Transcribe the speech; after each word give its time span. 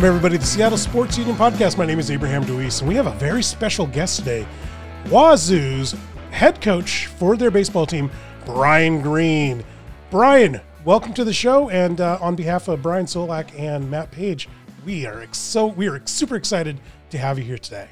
Welcome, 0.00 0.16
everybody, 0.16 0.38
to 0.38 0.40
the 0.40 0.46
Seattle 0.46 0.78
Sports 0.78 1.18
Union 1.18 1.36
Podcast. 1.36 1.76
My 1.76 1.84
name 1.84 1.98
is 1.98 2.10
Abraham 2.10 2.42
DeWeese, 2.42 2.80
and 2.80 2.88
we 2.88 2.94
have 2.94 3.06
a 3.06 3.12
very 3.16 3.42
special 3.42 3.86
guest 3.86 4.18
today 4.18 4.46
Wazoo's 5.08 5.94
head 6.30 6.62
coach 6.62 7.04
for 7.04 7.36
their 7.36 7.50
baseball 7.50 7.84
team, 7.84 8.10
Brian 8.46 9.02
Green. 9.02 9.62
Brian, 10.10 10.58
welcome 10.86 11.12
to 11.12 11.22
the 11.22 11.34
show. 11.34 11.68
And 11.68 12.00
uh, 12.00 12.16
on 12.22 12.34
behalf 12.34 12.66
of 12.68 12.80
Brian 12.80 13.04
Solack 13.04 13.50
and 13.58 13.90
Matt 13.90 14.10
Paige, 14.10 14.48
we 14.86 15.04
are 15.04 15.20
ex- 15.20 15.36
so 15.36 15.66
we 15.66 15.86
are 15.86 16.00
super 16.06 16.36
excited 16.36 16.80
to 17.10 17.18
have 17.18 17.38
you 17.38 17.44
here 17.44 17.58
today. 17.58 17.90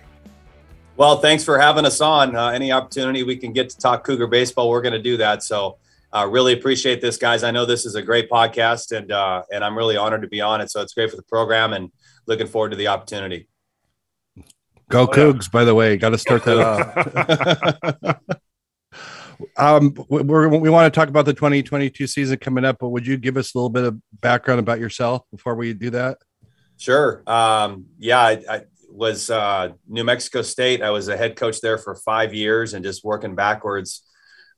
Well, 0.96 1.20
thanks 1.20 1.44
for 1.44 1.58
having 1.58 1.84
us 1.84 2.00
on. 2.00 2.34
Uh, 2.34 2.48
any 2.48 2.72
opportunity 2.72 3.22
we 3.22 3.36
can 3.36 3.52
get 3.52 3.68
to 3.68 3.76
talk 3.76 4.02
Cougar 4.04 4.28
baseball, 4.28 4.70
we're 4.70 4.80
going 4.80 4.94
to 4.94 5.02
do 5.02 5.18
that. 5.18 5.42
So, 5.42 5.76
uh, 6.14 6.26
really 6.30 6.52
appreciate 6.52 7.00
this, 7.00 7.16
guys. 7.16 7.42
I 7.42 7.50
know 7.50 7.66
this 7.66 7.84
is 7.84 7.94
a 7.94 8.02
great 8.02 8.30
podcast, 8.30 8.96
and 8.96 9.12
uh, 9.12 9.42
and 9.52 9.64
I'm 9.64 9.76
really 9.76 9.96
honored 9.96 10.22
to 10.22 10.28
be 10.28 10.40
on 10.40 10.60
it. 10.60 10.70
So 10.70 10.80
it's 10.80 10.94
great 10.94 11.10
for 11.10 11.16
the 11.16 11.22
program, 11.22 11.72
and 11.72 11.90
looking 12.26 12.46
forward 12.46 12.70
to 12.70 12.76
the 12.76 12.88
opportunity. 12.88 13.48
Go 14.88 15.02
oh, 15.02 15.06
Cougs! 15.06 15.44
Yeah. 15.44 15.50
By 15.52 15.64
the 15.64 15.74
way, 15.74 15.96
got 15.96 16.10
to 16.10 16.18
start 16.18 16.44
that 16.44 16.58
off. 16.58 18.20
um, 19.56 19.94
we 20.08 20.22
we 20.22 20.70
want 20.70 20.92
to 20.92 20.98
talk 20.98 21.08
about 21.08 21.26
the 21.26 21.34
2022 21.34 22.06
season 22.06 22.38
coming 22.38 22.64
up, 22.64 22.78
but 22.80 22.88
would 22.88 23.06
you 23.06 23.18
give 23.18 23.36
us 23.36 23.54
a 23.54 23.58
little 23.58 23.70
bit 23.70 23.84
of 23.84 24.00
background 24.20 24.60
about 24.60 24.80
yourself 24.80 25.22
before 25.30 25.54
we 25.54 25.74
do 25.74 25.90
that? 25.90 26.18
Sure. 26.78 27.22
Um, 27.26 27.86
yeah, 27.98 28.20
I, 28.20 28.42
I 28.48 28.62
was 28.90 29.28
uh, 29.28 29.70
New 29.86 30.04
Mexico 30.04 30.40
State. 30.42 30.80
I 30.80 30.90
was 30.90 31.08
a 31.08 31.16
head 31.16 31.36
coach 31.36 31.60
there 31.60 31.76
for 31.76 31.94
five 31.94 32.32
years, 32.32 32.72
and 32.72 32.82
just 32.82 33.04
working 33.04 33.34
backwards 33.34 34.07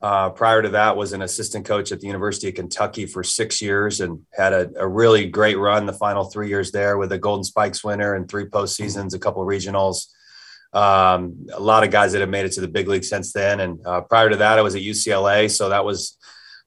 uh, 0.03 0.31
prior 0.31 0.63
to 0.63 0.71
that, 0.71 0.97
was 0.97 1.13
an 1.13 1.23
assistant 1.23 1.67
coach 1.67 1.93
at 1.93 2.01
the 2.01 2.07
University 2.07 2.49
of 2.49 2.55
Kentucky 2.55 3.05
for 3.05 3.23
six 3.23 3.61
years 3.61 4.01
and 4.01 4.25
had 4.33 4.53
a, 4.53 4.71
a, 4.79 4.89
really 4.89 5.27
great 5.27 5.59
run 5.59 5.85
the 5.85 5.93
final 5.93 6.25
three 6.25 6.49
years 6.49 6.73
there 6.73 6.97
with 6.97 7.13
a 7.13 7.19
Golden 7.19 7.45
Spikes 7.45 7.85
winner 7.85 8.15
and 8.15 8.27
three 8.27 8.47
postseasons, 8.47 9.15
a 9.15 9.19
couple 9.19 9.45
regionals. 9.45 10.07
Um, 10.73 11.47
a 11.53 11.61
lot 11.61 11.85
of 11.85 11.91
guys 11.91 12.13
that 12.13 12.21
have 12.21 12.31
made 12.31 12.47
it 12.47 12.53
to 12.53 12.63
the 12.63 12.69
big 12.69 12.89
league 12.89 13.05
since 13.05 13.33
then. 13.33 13.61
And 13.61 13.87
uh, 13.87 14.01
prior 14.03 14.31
to 14.31 14.37
that, 14.37 14.59
I 14.59 14.63
was 14.63 14.75
at 14.75 14.83
UCLA, 14.83 15.51
so 15.51 15.69
that 15.69 15.85
was 15.85 16.17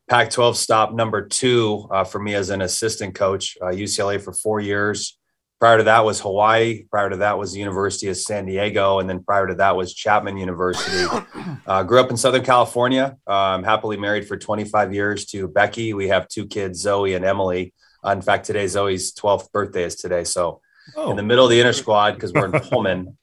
Pac-12 0.09 0.55
stop 0.55 0.93
number 0.93 1.27
two 1.27 1.87
uh, 1.89 2.03
for 2.03 2.19
me 2.19 2.35
as 2.35 2.49
an 2.49 2.61
assistant 2.61 3.15
coach. 3.15 3.57
UCLA 3.61 4.17
uh, 4.17 4.19
for 4.19 4.33
four 4.33 4.59
years. 4.59 5.17
Prior 5.63 5.77
to 5.77 5.83
that 5.85 6.03
was 6.03 6.19
Hawaii. 6.19 6.83
Prior 6.91 7.09
to 7.09 7.15
that 7.15 7.37
was 7.37 7.53
the 7.53 7.59
University 7.59 8.09
of 8.09 8.17
San 8.17 8.45
Diego, 8.45 8.99
and 8.99 9.09
then 9.09 9.23
prior 9.23 9.47
to 9.47 9.55
that 9.55 9.77
was 9.77 9.93
Chapman 9.93 10.35
University. 10.35 11.07
Uh, 11.65 11.81
grew 11.81 11.99
up 11.99 12.09
in 12.09 12.17
Southern 12.17 12.43
California. 12.43 13.15
Um, 13.25 13.63
happily 13.63 13.95
married 13.95 14.27
for 14.27 14.37
25 14.37 14.93
years 14.93 15.25
to 15.27 15.47
Becky. 15.47 15.93
We 15.93 16.09
have 16.09 16.27
two 16.27 16.45
kids, 16.45 16.81
Zoe 16.81 17.13
and 17.13 17.23
Emily. 17.23 17.73
Uh, 18.05 18.11
in 18.11 18.21
fact, 18.21 18.45
today 18.45 18.67
Zoe's 18.67 19.13
12th 19.13 19.51
birthday 19.53 19.83
is 19.83 19.95
today. 19.95 20.25
So 20.25 20.59
oh. 20.97 21.11
in 21.11 21.15
the 21.15 21.23
middle 21.23 21.45
of 21.45 21.51
the 21.51 21.59
inner 21.61 21.71
squad 21.71 22.15
because 22.15 22.33
we're 22.33 22.45
in 22.45 22.51
Pullman 22.69 23.17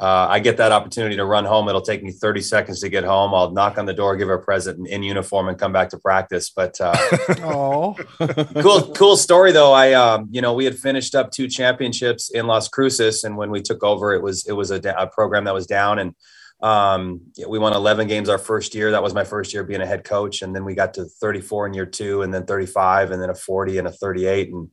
uh, 0.00 0.26
I 0.28 0.40
get 0.40 0.56
that 0.56 0.72
opportunity 0.72 1.14
to 1.16 1.24
run 1.24 1.44
home. 1.44 1.68
It'll 1.68 1.80
take 1.80 2.02
me 2.02 2.10
30 2.10 2.40
seconds 2.40 2.80
to 2.80 2.88
get 2.88 3.04
home. 3.04 3.32
I'll 3.32 3.52
knock 3.52 3.78
on 3.78 3.86
the 3.86 3.94
door, 3.94 4.16
give 4.16 4.26
her 4.26 4.34
a 4.34 4.42
present 4.42 4.88
in, 4.88 5.04
uniform, 5.04 5.48
and 5.48 5.56
come 5.56 5.72
back 5.72 5.90
to 5.90 5.98
practice. 5.98 6.50
But 6.50 6.80
uh, 6.80 6.96
oh, 7.42 7.94
cool, 8.60 8.92
cool 8.94 9.16
story 9.16 9.52
though. 9.52 9.72
I, 9.72 9.92
um, 9.92 10.28
you 10.32 10.40
know, 10.40 10.52
we 10.52 10.64
had 10.64 10.76
finished 10.76 11.14
up 11.14 11.30
two 11.30 11.46
championships 11.46 12.30
in 12.30 12.48
Las 12.48 12.66
Cruces, 12.66 13.22
and 13.22 13.36
when 13.36 13.50
we 13.50 13.62
took 13.62 13.84
over, 13.84 14.12
it 14.12 14.22
was 14.22 14.44
it 14.46 14.52
was 14.52 14.72
a, 14.72 14.80
a 14.98 15.06
program 15.06 15.44
that 15.44 15.54
was 15.54 15.66
down, 15.66 16.00
and 16.00 16.14
um, 16.60 17.20
we 17.46 17.60
won 17.60 17.72
11 17.72 18.08
games 18.08 18.28
our 18.28 18.38
first 18.38 18.74
year. 18.74 18.90
That 18.90 19.02
was 19.02 19.14
my 19.14 19.24
first 19.24 19.54
year 19.54 19.62
being 19.62 19.80
a 19.80 19.86
head 19.86 20.02
coach, 20.02 20.42
and 20.42 20.56
then 20.56 20.64
we 20.64 20.74
got 20.74 20.94
to 20.94 21.04
34 21.04 21.68
in 21.68 21.74
year 21.74 21.86
two, 21.86 22.22
and 22.22 22.34
then 22.34 22.46
35, 22.46 23.12
and 23.12 23.22
then 23.22 23.30
a 23.30 23.34
40 23.34 23.78
and 23.78 23.86
a 23.86 23.92
38, 23.92 24.52
and 24.52 24.70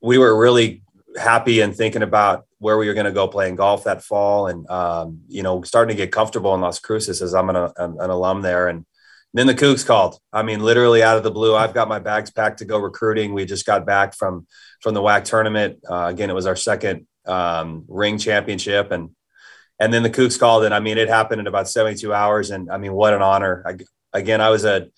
we 0.00 0.18
were 0.18 0.38
really 0.38 0.84
happy 1.16 1.60
and 1.60 1.74
thinking 1.74 2.02
about 2.02 2.46
where 2.58 2.78
we 2.78 2.88
were 2.88 2.94
going 2.94 3.06
to 3.06 3.12
go 3.12 3.28
playing 3.28 3.56
golf 3.56 3.84
that 3.84 4.02
fall, 4.02 4.48
and 4.48 4.68
um, 4.70 5.20
you 5.28 5.42
know, 5.42 5.62
starting 5.62 5.96
to 5.96 6.02
get 6.02 6.12
comfortable 6.12 6.54
in 6.54 6.60
Las 6.60 6.78
Cruces 6.78 7.22
as 7.22 7.34
I'm 7.34 7.50
an, 7.50 7.56
an, 7.56 7.72
an 7.76 8.10
alum 8.10 8.42
there. 8.42 8.68
And 8.68 8.84
then 9.34 9.46
the 9.46 9.54
Cougs 9.54 9.86
called. 9.86 10.18
I 10.32 10.42
mean, 10.42 10.60
literally 10.60 11.02
out 11.02 11.16
of 11.16 11.22
the 11.22 11.30
blue. 11.30 11.54
I've 11.54 11.74
got 11.74 11.88
my 11.88 11.98
bags 11.98 12.30
packed 12.30 12.58
to 12.58 12.64
go 12.64 12.78
recruiting. 12.78 13.34
We 13.34 13.44
just 13.44 13.66
got 13.66 13.84
back 13.86 14.14
from 14.14 14.46
from 14.80 14.94
the 14.94 15.02
WAC 15.02 15.24
tournament. 15.24 15.80
Uh, 15.88 16.06
again, 16.06 16.30
it 16.30 16.34
was 16.34 16.46
our 16.46 16.56
second 16.56 17.06
um, 17.26 17.84
ring 17.88 18.18
championship, 18.18 18.90
and 18.92 19.10
and 19.78 19.92
then 19.92 20.02
the 20.02 20.10
Cougs 20.10 20.38
called, 20.38 20.64
and 20.64 20.74
I 20.74 20.80
mean, 20.80 20.96
it 20.96 21.08
happened 21.08 21.40
in 21.40 21.46
about 21.46 21.68
72 21.68 22.12
hours. 22.12 22.50
And 22.50 22.70
I 22.70 22.78
mean, 22.78 22.92
what 22.92 23.12
an 23.12 23.22
honor! 23.22 23.62
I, 23.66 23.76
again, 24.18 24.40
I 24.40 24.50
was 24.50 24.64
a 24.64 24.88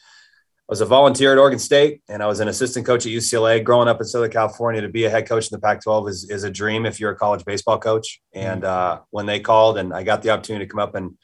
was 0.69 0.83
a 0.83 0.87
volunteer 0.87 1.33
at 1.33 1.39
Oregon 1.39 1.59
State 1.59 2.03
and 2.09 2.23
I 2.23 2.27
was 2.27 2.41
an 2.41 2.49
assistant 2.49 2.85
coach 2.85 3.07
at 3.07 3.13
UCLA. 3.13 3.65
Growing 3.65 3.89
up 3.89 4.01
in 4.01 4.07
Southern 4.07 4.31
California, 4.31 4.83
to 4.83 4.89
be 4.89 5.05
a 5.05 5.11
head 5.11 5.27
coach 5.27 5.51
in 5.51 5.57
the 5.57 5.61
Pac 5.61 5.83
12 5.83 6.09
is, 6.09 6.31
is 6.31 6.45
a 6.45 6.51
dream 6.51 6.85
if 6.85 7.01
you're 7.01 7.13
a 7.13 7.17
college 7.17 7.45
baseball 7.45 7.79
coach. 7.79 8.21
And 8.35 8.65
uh, 8.65 9.01
when 9.11 9.25
they 9.25 9.41
called 9.41 9.79
and 9.79 9.95
I 9.95 10.03
got 10.03 10.23
the 10.23 10.31
opportunity 10.31 10.67
to 10.67 10.71
come 10.71 10.81
up 10.81 10.95
and 10.95 11.17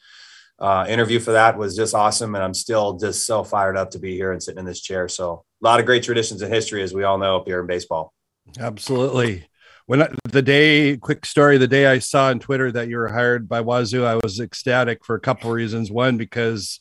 uh, 0.57 0.85
interview 0.89 1.19
for 1.19 1.33
that 1.33 1.57
was 1.57 1.75
just 1.75 1.93
awesome. 1.93 2.33
And 2.33 2.43
I'm 2.43 2.55
still 2.55 2.97
just 2.97 3.25
so 3.25 3.43
fired 3.43 3.77
up 3.77 3.91
to 3.91 3.99
be 3.99 4.15
here 4.15 4.31
and 4.31 4.41
sitting 4.41 4.59
in 4.59 4.65
this 4.65 4.81
chair. 4.81 5.07
So 5.07 5.43
a 5.61 5.65
lot 5.65 5.79
of 5.79 5.85
great 5.85 6.03
traditions 6.03 6.41
and 6.41 6.51
history, 6.51 6.81
as 6.81 6.93
we 6.93 7.03
all 7.03 7.19
know, 7.19 7.37
up 7.37 7.45
here 7.45 7.59
in 7.59 7.67
baseball. 7.67 8.13
Absolutely. 8.59 9.47
When 9.85 10.01
I, 10.01 10.09
the 10.23 10.41
day, 10.41 10.97
quick 10.97 11.23
story, 11.23 11.59
the 11.59 11.67
day 11.67 11.85
I 11.85 11.99
saw 11.99 12.29
on 12.29 12.39
Twitter 12.39 12.71
that 12.71 12.87
you 12.87 12.97
were 12.97 13.09
hired 13.09 13.47
by 13.47 13.61
Wazoo, 13.61 14.05
I 14.05 14.15
was 14.15 14.39
ecstatic 14.39 15.05
for 15.05 15.15
a 15.15 15.19
couple 15.19 15.51
of 15.51 15.55
reasons. 15.55 15.91
One, 15.91 16.17
because 16.17 16.79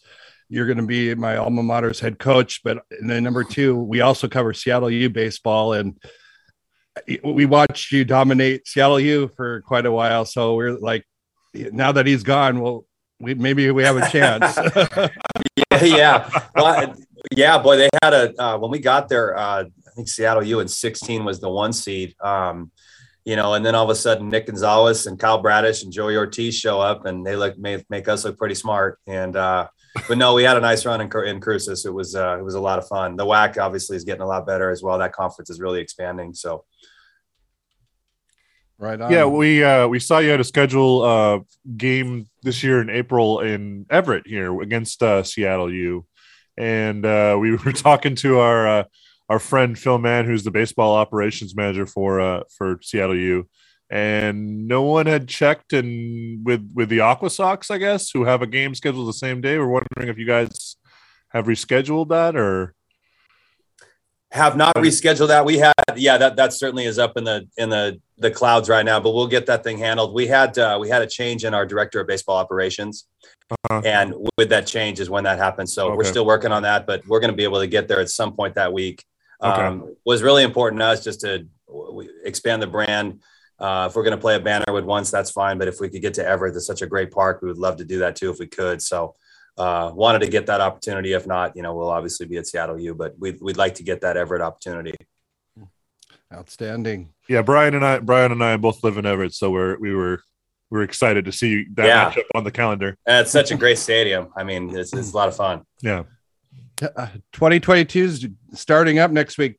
you're 0.48 0.66
going 0.66 0.78
to 0.78 0.86
be 0.86 1.14
my 1.14 1.36
alma 1.36 1.62
mater's 1.62 2.00
head 2.00 2.18
coach. 2.18 2.62
But 2.62 2.82
then 3.00 3.22
number 3.24 3.44
two, 3.44 3.76
we 3.76 4.00
also 4.00 4.28
cover 4.28 4.52
Seattle 4.52 4.90
U 4.90 5.10
baseball, 5.10 5.72
and 5.72 5.98
we 7.22 7.46
watched 7.46 7.92
you 7.92 8.04
dominate 8.04 8.66
Seattle 8.66 9.00
U 9.00 9.30
for 9.36 9.62
quite 9.62 9.86
a 9.86 9.92
while. 9.92 10.24
So 10.24 10.54
we're 10.54 10.78
like, 10.78 11.04
now 11.52 11.92
that 11.92 12.06
he's 12.06 12.22
gone, 12.22 12.60
well, 12.60 12.84
we 13.20 13.34
maybe 13.34 13.70
we 13.70 13.84
have 13.84 13.96
a 13.96 14.08
chance. 14.10 14.56
yeah, 15.70 15.84
yeah, 15.84 16.40
well, 16.54 16.94
yeah, 17.32 17.58
boy, 17.58 17.76
they 17.76 17.88
had 18.02 18.12
a 18.12 18.42
uh, 18.42 18.58
when 18.58 18.70
we 18.70 18.78
got 18.78 19.08
there. 19.08 19.36
Uh, 19.36 19.64
I 19.64 19.90
think 19.94 20.08
Seattle 20.08 20.42
U 20.44 20.60
in 20.60 20.68
16 20.68 21.24
was 21.24 21.40
the 21.40 21.48
one 21.48 21.72
seed. 21.72 22.14
Um, 22.20 22.72
you 23.24 23.36
know, 23.36 23.54
and 23.54 23.64
then 23.64 23.74
all 23.74 23.84
of 23.84 23.90
a 23.90 23.94
sudden 23.94 24.28
Nick 24.28 24.46
Gonzalez 24.46 25.06
and 25.06 25.18
Kyle 25.18 25.40
Bradish 25.40 25.82
and 25.82 25.92
Joey 25.92 26.16
Ortiz 26.16 26.54
show 26.54 26.80
up 26.80 27.06
and 27.06 27.24
they 27.24 27.36
look 27.36 27.56
make, 27.58 27.88
make 27.88 28.06
us 28.06 28.24
look 28.24 28.36
pretty 28.36 28.54
smart. 28.54 28.98
And 29.06 29.34
uh, 29.34 29.68
but 30.08 30.18
no, 30.18 30.34
we 30.34 30.42
had 30.42 30.56
a 30.56 30.60
nice 30.60 30.84
run 30.84 31.00
in, 31.00 31.10
in 31.26 31.40
Cruces. 31.40 31.86
It 31.86 31.94
was 31.94 32.14
uh, 32.14 32.36
it 32.38 32.42
was 32.42 32.54
a 32.54 32.60
lot 32.60 32.78
of 32.78 32.86
fun. 32.86 33.16
The 33.16 33.24
WAC 33.24 33.58
obviously 33.58 33.96
is 33.96 34.04
getting 34.04 34.22
a 34.22 34.26
lot 34.26 34.46
better 34.46 34.70
as 34.70 34.82
well. 34.82 34.98
That 34.98 35.12
conference 35.12 35.50
is 35.50 35.60
really 35.60 35.80
expanding. 35.80 36.34
So. 36.34 36.64
Right 38.76 39.00
on. 39.00 39.12
Yeah, 39.12 39.26
we 39.26 39.62
uh, 39.62 39.86
we 39.86 40.00
saw 40.00 40.18
you 40.18 40.30
had 40.30 40.40
a 40.40 40.44
schedule 40.44 41.02
uh, 41.02 41.38
game 41.76 42.28
this 42.42 42.64
year 42.64 42.80
in 42.80 42.90
April 42.90 43.40
in 43.40 43.86
Everett 43.88 44.26
here 44.26 44.60
against 44.60 45.00
uh, 45.00 45.22
Seattle 45.22 45.72
U, 45.72 46.04
and 46.58 47.06
uh, 47.06 47.36
we 47.40 47.54
were 47.56 47.72
talking 47.72 48.16
to 48.16 48.40
our 48.40 48.66
uh, 48.66 48.84
our 49.28 49.38
friend 49.38 49.78
Phil 49.78 49.98
Mann, 49.98 50.24
who's 50.24 50.42
the 50.42 50.50
baseball 50.50 50.96
operations 50.96 51.54
manager 51.54 51.86
for 51.86 52.20
uh, 52.20 52.42
for 52.58 52.80
Seattle 52.82 53.16
U, 53.16 53.48
and 53.90 54.66
no 54.66 54.82
one 54.82 55.06
had 55.06 55.28
checked 55.28 55.72
and 55.72 56.44
with 56.44 56.70
with 56.74 56.88
the 56.88 57.00
Aqua 57.00 57.30
Sox, 57.30 57.70
I 57.70 57.78
guess, 57.78 58.10
who 58.10 58.24
have 58.24 58.42
a 58.42 58.46
game 58.46 58.74
scheduled 58.74 59.08
the 59.08 59.12
same 59.12 59.40
day. 59.40 59.58
We're 59.58 59.66
wondering 59.66 60.08
if 60.08 60.18
you 60.18 60.26
guys 60.26 60.76
have 61.28 61.46
rescheduled 61.46 62.08
that 62.08 62.36
or 62.36 62.74
have 64.34 64.56
not 64.56 64.74
rescheduled 64.74 65.28
that. 65.28 65.44
We 65.44 65.58
had, 65.58 65.74
yeah, 65.96 66.18
that 66.18 66.36
that 66.36 66.52
certainly 66.52 66.86
is 66.86 66.98
up 66.98 67.16
in 67.16 67.24
the 67.24 67.48
in 67.56 67.70
the 67.70 68.00
the 68.18 68.30
clouds 68.30 68.68
right 68.68 68.84
now, 68.84 68.98
but 69.00 69.14
we'll 69.14 69.28
get 69.28 69.46
that 69.46 69.62
thing 69.62 69.78
handled. 69.78 70.14
We 70.14 70.26
had 70.26 70.58
uh, 70.58 70.78
we 70.80 70.88
had 70.88 71.02
a 71.02 71.06
change 71.06 71.44
in 71.44 71.54
our 71.54 71.66
director 71.66 72.00
of 72.00 72.06
baseball 72.06 72.36
operations, 72.36 73.06
uh-huh. 73.50 73.82
and 73.84 74.14
with 74.36 74.48
that 74.48 74.66
change 74.66 74.98
is 74.98 75.10
when 75.10 75.24
that 75.24 75.38
happened. 75.38 75.68
So 75.68 75.88
okay. 75.88 75.96
we're 75.96 76.04
still 76.04 76.26
working 76.26 76.52
on 76.52 76.62
that, 76.62 76.86
but 76.86 77.06
we're 77.06 77.20
going 77.20 77.30
to 77.30 77.36
be 77.36 77.44
able 77.44 77.60
to 77.60 77.66
get 77.66 77.86
there 77.86 78.00
at 78.00 78.08
some 78.08 78.34
point 78.34 78.54
that 78.56 78.72
week. 78.72 79.04
Okay. 79.42 79.62
Um, 79.62 79.94
was 80.04 80.22
really 80.22 80.42
important 80.42 80.80
to 80.80 80.86
us 80.86 81.04
just 81.04 81.20
to 81.20 81.46
expand 82.24 82.62
the 82.62 82.66
brand 82.66 83.20
uh, 83.58 83.86
if 83.88 83.96
we're 83.96 84.02
going 84.02 84.16
to 84.16 84.20
play 84.20 84.36
a 84.36 84.40
Bannerwood 84.40 84.84
once, 84.84 85.10
that's 85.10 85.30
fine. 85.30 85.58
But 85.58 85.68
if 85.68 85.80
we 85.80 85.88
could 85.88 86.02
get 86.02 86.14
to 86.14 86.26
Everett, 86.26 86.56
it's 86.56 86.66
such 86.66 86.82
a 86.82 86.86
great 86.86 87.10
park. 87.10 87.40
We 87.42 87.48
would 87.48 87.58
love 87.58 87.76
to 87.76 87.84
do 87.84 88.00
that 88.00 88.16
too 88.16 88.30
if 88.30 88.38
we 88.38 88.46
could. 88.46 88.82
So 88.82 89.14
uh, 89.56 89.92
wanted 89.94 90.20
to 90.20 90.28
get 90.28 90.46
that 90.46 90.60
opportunity. 90.60 91.12
If 91.12 91.26
not, 91.26 91.56
you 91.56 91.62
know, 91.62 91.74
we'll 91.74 91.90
obviously 91.90 92.26
be 92.26 92.36
at 92.36 92.46
Seattle 92.46 92.78
U, 92.78 92.94
but 92.94 93.18
we'd, 93.18 93.40
we'd 93.40 93.56
like 93.56 93.76
to 93.76 93.82
get 93.82 94.00
that 94.00 94.16
Everett 94.16 94.42
opportunity. 94.42 94.94
Outstanding. 96.32 97.10
Yeah, 97.28 97.42
Brian 97.42 97.74
and 97.74 97.84
I, 97.84 98.00
Brian 98.00 98.32
and 98.32 98.42
I 98.42 98.56
both 98.56 98.82
live 98.82 98.98
in 98.98 99.06
Everett, 99.06 99.34
so 99.34 99.50
we're 99.50 99.78
we 99.78 99.94
were 99.94 100.20
we're 100.70 100.82
excited 100.82 101.24
to 101.26 101.32
see 101.32 101.66
that 101.74 101.86
yeah. 101.86 102.10
matchup 102.10 102.24
on 102.34 102.42
the 102.42 102.50
calendar. 102.50 102.96
And 103.06 103.22
it's 103.22 103.30
such 103.30 103.52
a 103.52 103.56
great 103.56 103.78
stadium. 103.78 104.32
I 104.36 104.42
mean, 104.42 104.76
it's, 104.76 104.92
it's 104.92 105.12
a 105.12 105.16
lot 105.16 105.28
of 105.28 105.36
fun. 105.36 105.64
Yeah. 105.80 106.02
Uh, 106.82 107.06
2022 107.32 108.04
is 108.04 108.28
starting 108.54 108.98
up 108.98 109.12
next 109.12 109.38
week. 109.38 109.56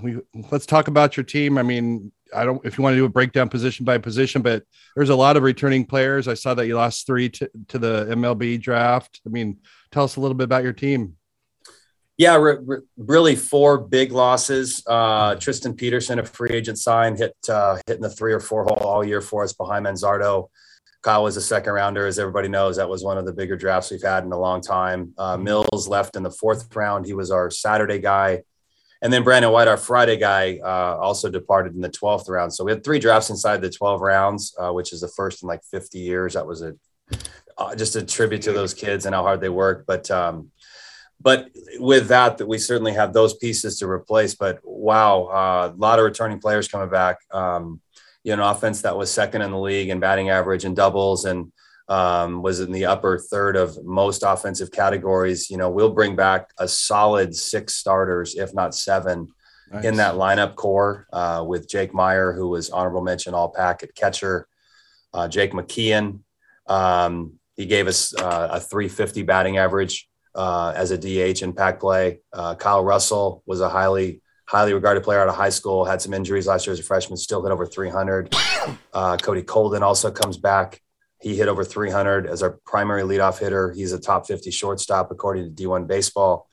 We 0.00 0.20
let's 0.52 0.66
talk 0.66 0.86
about 0.86 1.16
your 1.16 1.24
team. 1.24 1.58
I 1.58 1.62
mean, 1.62 2.12
I 2.34 2.44
don't 2.44 2.64
if 2.64 2.76
you 2.78 2.82
want 2.82 2.94
to 2.94 2.98
do 2.98 3.04
a 3.04 3.08
breakdown 3.08 3.48
position 3.48 3.84
by 3.84 3.98
position, 3.98 4.42
but 4.42 4.64
there's 4.94 5.10
a 5.10 5.16
lot 5.16 5.36
of 5.36 5.42
returning 5.42 5.84
players. 5.84 6.28
I 6.28 6.34
saw 6.34 6.54
that 6.54 6.66
you 6.66 6.76
lost 6.76 7.06
three 7.06 7.28
to, 7.30 7.50
to 7.68 7.78
the 7.78 8.06
MLB 8.06 8.60
draft. 8.60 9.20
I 9.26 9.30
mean, 9.30 9.58
tell 9.90 10.04
us 10.04 10.16
a 10.16 10.20
little 10.20 10.34
bit 10.34 10.44
about 10.44 10.62
your 10.62 10.72
team. 10.72 11.16
Yeah, 12.18 12.36
re- 12.36 12.56
re- 12.64 12.78
really 12.96 13.36
four 13.36 13.78
big 13.78 14.10
losses. 14.10 14.82
Uh, 14.86 15.34
Tristan 15.34 15.74
Peterson, 15.74 16.18
a 16.18 16.24
free 16.24 16.50
agent 16.50 16.78
sign, 16.78 17.16
hit 17.16 17.36
uh, 17.48 17.78
hitting 17.86 18.02
the 18.02 18.10
three 18.10 18.32
or 18.32 18.40
four 18.40 18.64
hole 18.64 18.78
all 18.78 19.04
year 19.04 19.20
for 19.20 19.44
us 19.44 19.52
behind 19.52 19.84
Manzardo. 19.84 20.48
Kyle 21.02 21.22
was 21.22 21.36
a 21.36 21.42
second 21.42 21.72
rounder, 21.72 22.06
as 22.06 22.18
everybody 22.18 22.48
knows. 22.48 22.76
That 22.76 22.88
was 22.88 23.04
one 23.04 23.18
of 23.18 23.26
the 23.26 23.32
bigger 23.32 23.56
drafts 23.56 23.90
we've 23.90 24.02
had 24.02 24.24
in 24.24 24.32
a 24.32 24.38
long 24.38 24.60
time. 24.60 25.12
Uh, 25.18 25.36
Mills 25.36 25.86
left 25.86 26.16
in 26.16 26.22
the 26.22 26.30
fourth 26.30 26.74
round. 26.74 27.06
He 27.06 27.12
was 27.12 27.30
our 27.30 27.50
Saturday 27.50 28.00
guy. 28.00 28.42
And 29.06 29.12
then 29.12 29.22
Brandon 29.22 29.52
White, 29.52 29.68
our 29.68 29.76
Friday 29.76 30.16
guy, 30.16 30.58
uh, 30.64 30.96
also 30.98 31.30
departed 31.30 31.76
in 31.76 31.80
the 31.80 31.88
12th 31.88 32.28
round. 32.28 32.52
So 32.52 32.64
we 32.64 32.72
had 32.72 32.82
three 32.82 32.98
drafts 32.98 33.30
inside 33.30 33.62
the 33.62 33.70
12 33.70 34.00
rounds, 34.00 34.52
uh, 34.58 34.72
which 34.72 34.92
is 34.92 35.00
the 35.00 35.06
first 35.06 35.44
in 35.44 35.46
like 35.46 35.62
50 35.62 36.00
years. 36.00 36.34
That 36.34 36.44
was 36.44 36.60
a 36.60 36.74
uh, 37.56 37.76
just 37.76 37.94
a 37.94 38.04
tribute 38.04 38.42
to 38.42 38.52
those 38.52 38.74
kids 38.74 39.06
and 39.06 39.14
how 39.14 39.22
hard 39.22 39.40
they 39.40 39.48
work. 39.48 39.84
But 39.86 40.10
um, 40.10 40.50
but 41.20 41.50
with 41.78 42.08
that, 42.08 42.38
that 42.38 42.48
we 42.48 42.58
certainly 42.58 42.94
have 42.94 43.12
those 43.12 43.34
pieces 43.34 43.78
to 43.78 43.88
replace. 43.88 44.34
But 44.34 44.58
wow, 44.64 45.26
uh, 45.26 45.72
a 45.72 45.78
lot 45.78 46.00
of 46.00 46.04
returning 46.04 46.40
players 46.40 46.66
coming 46.66 46.90
back. 46.90 47.18
Um, 47.30 47.80
you 48.24 48.34
know, 48.34 48.42
an 48.42 48.56
offense 48.56 48.82
that 48.82 48.96
was 48.96 49.08
second 49.08 49.42
in 49.42 49.52
the 49.52 49.60
league 49.60 49.88
in 49.88 50.00
batting 50.00 50.30
average 50.30 50.64
and 50.64 50.74
doubles 50.74 51.26
and 51.26 51.52
um, 51.88 52.42
was 52.42 52.60
in 52.60 52.72
the 52.72 52.86
upper 52.86 53.18
third 53.18 53.56
of 53.56 53.82
most 53.84 54.22
offensive 54.26 54.70
categories. 54.70 55.50
You 55.50 55.56
know, 55.56 55.70
we'll 55.70 55.92
bring 55.92 56.16
back 56.16 56.50
a 56.58 56.66
solid 56.66 57.34
six 57.34 57.76
starters, 57.76 58.34
if 58.34 58.52
not 58.54 58.74
seven, 58.74 59.28
nice. 59.70 59.84
in 59.84 59.96
that 59.96 60.14
lineup 60.14 60.54
core 60.56 61.06
uh, 61.12 61.44
with 61.46 61.68
Jake 61.68 61.94
Meyer, 61.94 62.32
who 62.32 62.48
was 62.48 62.70
honorable 62.70 63.02
mention 63.02 63.34
all 63.34 63.48
pack 63.50 63.82
at 63.82 63.94
catcher, 63.94 64.48
uh, 65.14 65.28
Jake 65.28 65.52
McKeon. 65.52 66.20
Um, 66.66 67.34
he 67.56 67.66
gave 67.66 67.86
us 67.86 68.14
uh, 68.14 68.48
a 68.52 68.60
350 68.60 69.22
batting 69.22 69.58
average 69.58 70.08
uh, 70.34 70.72
as 70.76 70.90
a 70.90 70.98
DH 70.98 71.42
in 71.42 71.52
pack 71.52 71.80
play. 71.80 72.20
Uh, 72.32 72.54
Kyle 72.54 72.84
Russell 72.84 73.42
was 73.46 73.60
a 73.60 73.68
highly 73.68 74.20
highly 74.48 74.72
regarded 74.72 75.02
player 75.02 75.20
out 75.20 75.28
of 75.28 75.34
high 75.34 75.48
school. 75.50 75.84
Had 75.84 76.00
some 76.00 76.14
injuries 76.14 76.46
last 76.46 76.66
year 76.66 76.72
as 76.72 76.78
a 76.78 76.82
freshman. 76.82 77.16
Still 77.16 77.42
hit 77.42 77.52
over 77.52 77.66
300. 77.66 78.34
Uh, 78.92 79.16
Kodie 79.16 79.44
Kolden 79.44 79.82
also 79.82 80.10
comes 80.10 80.36
back. 80.36 80.80
He 81.20 81.36
hit 81.36 81.48
over 81.48 81.64
300 81.64 82.26
as 82.26 82.42
our 82.42 82.58
primary 82.66 83.02
leadoff 83.02 83.38
hitter. 83.38 83.72
He's 83.72 83.92
a 83.92 84.00
top 84.00 84.26
50 84.26 84.50
shortstop 84.50 85.10
according 85.10 85.54
to 85.54 85.62
D1 85.62 85.86
Baseball. 85.86 86.48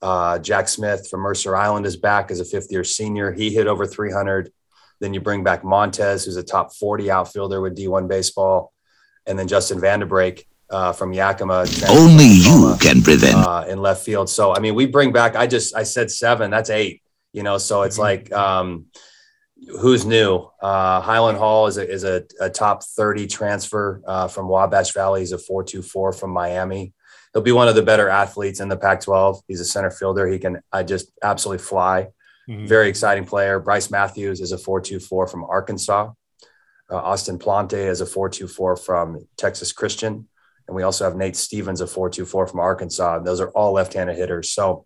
Uh, 0.00 0.38
Jack 0.38 0.68
Smith 0.68 1.08
from 1.10 1.20
Mercer 1.20 1.56
Island 1.56 1.84
is 1.84 1.96
back 1.96 2.30
as 2.30 2.40
a 2.40 2.44
fifth 2.44 2.70
year 2.70 2.84
senior. 2.84 3.32
He 3.32 3.50
hit 3.50 3.66
over 3.66 3.86
300. 3.86 4.50
Then 5.00 5.14
you 5.14 5.20
bring 5.20 5.44
back 5.44 5.64
Montez, 5.64 6.24
who's 6.24 6.36
a 6.36 6.42
top 6.42 6.74
40 6.74 7.10
outfielder 7.10 7.60
with 7.60 7.76
D1 7.76 8.08
Baseball. 8.08 8.72
And 9.26 9.38
then 9.38 9.46
Justin 9.46 9.80
Vandebrake, 9.80 10.44
uh, 10.70 10.92
from 10.92 11.12
Yakima. 11.12 11.66
Only 11.88 12.24
you 12.24 12.76
can 12.80 13.02
prevent 13.02 13.36
uh, 13.36 13.64
in 13.68 13.80
left 13.80 14.04
field. 14.04 14.28
So 14.28 14.54
I 14.54 14.60
mean, 14.60 14.74
we 14.74 14.86
bring 14.86 15.12
back. 15.12 15.36
I 15.36 15.46
just 15.46 15.74
I 15.74 15.82
said 15.82 16.10
seven. 16.10 16.50
That's 16.50 16.70
eight. 16.70 17.02
You 17.32 17.42
know, 17.42 17.58
so 17.58 17.82
it's 17.82 17.98
mm-hmm. 17.98 18.30
like 18.30 18.32
um, 18.32 18.86
who's 19.80 20.04
new? 20.04 20.48
Uh, 20.62 21.00
Highland 21.00 21.38
Hall 21.38 21.66
is 21.66 21.76
a 21.76 21.88
is 21.88 22.04
a, 22.04 22.24
a 22.40 22.50
top 22.50 22.82
thirty 22.84 23.26
transfer 23.26 24.02
uh, 24.06 24.28
from 24.28 24.48
Wabash 24.48 24.92
Valley. 24.92 25.20
He's 25.20 25.32
a 25.32 25.38
four 25.38 25.64
two 25.64 25.82
four 25.82 26.12
from 26.12 26.30
Miami. 26.30 26.92
He'll 27.32 27.42
be 27.42 27.52
one 27.52 27.68
of 27.68 27.74
the 27.74 27.82
better 27.82 28.08
athletes 28.08 28.60
in 28.60 28.70
the 28.70 28.76
Pac-12. 28.76 29.42
He's 29.46 29.60
a 29.60 29.64
center 29.64 29.90
fielder. 29.90 30.26
He 30.26 30.38
can 30.38 30.60
I 30.72 30.82
just 30.82 31.12
absolutely 31.22 31.64
fly. 31.64 32.08
Mm-hmm. 32.48 32.66
Very 32.66 32.88
exciting 32.88 33.26
player. 33.26 33.60
Bryce 33.60 33.90
Matthews 33.90 34.40
is 34.40 34.52
a 34.52 34.58
four 34.58 34.80
two 34.80 35.00
four 35.00 35.26
from 35.26 35.44
Arkansas. 35.44 36.12
Uh, 36.90 36.96
Austin 36.96 37.38
Plante 37.38 37.76
is 37.76 38.00
a 38.00 38.06
424 38.06 38.76
from 38.76 39.26
Texas 39.36 39.72
Christian. 39.72 40.26
And 40.66 40.74
we 40.76 40.82
also 40.82 41.04
have 41.04 41.16
Nate 41.16 41.36
Stevens, 41.36 41.80
a 41.80 41.86
424 41.86 42.46
from 42.46 42.60
Arkansas. 42.60 43.20
Those 43.20 43.40
are 43.40 43.50
all 43.50 43.72
left 43.72 43.94
handed 43.94 44.16
hitters. 44.16 44.50
So 44.50 44.84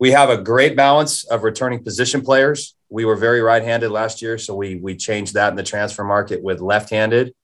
we 0.00 0.12
have 0.12 0.30
a 0.30 0.38
great 0.38 0.74
balance 0.74 1.24
of 1.24 1.44
returning 1.44 1.84
position 1.84 2.22
players. 2.22 2.74
We 2.88 3.04
were 3.04 3.16
very 3.16 3.42
right 3.42 3.62
handed 3.62 3.90
last 3.90 4.22
year. 4.22 4.38
So 4.38 4.54
we, 4.54 4.76
we 4.76 4.96
changed 4.96 5.34
that 5.34 5.50
in 5.50 5.56
the 5.56 5.62
transfer 5.62 6.02
market 6.02 6.42
with 6.42 6.60
left 6.60 6.88
handed. 6.88 7.34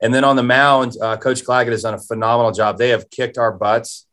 And 0.00 0.14
then 0.14 0.22
on 0.22 0.36
the 0.36 0.44
mound, 0.44 0.94
uh, 1.02 1.16
Coach 1.16 1.44
Claggett 1.44 1.72
has 1.72 1.82
done 1.82 1.94
a 1.94 1.98
phenomenal 1.98 2.52
job. 2.52 2.78
They 2.78 2.90
have 2.90 3.10
kicked 3.10 3.36
our 3.36 3.52
butts. 3.52 4.06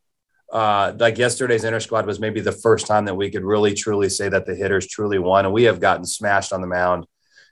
Uh, 0.51 0.94
like 0.97 1.18
yesterday's 1.19 1.63
inter 1.63 1.79
squad 1.79 2.07
was 2.07 2.19
maybe 2.19 2.41
the 2.41 2.51
first 2.51 2.88
time 2.88 3.06
that 3.06 3.15
we 3.15 3.29
could 3.29 3.44
really 3.44 3.74
truly 3.74 4.09
say 4.09 4.27
that 4.27 4.45
the 4.45 4.56
hitters 4.56 4.88
truly 4.88 5.19
won, 5.19 5.45
and 5.45 5.53
we 5.53 5.63
have 5.63 5.79
gotten 5.79 6.06
smashed 6.06 6.53
on 6.53 6.62
the 6.62 6.68
mound. 6.68 7.06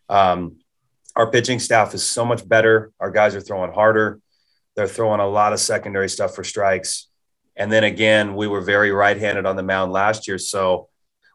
Um, 0.09 0.57
our 1.15 1.29
pitching 1.29 1.59
staff 1.59 1.93
is 1.93 2.03
so 2.03 2.25
much 2.25 2.47
better. 2.47 2.91
Our 2.99 3.11
guys 3.11 3.35
are 3.35 3.41
throwing 3.41 3.73
harder. 3.73 4.21
They're 4.75 4.87
throwing 4.87 5.19
a 5.19 5.27
lot 5.27 5.53
of 5.53 5.59
secondary 5.59 6.09
stuff 6.09 6.35
for 6.35 6.43
strikes. 6.43 7.07
And 7.55 7.71
then 7.71 7.83
again, 7.83 8.35
we 8.35 8.47
were 8.47 8.61
very 8.61 8.91
right 8.91 9.17
handed 9.17 9.45
on 9.45 9.55
the 9.55 9.63
mound 9.63 9.91
last 9.91 10.27
year. 10.27 10.37
So 10.37 10.89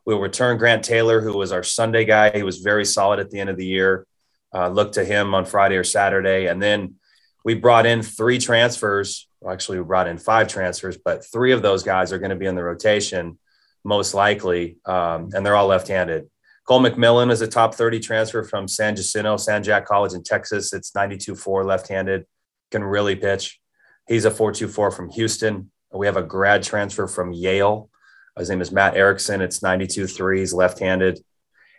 we'll 0.05 0.21
return 0.21 0.59
Grant 0.59 0.85
Taylor, 0.85 1.21
who 1.21 1.37
was 1.37 1.53
our 1.53 1.63
Sunday 1.63 2.05
guy. 2.05 2.31
He 2.31 2.43
was 2.43 2.59
very 2.59 2.85
solid 2.85 3.21
at 3.21 3.31
the 3.31 3.41
end 3.41 3.51
of 3.51 3.57
the 3.57 3.67
year. 3.67 4.07
Uh, 4.55 4.69
look 4.69 4.93
to 4.93 5.05
him 5.05 5.35
on 5.35 5.45
Friday 5.45 5.77
or 5.77 5.85
Saturday. 5.85 6.47
And 6.47 6.63
then 6.63 6.97
we 7.45 7.55
brought 7.55 7.87
in 7.87 8.03
three 8.03 8.39
transfers. 8.39 9.29
Well, 9.41 9.53
actually, 9.53 9.79
we 9.79 9.85
brought 9.85 10.09
in 10.09 10.19
five 10.19 10.49
transfers, 10.49 10.99
but 10.99 11.25
three 11.25 11.53
of 11.53 11.63
those 11.63 11.83
guys 11.83 12.13
are 12.13 12.19
going 12.19 12.31
to 12.31 12.37
be 12.37 12.47
in 12.47 12.55
the 12.55 12.65
rotation, 12.65 13.39
most 13.85 14.13
likely. 14.13 14.79
Um, 14.85 15.31
and 15.33 15.47
they're 15.47 15.57
all 15.57 15.69
left 15.69 15.89
handed. 15.89 16.29
Cole 16.67 16.83
McMillan 16.83 17.31
is 17.31 17.41
a 17.41 17.49
top 17.49 17.75
30 17.75 18.01
transfer 18.01 18.43
from 18.43 18.69
San 18.69 18.95
Jacinto, 18.95 19.37
San 19.39 19.63
Jac 19.63 19.87
College 19.87 20.13
in 20.13 20.23
Texas. 20.23 20.73
It's 20.73 20.95
92 20.95 21.35
4 21.35 21.65
left 21.65 21.89
handed 21.89 22.27
can 22.71 22.85
really 22.85 23.17
pitch. 23.17 23.61
He's 24.09 24.25
a 24.25 24.31
424 24.31 24.91
from 24.91 25.11
Houston. 25.11 25.71
We 25.93 26.07
have 26.07 26.17
a 26.17 26.23
grad 26.23 26.63
transfer 26.63 27.07
from 27.07 27.33
Yale. 27.33 27.91
His 28.39 28.49
name 28.49 28.61
is 28.61 28.73
Matt 28.73 28.97
Erickson. 28.97 29.41
It's 29.41 29.63
92 29.63 30.07
threes, 30.07 30.53
left 30.53 30.79
handed. 30.79 31.21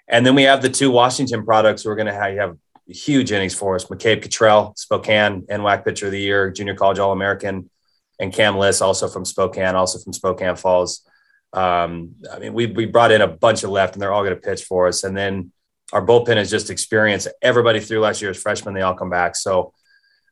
And 0.07 0.25
then 0.25 0.35
we 0.35 0.43
have 0.43 0.61
the 0.61 0.69
two 0.69 0.91
Washington 0.91 1.45
products. 1.45 1.85
We're 1.85 1.95
going 1.95 2.07
to 2.07 2.13
have, 2.13 2.57
huge 2.87 3.31
innings 3.31 3.53
for 3.53 3.75
us. 3.75 3.85
McCabe 3.85 4.21
Cottrell, 4.21 4.73
Spokane, 4.75 5.43
NWAC 5.43 5.85
Pitcher 5.85 6.07
of 6.07 6.11
the 6.11 6.19
Year, 6.19 6.51
Junior 6.51 6.75
College 6.75 6.99
All 6.99 7.13
American, 7.13 7.69
and 8.19 8.33
Cam 8.33 8.57
Liss, 8.57 8.81
also 8.81 9.07
from 9.07 9.23
Spokane, 9.23 9.75
also 9.75 9.97
from 9.99 10.11
Spokane 10.11 10.57
Falls. 10.57 11.07
Um, 11.53 12.15
I 12.31 12.39
mean, 12.39 12.53
we, 12.53 12.65
we 12.65 12.85
brought 12.85 13.11
in 13.11 13.21
a 13.21 13.27
bunch 13.27 13.63
of 13.63 13.69
left, 13.69 13.93
and 13.93 14.01
they're 14.01 14.11
all 14.11 14.23
going 14.23 14.35
to 14.35 14.41
pitch 14.41 14.63
for 14.63 14.87
us. 14.87 15.05
And 15.05 15.15
then 15.15 15.53
our 15.93 16.05
bullpen 16.05 16.37
is 16.37 16.49
just 16.49 16.69
experienced 16.69 17.27
everybody 17.41 17.79
through 17.79 18.01
last 18.01 18.21
year's 18.21 18.41
freshmen. 18.41 18.73
They 18.73 18.81
all 18.81 18.95
come 18.95 19.09
back. 19.09 19.35
So 19.35 19.73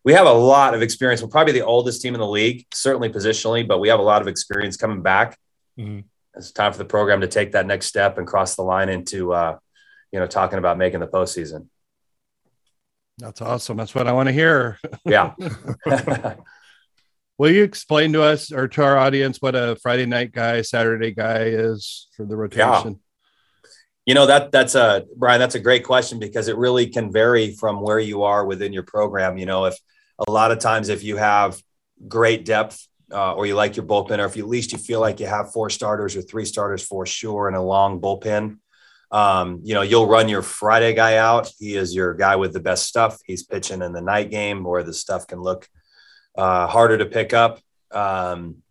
we 0.03 0.13
have 0.13 0.27
a 0.27 0.33
lot 0.33 0.73
of 0.73 0.81
experience. 0.81 1.21
We're 1.21 1.29
probably 1.29 1.53
the 1.53 1.65
oldest 1.65 2.01
team 2.01 2.13
in 2.13 2.19
the 2.19 2.27
league, 2.27 2.65
certainly 2.73 3.09
positionally, 3.09 3.67
but 3.67 3.79
we 3.79 3.89
have 3.89 3.99
a 3.99 4.03
lot 4.03 4.21
of 4.21 4.27
experience 4.27 4.77
coming 4.77 5.01
back. 5.01 5.37
Mm-hmm. 5.77 6.01
It's 6.35 6.51
time 6.51 6.71
for 6.71 6.77
the 6.77 6.85
program 6.85 7.21
to 7.21 7.27
take 7.27 7.51
that 7.51 7.65
next 7.65 7.87
step 7.87 8.17
and 8.17 8.25
cross 8.25 8.55
the 8.55 8.61
line 8.61 8.89
into, 8.89 9.33
uh, 9.33 9.57
you 10.11 10.19
know, 10.19 10.27
talking 10.27 10.59
about 10.59 10.77
making 10.77 10.99
the 10.99 11.07
postseason. 11.07 11.67
That's 13.17 13.41
awesome. 13.41 13.75
That's 13.75 13.93
what 13.93 14.07
I 14.07 14.13
want 14.13 14.27
to 14.27 14.33
hear. 14.33 14.79
Yeah. 15.05 15.33
Will 17.37 17.51
you 17.51 17.63
explain 17.63 18.13
to 18.13 18.21
us 18.21 18.51
or 18.51 18.67
to 18.67 18.83
our 18.83 18.97
audience 18.97 19.41
what 19.41 19.55
a 19.55 19.77
Friday 19.81 20.05
night 20.05 20.31
guy, 20.31 20.61
Saturday 20.61 21.11
guy 21.11 21.43
is 21.43 22.07
for 22.15 22.25
the 22.25 22.35
rotation? 22.35 22.99
You 24.09 24.15
know 24.15 24.25
that 24.25 24.51
that's 24.51 24.73
a 24.73 25.05
Brian. 25.15 25.39
That's 25.39 25.53
a 25.53 25.59
great 25.59 25.83
question 25.83 26.17
because 26.17 26.47
it 26.47 26.57
really 26.57 26.87
can 26.87 27.11
vary 27.11 27.51
from 27.51 27.79
where 27.79 27.99
you 27.99 28.23
are 28.23 28.43
within 28.43 28.73
your 28.73 28.81
program. 28.81 29.37
You 29.37 29.45
know, 29.45 29.65
if 29.65 29.77
a 30.27 30.31
lot 30.31 30.51
of 30.51 30.57
times 30.57 30.89
if 30.89 31.03
you 31.03 31.17
have 31.17 31.61
great 32.07 32.43
depth 32.43 32.87
uh, 33.13 33.35
or 33.35 33.45
you 33.45 33.53
like 33.53 33.75
your 33.75 33.85
bullpen, 33.85 34.17
or 34.17 34.25
if 34.25 34.35
you, 34.35 34.41
at 34.41 34.49
least 34.49 34.71
you 34.71 34.79
feel 34.79 34.99
like 34.99 35.19
you 35.19 35.27
have 35.27 35.51
four 35.51 35.69
starters 35.69 36.15
or 36.15 36.23
three 36.23 36.45
starters 36.45 36.83
for 36.83 37.05
sure 37.05 37.47
and 37.47 37.55
a 37.55 37.61
long 37.61 38.01
bullpen, 38.01 38.57
um, 39.11 39.61
you 39.63 39.75
know, 39.75 39.83
you'll 39.83 40.07
run 40.07 40.27
your 40.27 40.41
Friday 40.41 40.95
guy 40.95 41.17
out. 41.17 41.51
He 41.59 41.75
is 41.75 41.93
your 41.93 42.15
guy 42.15 42.35
with 42.35 42.51
the 42.51 42.59
best 42.59 42.87
stuff. 42.87 43.19
He's 43.27 43.43
pitching 43.43 43.83
in 43.83 43.93
the 43.93 44.01
night 44.01 44.31
game 44.31 44.63
where 44.63 44.81
the 44.81 44.91
stuff 44.91 45.27
can 45.27 45.39
look 45.39 45.69
uh, 46.35 46.65
harder 46.65 46.97
to 46.97 47.05
pick 47.05 47.31
up. 47.31 47.59
Um, 47.91 48.63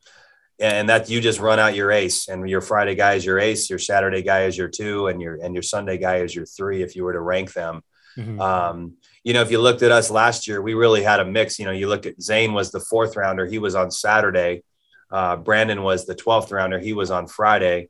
and 0.61 0.89
that 0.89 1.09
you 1.09 1.21
just 1.21 1.41
run 1.41 1.59
out 1.59 1.75
your 1.75 1.93
ace 1.93 2.29
and 2.29 2.49
your 2.49 2.61
friday 2.61 2.95
guy 2.95 3.15
is 3.15 3.25
your 3.25 3.39
ace 3.39 3.71
your 3.71 3.79
saturday 3.79 4.23
guy 4.23 4.45
is 4.45 4.57
your 4.57 4.69
two 4.69 5.07
and 5.07 5.23
your 5.23 5.37
and 5.43 5.55
your 5.55 5.63
sunday 5.63 5.97
guy 5.99 6.17
is 6.17 6.35
your 6.35 6.47
three 6.47 6.83
if 6.83 6.97
you 6.97 7.05
were 7.05 7.13
to 7.13 7.21
rank 7.21 7.53
them. 7.53 7.83
Mm-hmm. 8.17 8.41
um, 8.41 8.95
you 9.23 9.33
know 9.33 9.43
if 9.43 9.51
you 9.51 9.61
looked 9.61 9.83
at 9.83 9.93
us 9.93 10.11
last 10.11 10.49
year 10.49 10.61
we 10.61 10.75
really 10.75 11.03
had 11.03 11.21
a 11.21 11.25
mix. 11.25 11.59
You 11.59 11.67
know 11.67 11.73
you 11.73 11.89
look 11.89 12.05
at 12.07 12.21
zane 12.21 12.53
was 12.53 12.73
the 12.73 12.81
fourth 12.81 13.17
rounder 13.17 13.47
he 13.47 13.59
was 13.59 13.75
on 13.75 13.91
saturday. 13.91 14.65
Uh, 15.11 15.37
brandon 15.37 15.83
was 15.83 16.05
the 16.05 16.15
12th 16.15 16.53
rounder 16.53 16.79
he 16.79 16.93
was 16.93 17.11
on 17.11 17.29
friday. 17.29 17.89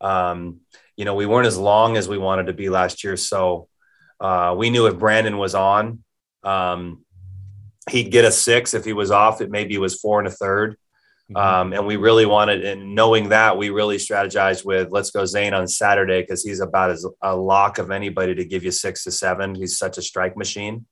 Um, 0.00 0.60
you 0.96 1.04
know 1.04 1.14
we 1.14 1.26
weren't 1.26 1.48
as 1.48 1.58
long 1.58 1.96
as 1.96 2.08
we 2.08 2.18
wanted 2.18 2.46
to 2.46 2.52
be 2.52 2.68
last 2.68 3.02
year 3.02 3.16
so 3.16 3.68
uh, 4.20 4.54
we 4.56 4.70
knew 4.70 4.86
if 4.86 4.98
brandon 4.98 5.38
was 5.38 5.54
on 5.54 6.04
um, 6.44 7.04
he'd 7.90 8.10
get 8.10 8.24
a 8.24 8.30
six. 8.30 8.74
If 8.74 8.84
he 8.84 8.92
was 8.92 9.10
off 9.10 9.40
it 9.40 9.50
maybe 9.50 9.76
was 9.78 9.98
four 9.98 10.20
and 10.20 10.28
a 10.28 10.30
third 10.30 10.76
Mm-hmm. 11.32 11.36
Um, 11.36 11.72
and 11.72 11.86
we 11.86 11.96
really 11.96 12.26
wanted, 12.26 12.64
and 12.64 12.94
knowing 12.94 13.30
that, 13.30 13.56
we 13.56 13.70
really 13.70 13.96
strategized 13.96 14.64
with 14.64 14.90
let's 14.90 15.10
go 15.10 15.24
Zane 15.24 15.54
on 15.54 15.66
Saturday 15.66 16.20
because 16.20 16.44
he's 16.44 16.60
about 16.60 16.90
as 16.90 17.06
a 17.22 17.34
lock 17.34 17.78
of 17.78 17.90
anybody 17.90 18.34
to 18.34 18.44
give 18.44 18.62
you 18.62 18.70
six 18.70 19.04
to 19.04 19.10
seven. 19.10 19.54
He's 19.54 19.78
such 19.78 19.96
a 19.96 20.02
strike 20.02 20.36
machine. 20.36 20.86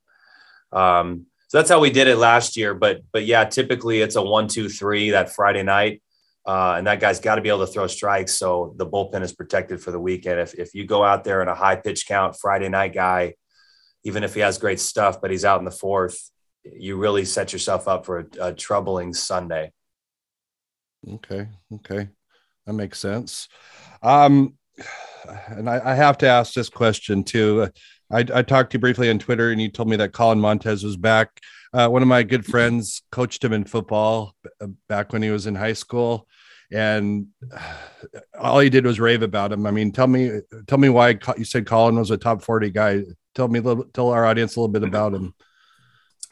Um, 0.72 1.26
so 1.48 1.58
that's 1.58 1.68
how 1.68 1.80
we 1.80 1.90
did 1.90 2.08
it 2.08 2.16
last 2.16 2.56
year. 2.56 2.72
But 2.72 3.02
but 3.12 3.26
yeah, 3.26 3.44
typically 3.44 4.00
it's 4.00 4.16
a 4.16 4.22
one, 4.22 4.48
two, 4.48 4.70
three 4.70 5.10
that 5.10 5.34
Friday 5.34 5.62
night. 5.62 6.02
Uh, 6.44 6.74
and 6.76 6.86
that 6.86 6.98
guy's 6.98 7.20
got 7.20 7.36
to 7.36 7.42
be 7.42 7.50
able 7.50 7.64
to 7.64 7.72
throw 7.72 7.86
strikes. 7.86 8.34
So 8.34 8.74
the 8.76 8.86
bullpen 8.86 9.22
is 9.22 9.32
protected 9.32 9.80
for 9.80 9.92
the 9.92 10.00
weekend. 10.00 10.40
If, 10.40 10.54
if 10.54 10.74
you 10.74 10.84
go 10.84 11.04
out 11.04 11.24
there 11.24 11.40
in 11.40 11.48
a 11.48 11.54
high 11.54 11.76
pitch 11.76 12.06
count 12.06 12.36
Friday 12.40 12.68
night 12.68 12.94
guy, 12.94 13.34
even 14.02 14.24
if 14.24 14.34
he 14.34 14.40
has 14.40 14.58
great 14.58 14.80
stuff, 14.80 15.20
but 15.20 15.30
he's 15.30 15.44
out 15.44 15.60
in 15.60 15.64
the 15.64 15.70
fourth, 15.70 16.30
you 16.64 16.96
really 16.96 17.24
set 17.24 17.52
yourself 17.52 17.86
up 17.86 18.06
for 18.06 18.20
a, 18.20 18.48
a 18.48 18.52
troubling 18.54 19.14
Sunday. 19.14 19.72
Okay. 21.08 21.48
Okay. 21.72 22.08
That 22.66 22.72
makes 22.74 22.98
sense. 22.98 23.48
Um, 24.02 24.54
and 25.48 25.68
I, 25.68 25.92
I, 25.92 25.94
have 25.94 26.18
to 26.18 26.28
ask 26.28 26.54
this 26.54 26.68
question 26.68 27.24
too. 27.24 27.68
I, 28.10 28.24
I, 28.32 28.42
talked 28.42 28.72
to 28.72 28.76
you 28.76 28.80
briefly 28.80 29.10
on 29.10 29.18
Twitter, 29.18 29.50
and 29.50 29.60
you 29.60 29.70
told 29.70 29.88
me 29.88 29.96
that 29.96 30.12
Colin 30.12 30.40
Montez 30.40 30.84
was 30.84 30.96
back. 30.96 31.40
Uh, 31.72 31.88
one 31.88 32.02
of 32.02 32.08
my 32.08 32.22
good 32.22 32.44
friends 32.44 33.02
coached 33.10 33.44
him 33.44 33.52
in 33.52 33.64
football 33.64 34.34
uh, 34.60 34.68
back 34.88 35.12
when 35.12 35.22
he 35.22 35.30
was 35.30 35.46
in 35.46 35.54
high 35.54 35.72
school, 35.72 36.26
and 36.70 37.26
all 38.40 38.60
he 38.60 38.70
did 38.70 38.86
was 38.86 39.00
rave 39.00 39.22
about 39.22 39.52
him. 39.52 39.66
I 39.66 39.70
mean, 39.70 39.92
tell 39.92 40.06
me, 40.06 40.40
tell 40.66 40.78
me 40.78 40.88
why 40.88 41.18
you 41.36 41.44
said 41.44 41.66
Colin 41.66 41.96
was 41.96 42.10
a 42.10 42.16
top 42.16 42.42
forty 42.42 42.70
guy. 42.70 43.02
Tell 43.34 43.48
me, 43.48 43.60
tell 43.92 44.10
our 44.10 44.26
audience 44.26 44.56
a 44.56 44.60
little 44.60 44.72
bit 44.72 44.84
about 44.84 45.14
him. 45.14 45.34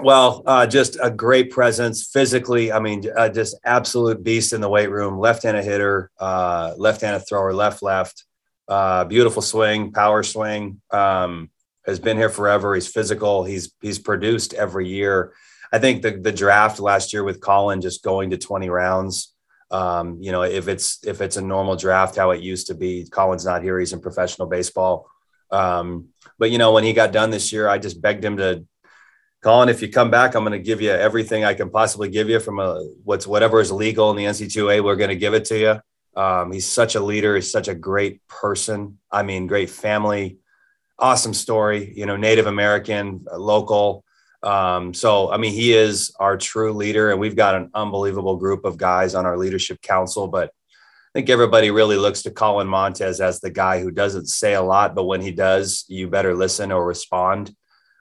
Well, 0.03 0.43
uh, 0.47 0.67
just 0.67 0.97
a 1.03 1.11
great 1.11 1.51
presence 1.51 2.09
physically. 2.11 2.73
I 2.73 2.81
mean, 2.81 3.05
uh, 3.15 3.29
just 3.29 3.57
absolute 3.65 4.23
beast 4.23 4.53
in 4.53 4.61
the 4.61 4.69
weight 4.69 4.91
room. 4.91 5.19
Left-handed 5.19 5.65
hitter, 5.65 6.11
uh, 6.19 6.75
left-handed 6.77 7.27
thrower, 7.29 7.53
left 7.53 7.83
left. 7.83 8.25
Uh, 8.67 9.05
beautiful 9.05 9.43
swing, 9.43 9.93
power 9.93 10.23
swing. 10.23 10.81
Um, 10.91 11.51
has 11.87 11.99
been 11.99 12.17
here 12.17 12.29
forever. 12.29 12.75
He's 12.75 12.89
physical. 12.89 13.45
He's 13.45 13.73
he's 13.81 13.99
produced 13.99 14.55
every 14.55 14.89
year. 14.89 15.33
I 15.73 15.79
think 15.79 16.03
the 16.03 16.13
the 16.13 16.33
draft 16.33 16.81
last 16.81 17.13
year 17.13 17.25
with 17.25 17.41
Colin 17.41 17.81
just 17.81 18.03
going 18.03 18.31
to 18.31 18.39
20 18.39 18.69
rounds. 18.69 19.35
Um, 19.71 20.19
you 20.21 20.33
know, 20.33 20.43
if 20.43 20.69
it's 20.69 21.05
if 21.07 21.21
it's 21.21 21.37
a 21.37 21.43
normal 21.43 21.77
draft, 21.77 22.17
how 22.17 22.31
it 22.31 22.41
used 22.41 22.69
to 22.69 22.75
be. 22.75 23.07
Colin's 23.11 23.45
not 23.45 23.63
here. 23.63 23.79
He's 23.79 23.93
in 23.93 24.01
professional 24.01 24.49
baseball. 24.49 25.09
Um, 25.51 26.09
but 26.39 26.51
you 26.51 26.59
know, 26.59 26.73
when 26.73 26.85
he 26.85 26.93
got 26.93 27.13
done 27.13 27.31
this 27.31 27.53
year, 27.53 27.69
I 27.69 27.79
just 27.79 28.01
begged 28.01 28.25
him 28.25 28.37
to 28.39 28.65
Colin, 29.43 29.71
if 29.71 29.81
you 29.81 29.89
come 29.89 30.11
back, 30.11 30.35
I'm 30.35 30.45
going 30.45 30.53
to 30.53 30.59
give 30.59 30.83
you 30.83 30.91
everything 30.91 31.45
I 31.45 31.55
can 31.55 31.71
possibly 31.71 32.11
give 32.11 32.29
you 32.29 32.41
from 32.41 32.59
a 32.59 32.85
what's 33.05 33.27
whatever 33.27 33.61
is 33.61 33.73
legal 33.73 34.11
in 34.11 34.17
the 34.17 34.25
NC2A. 34.25 34.85
We're 34.85 34.97
going 34.97 35.09
to 35.09 35.17
give 35.17 35.33
it 35.33 35.47
to 35.47 35.59
you. 35.59 36.21
Um, 36.21 36.53
he's 36.53 36.67
such 36.67 36.95
a 36.95 37.01
leader. 37.01 37.37
He's 37.37 37.51
such 37.51 37.69
a 37.69 37.75
great 37.75 38.27
person. 38.29 38.99
I 39.11 39.23
mean, 39.23 39.47
great 39.47 39.71
family, 39.71 40.39
awesome 40.99 41.33
story. 41.33 41.93
You 41.97 42.05
know, 42.05 42.17
Native 42.17 42.47
American, 42.47 43.25
local. 43.33 44.05
Um, 44.43 44.93
so, 44.93 45.31
I 45.33 45.39
mean, 45.39 45.53
he 45.53 45.73
is 45.73 46.15
our 46.21 46.37
true 46.37 46.73
leader, 46.75 47.11
and 47.11 47.21
we've 47.21 47.37
got 47.37 47.55
an 47.55 47.71
unbelievable 47.73 48.37
group 48.37 48.67
of 48.67 48.77
guys 48.77 49.15
on 49.15 49.25
our 49.25 49.39
leadership 49.39 49.81
council. 49.81 50.29
But 50.29 50.49
I 50.49 51.19
think 51.19 51.31
everybody 51.31 51.71
really 51.71 51.97
looks 51.97 52.23
to 52.23 52.31
Colin 52.31 52.67
Montez 52.67 53.21
as 53.23 53.41
the 53.41 53.51
guy 53.51 53.81
who 53.81 53.91
doesn't 53.91 54.27
say 54.27 54.53
a 54.53 54.63
lot, 54.63 54.95
but 54.95 55.05
when 55.05 55.23
he 55.23 55.31
does, 55.31 55.85
you 55.89 56.09
better 56.09 56.35
listen 56.35 56.73
or 56.73 56.85
respond. 56.85 57.55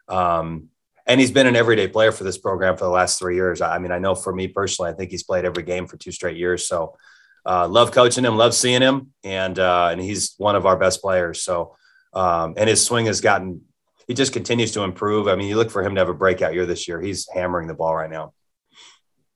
Um, 0.10 0.70
and 1.10 1.20
he's 1.20 1.32
been 1.32 1.48
an 1.48 1.56
everyday 1.56 1.88
player 1.88 2.12
for 2.12 2.24
this 2.24 2.38
program 2.38 2.78
for 2.78 2.86
the 2.86 2.92
last 2.92 3.18
three 3.18 3.36
years. 3.36 3.62
I 3.62 3.80
mean, 3.80 3.92
I 3.92 3.98
know 3.98 4.14
for 4.14 4.34
me 4.34 4.48
personally, 4.48 4.92
I 4.92 4.94
think 4.94 5.10
he's 5.10 5.24
played 5.24 5.44
every 5.44 5.64
game 5.64 5.88
for 5.88 5.98
two 5.98 6.12
straight 6.12 6.38
years. 6.38 6.68
So, 6.68 6.96
uh, 7.46 7.68
love 7.68 7.92
coaching 7.92 8.24
him, 8.24 8.38
love 8.38 8.54
seeing 8.54 8.82
him, 8.82 9.12
and 9.24 9.58
uh, 9.58 9.90
and 9.92 10.00
he's 10.00 10.36
one 10.38 10.56
of 10.56 10.68
our 10.68 10.78
best 10.78 11.02
players. 11.02 11.42
So, 11.42 11.76
um, 12.14 12.54
and 12.58 12.70
his 12.70 12.86
swing 12.86 13.08
has 13.08 13.22
gotten, 13.22 13.62
he 14.08 14.14
just 14.14 14.34
continues 14.34 14.72
to 14.74 14.84
improve. 14.84 15.28
I 15.28 15.36
mean, 15.36 15.48
you 15.48 15.56
look 15.56 15.72
for 15.72 15.84
him 15.84 15.96
to 15.96 16.02
have 16.02 16.10
a 16.10 16.14
breakout 16.14 16.54
year 16.54 16.68
this 16.68 16.88
year. 16.88 17.02
He's 17.02 17.28
hammering 17.34 17.68
the 17.68 17.74
ball 17.74 17.96
right 17.96 18.10
now. 18.10 18.34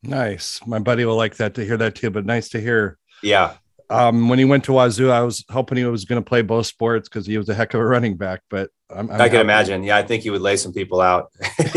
Nice. 0.03 0.60
My 0.68 0.80
buddy 0.80 1.06
will 1.06 1.15
like 1.15 1.38
that 1.38 1.56
to 1.56 1.65
hear 1.65 1.77
that 1.77 1.96
too. 1.96 2.12
But 2.12 2.25
nice 2.25 2.50
to 2.50 2.62
hear. 2.62 3.00
Yeah, 3.24 3.56
um, 3.90 4.30
when 4.30 4.40
he 4.40 4.46
went 4.46 4.63
to 4.66 4.74
Wazoo, 4.74 5.10
I 5.10 5.22
was 5.22 5.44
hoping 5.50 5.78
he 5.78 5.86
was 5.86 6.06
going 6.06 6.22
to 6.22 6.28
play 6.28 6.42
both 6.42 6.66
sports 6.66 7.10
because 7.10 7.25
he 7.25 7.38
was 7.38 7.50
a 7.50 7.54
heck 7.54 7.74
of 7.74 7.82
a 7.82 7.86
running 7.86 8.18
back. 8.18 8.42
But 8.50 8.70
I'm, 8.90 9.10
I'm 9.10 9.22
i 9.22 9.30
can 9.30 9.42
imagine. 9.42 9.84
Yeah, 9.84 9.98
I 9.98 10.04
think 10.04 10.24
he 10.24 10.30
would 10.30 10.42
lay 10.42 10.58
some 10.58 10.74
people 10.74 11.02
out. 11.02 11.32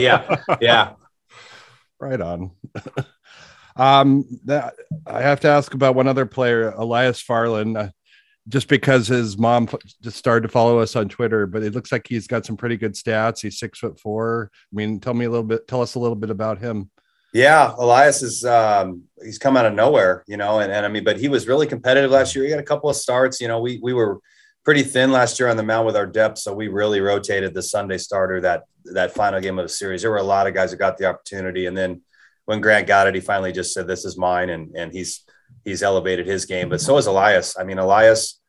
yeah, 0.00 0.36
yeah. 0.60 0.92
Right 1.98 2.20
on. 2.20 2.50
um, 3.76 4.24
that 4.44 4.74
I 5.06 5.22
have 5.22 5.40
to 5.40 5.48
ask 5.48 5.74
about 5.74 5.94
one 5.94 6.08
other 6.08 6.26
player, 6.26 6.70
Elias 6.76 7.20
Farland. 7.20 7.76
Uh, 7.76 7.90
just 8.48 8.68
because 8.68 9.06
his 9.06 9.38
mom 9.38 9.68
just 10.02 10.16
started 10.16 10.42
to 10.42 10.52
follow 10.52 10.78
us 10.80 10.96
on 10.96 11.08
Twitter, 11.08 11.46
but 11.46 11.62
it 11.62 11.74
looks 11.74 11.92
like 11.92 12.06
he's 12.08 12.26
got 12.26 12.44
some 12.44 12.56
pretty 12.56 12.76
good 12.76 12.94
stats. 12.94 13.42
He's 13.42 13.58
six 13.58 13.78
foot 13.78 14.00
four. 14.00 14.50
I 14.52 14.74
mean, 14.74 14.98
tell 14.98 15.14
me 15.14 15.26
a 15.26 15.30
little 15.30 15.44
bit, 15.44 15.68
tell 15.68 15.82
us 15.82 15.94
a 15.94 15.98
little 15.98 16.16
bit 16.16 16.30
about 16.30 16.58
him. 16.58 16.90
Yeah, 17.32 17.74
Elias 17.78 18.22
is 18.22 18.44
um, 18.44 19.04
he's 19.22 19.38
come 19.38 19.56
out 19.56 19.66
of 19.66 19.74
nowhere, 19.74 20.24
you 20.26 20.36
know, 20.36 20.58
and, 20.58 20.72
and 20.72 20.84
I 20.84 20.88
mean, 20.88 21.04
but 21.04 21.18
he 21.18 21.28
was 21.28 21.46
really 21.46 21.66
competitive 21.66 22.10
last 22.10 22.34
year. 22.34 22.44
He 22.44 22.50
had 22.50 22.58
a 22.58 22.64
couple 22.64 22.90
of 22.90 22.96
starts, 22.96 23.40
you 23.40 23.46
know. 23.46 23.60
We 23.60 23.78
we 23.80 23.92
were 23.92 24.20
pretty 24.64 24.82
thin 24.82 25.12
last 25.12 25.38
year 25.38 25.48
on 25.48 25.56
the 25.56 25.62
mound 25.62 25.86
with 25.86 25.96
our 25.96 26.06
depth, 26.06 26.38
so 26.38 26.52
we 26.52 26.68
really 26.68 27.00
rotated 27.00 27.54
the 27.54 27.62
Sunday 27.62 27.98
starter 27.98 28.40
that 28.40 28.64
that 28.86 29.14
final 29.14 29.40
game 29.40 29.58
of 29.60 29.64
the 29.64 29.68
series. 29.68 30.02
There 30.02 30.10
were 30.10 30.16
a 30.16 30.22
lot 30.24 30.48
of 30.48 30.54
guys 30.54 30.72
that 30.72 30.78
got 30.78 30.98
the 30.98 31.06
opportunity, 31.06 31.66
and 31.66 31.76
then 31.76 32.02
when 32.46 32.60
Grant 32.60 32.88
got 32.88 33.06
it, 33.06 33.14
he 33.14 33.20
finally 33.20 33.52
just 33.52 33.72
said, 33.72 33.86
"This 33.86 34.04
is 34.04 34.18
mine," 34.18 34.50
and 34.50 34.74
and 34.74 34.92
he's 34.92 35.24
he's 35.64 35.84
elevated 35.84 36.26
his 36.26 36.46
game. 36.46 36.68
But 36.68 36.80
so 36.80 36.96
is 36.96 37.06
Elias. 37.06 37.56
I 37.56 37.62
mean, 37.62 37.78
Elias 37.78 38.40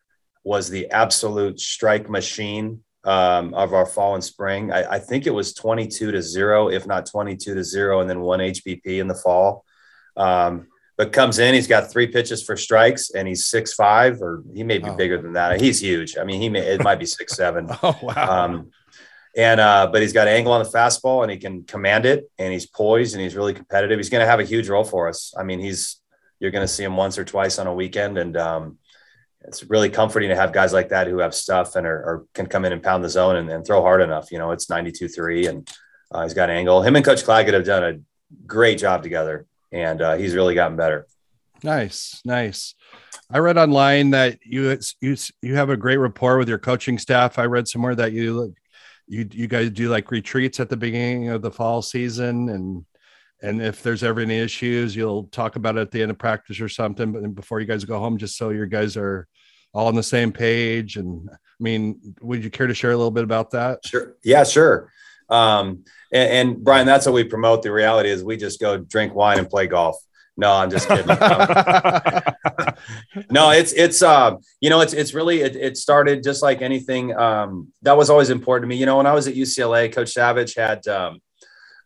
was 0.44 0.72
the 0.72 0.90
absolute 0.90 1.60
strike 1.60 2.10
machine 2.10 2.84
um, 3.04 3.54
of 3.54 3.74
our 3.74 3.86
fall 3.86 4.16
and 4.16 4.24
spring. 4.24 4.72
I, 4.72 4.94
I, 4.94 5.00
think 5.00 5.26
it 5.26 5.32
was 5.32 5.54
22 5.54 6.12
to 6.12 6.22
zero, 6.22 6.70
if 6.70 6.86
not 6.86 7.08
22 7.08 7.56
to 7.56 7.64
zero, 7.64 8.00
and 8.00 8.10
then 8.10 8.22
one 8.22 8.40
HBP 8.40 9.00
in 9.00 9.08
the 9.08 9.16
fall. 9.16 9.66
Um, 10.16 10.68
but 10.98 11.12
comes 11.12 11.40
in, 11.40 11.56
he's 11.56 11.68
got 11.68 11.92
three 11.92 12.06
pitches 12.06 12.44
for 12.44 12.56
strikes, 12.56 13.10
and 13.10 13.28
he's 13.28 13.48
six 13.48 13.74
five, 13.74 14.22
or 14.22 14.44
he 14.54 14.64
may 14.64 14.78
be 14.78 14.90
oh. 14.90 14.96
bigger 14.96 15.20
than 15.20 15.34
that. 15.34 15.60
He's 15.60 15.82
huge. 15.82 16.16
I 16.16 16.24
mean, 16.24 16.40
he 16.40 16.48
may 16.48 16.60
it 16.60 16.84
might 16.84 17.00
be 17.00 17.06
six 17.18 17.36
seven. 17.36 17.68
oh 17.82 17.98
wow. 18.04 18.46
Um, 18.46 18.72
and 19.36 19.60
uh, 19.60 19.90
but 19.92 20.02
he's 20.02 20.14
got 20.14 20.28
angle 20.28 20.54
on 20.54 20.62
the 20.62 20.70
fastball, 20.70 21.24
and 21.24 21.32
he 21.32 21.38
can 21.38 21.64
command 21.64 22.06
it, 22.06 22.30
and 22.38 22.54
he's 22.54 22.68
poised, 22.68 23.16
and 23.16 23.24
he's 23.24 23.36
really 23.36 23.54
competitive. 23.54 23.98
He's 23.98 24.10
going 24.10 24.22
to 24.22 24.30
have 24.30 24.40
a 24.40 24.44
huge 24.44 24.70
role 24.70 24.84
for 24.84 25.08
us. 25.08 25.34
I 25.36 25.44
mean, 25.44 25.60
he's 25.60 26.00
you're 26.40 26.52
going 26.52 26.68
to 26.68 26.72
see 26.72 26.84
him 26.84 26.98
once 26.98 27.18
or 27.18 27.24
twice 27.24 27.58
on 27.58 27.66
a 27.66 27.74
weekend, 27.74 28.18
and 28.18 28.38
um, 28.38 28.78
it's 29.44 29.70
really 29.70 29.90
comforting 29.90 30.30
to 30.30 30.36
have 30.36 30.54
guys 30.54 30.74
like 30.74 30.90
that 30.90 31.08
who 31.08 31.20
have 31.20 31.34
stuff 31.34 31.76
and 31.76 31.88
are, 31.88 31.98
are 31.98 32.26
can 32.34 32.46
come 32.46 32.66
in 32.66 32.74
and 32.74 32.84
pound 32.84 33.04
the 33.04 33.10
zone 33.10 33.38
and, 33.38 33.50
and, 33.50 33.66
throw 33.66 33.82
hard 33.82 34.02
enough. 34.02 34.32
You 34.32 34.38
know, 34.38 34.52
it's 34.52 34.70
92 34.70 35.08
3 35.08 35.48
and 35.48 35.70
uh, 36.12 36.24
he's 36.24 36.34
got 36.34 36.50
angle. 36.50 36.82
Him 36.84 36.96
and 36.96 37.04
Coach 37.06 37.24
Claggett 37.24 37.54
have 37.54 37.66
done 37.66 37.84
a 37.84 38.00
great 38.46 38.78
job 38.78 39.04
together 39.04 39.46
and 39.72 40.02
uh, 40.02 40.16
he's 40.16 40.36
really 40.36 40.56
gotten 40.56 40.78
better. 40.78 41.08
Nice, 41.64 42.22
nice. 42.26 42.76
I 43.30 43.40
read 43.40 43.58
online 43.58 44.12
that 44.12 44.40
you 44.44 44.78
you 45.00 45.16
you 45.42 45.56
have 45.56 45.70
a 45.70 45.78
great 45.78 45.98
rapport 45.98 46.38
with 46.38 46.50
your 46.50 46.58
coaching 46.58 46.98
staff. 46.98 47.40
I 47.40 47.46
read 47.46 47.68
somewhere 47.68 47.96
that 47.96 48.12
you 48.12 48.54
you 49.08 49.28
you 49.32 49.48
guys 49.48 49.70
do 49.70 49.90
like 49.90 50.12
retreats 50.12 50.60
at 50.60 50.70
the 50.70 50.78
beginning 50.78 51.30
of 51.30 51.42
the 51.42 51.52
fall 51.52 51.82
season 51.82 52.50
and 52.50 52.86
and 53.42 53.62
if 53.62 53.82
there's 53.82 54.04
ever 54.04 54.22
any 54.22 54.38
issues 54.38 54.96
you'll 54.96 55.24
talk 55.26 55.56
about 55.56 55.78
it 55.78 55.82
at 55.82 55.92
the 55.92 56.02
end 56.02 56.12
of 56.12 56.18
practice 56.18 56.60
or 56.62 56.70
something 56.70 57.12
but 57.12 57.36
before 57.36 57.60
you 57.60 57.66
guys 57.66 57.84
go 57.84 58.00
home 58.00 58.18
just 58.18 58.38
so 58.38 58.50
your 58.50 58.66
guys 58.66 58.96
are 58.98 59.28
all 59.74 59.88
on 59.88 59.96
the 59.96 60.04
same 60.04 60.32
page 60.32 60.98
and 60.98 61.30
i 61.32 61.36
mean 61.60 62.00
would 62.22 62.44
you 62.44 62.50
care 62.50 62.68
to 62.68 62.74
share 62.74 62.92
a 62.92 62.98
little 62.98 63.12
bit 63.12 63.24
about 63.24 63.52
that? 63.52 63.86
Sure. 63.86 64.16
Yeah 64.24 64.44
sure. 64.44 64.92
Um, 65.30 65.86
and, 66.12 66.32
and, 66.32 66.64
brian 66.64 66.86
that's 66.86 67.06
what 67.06 67.14
we 67.16 67.24
promote 67.24 67.64
the 67.64 67.72
reality 67.72 68.10
is 68.10 68.24
we 68.24 68.36
just 68.38 68.60
go 68.60 68.78
drink 68.78 69.16
wine 69.16 69.40
and 69.40 69.50
play 69.50 69.68
golf. 69.68 69.98
No 70.38 70.52
i'm 70.52 70.70
just 70.70 70.88
kidding. 70.88 71.08
No 73.30 73.52
it's 73.52 73.74
it's 73.74 74.02
uh 74.02 74.38
you 74.60 74.70
know 74.70 74.82
it's 74.82 74.94
it's 74.94 75.14
really 75.14 75.42
it, 75.42 75.56
it 75.56 75.78
started 75.78 76.24
just 76.24 76.42
like 76.42 76.62
anything 76.62 77.16
um 77.16 77.68
that 77.84 77.96
was 77.96 78.10
always 78.10 78.30
important 78.30 78.64
to 78.64 78.68
me. 78.68 78.78
You 78.78 78.86
know 78.86 78.98
when 78.98 79.06
i 79.06 79.14
was 79.14 79.28
at 79.28 79.36
ucla 79.36 79.94
coach 79.94 80.10
savage 80.10 80.56
had 80.56 80.88
um 80.88 81.22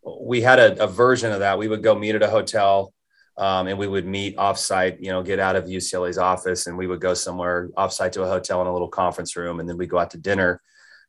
we 0.05 0.41
had 0.41 0.59
a, 0.59 0.83
a, 0.83 0.87
version 0.87 1.31
of 1.31 1.39
that. 1.39 1.57
We 1.57 1.67
would 1.67 1.83
go 1.83 1.95
meet 1.95 2.15
at 2.15 2.23
a 2.23 2.29
hotel 2.29 2.93
um, 3.37 3.67
and 3.67 3.77
we 3.77 3.87
would 3.87 4.05
meet 4.05 4.37
offsite, 4.37 4.97
you 4.99 5.09
know, 5.09 5.23
get 5.23 5.39
out 5.39 5.55
of 5.55 5.65
UCLA's 5.65 6.17
office 6.17 6.67
and 6.67 6.77
we 6.77 6.87
would 6.87 7.01
go 7.01 7.13
somewhere 7.13 7.69
offsite 7.77 8.11
to 8.13 8.23
a 8.23 8.27
hotel 8.27 8.61
in 8.61 8.67
a 8.67 8.73
little 8.73 8.87
conference 8.87 9.35
room 9.35 9.59
and 9.59 9.67
then 9.67 9.77
we'd 9.77 9.89
go 9.89 9.97
out 9.97 10.11
to 10.11 10.17
dinner. 10.17 10.61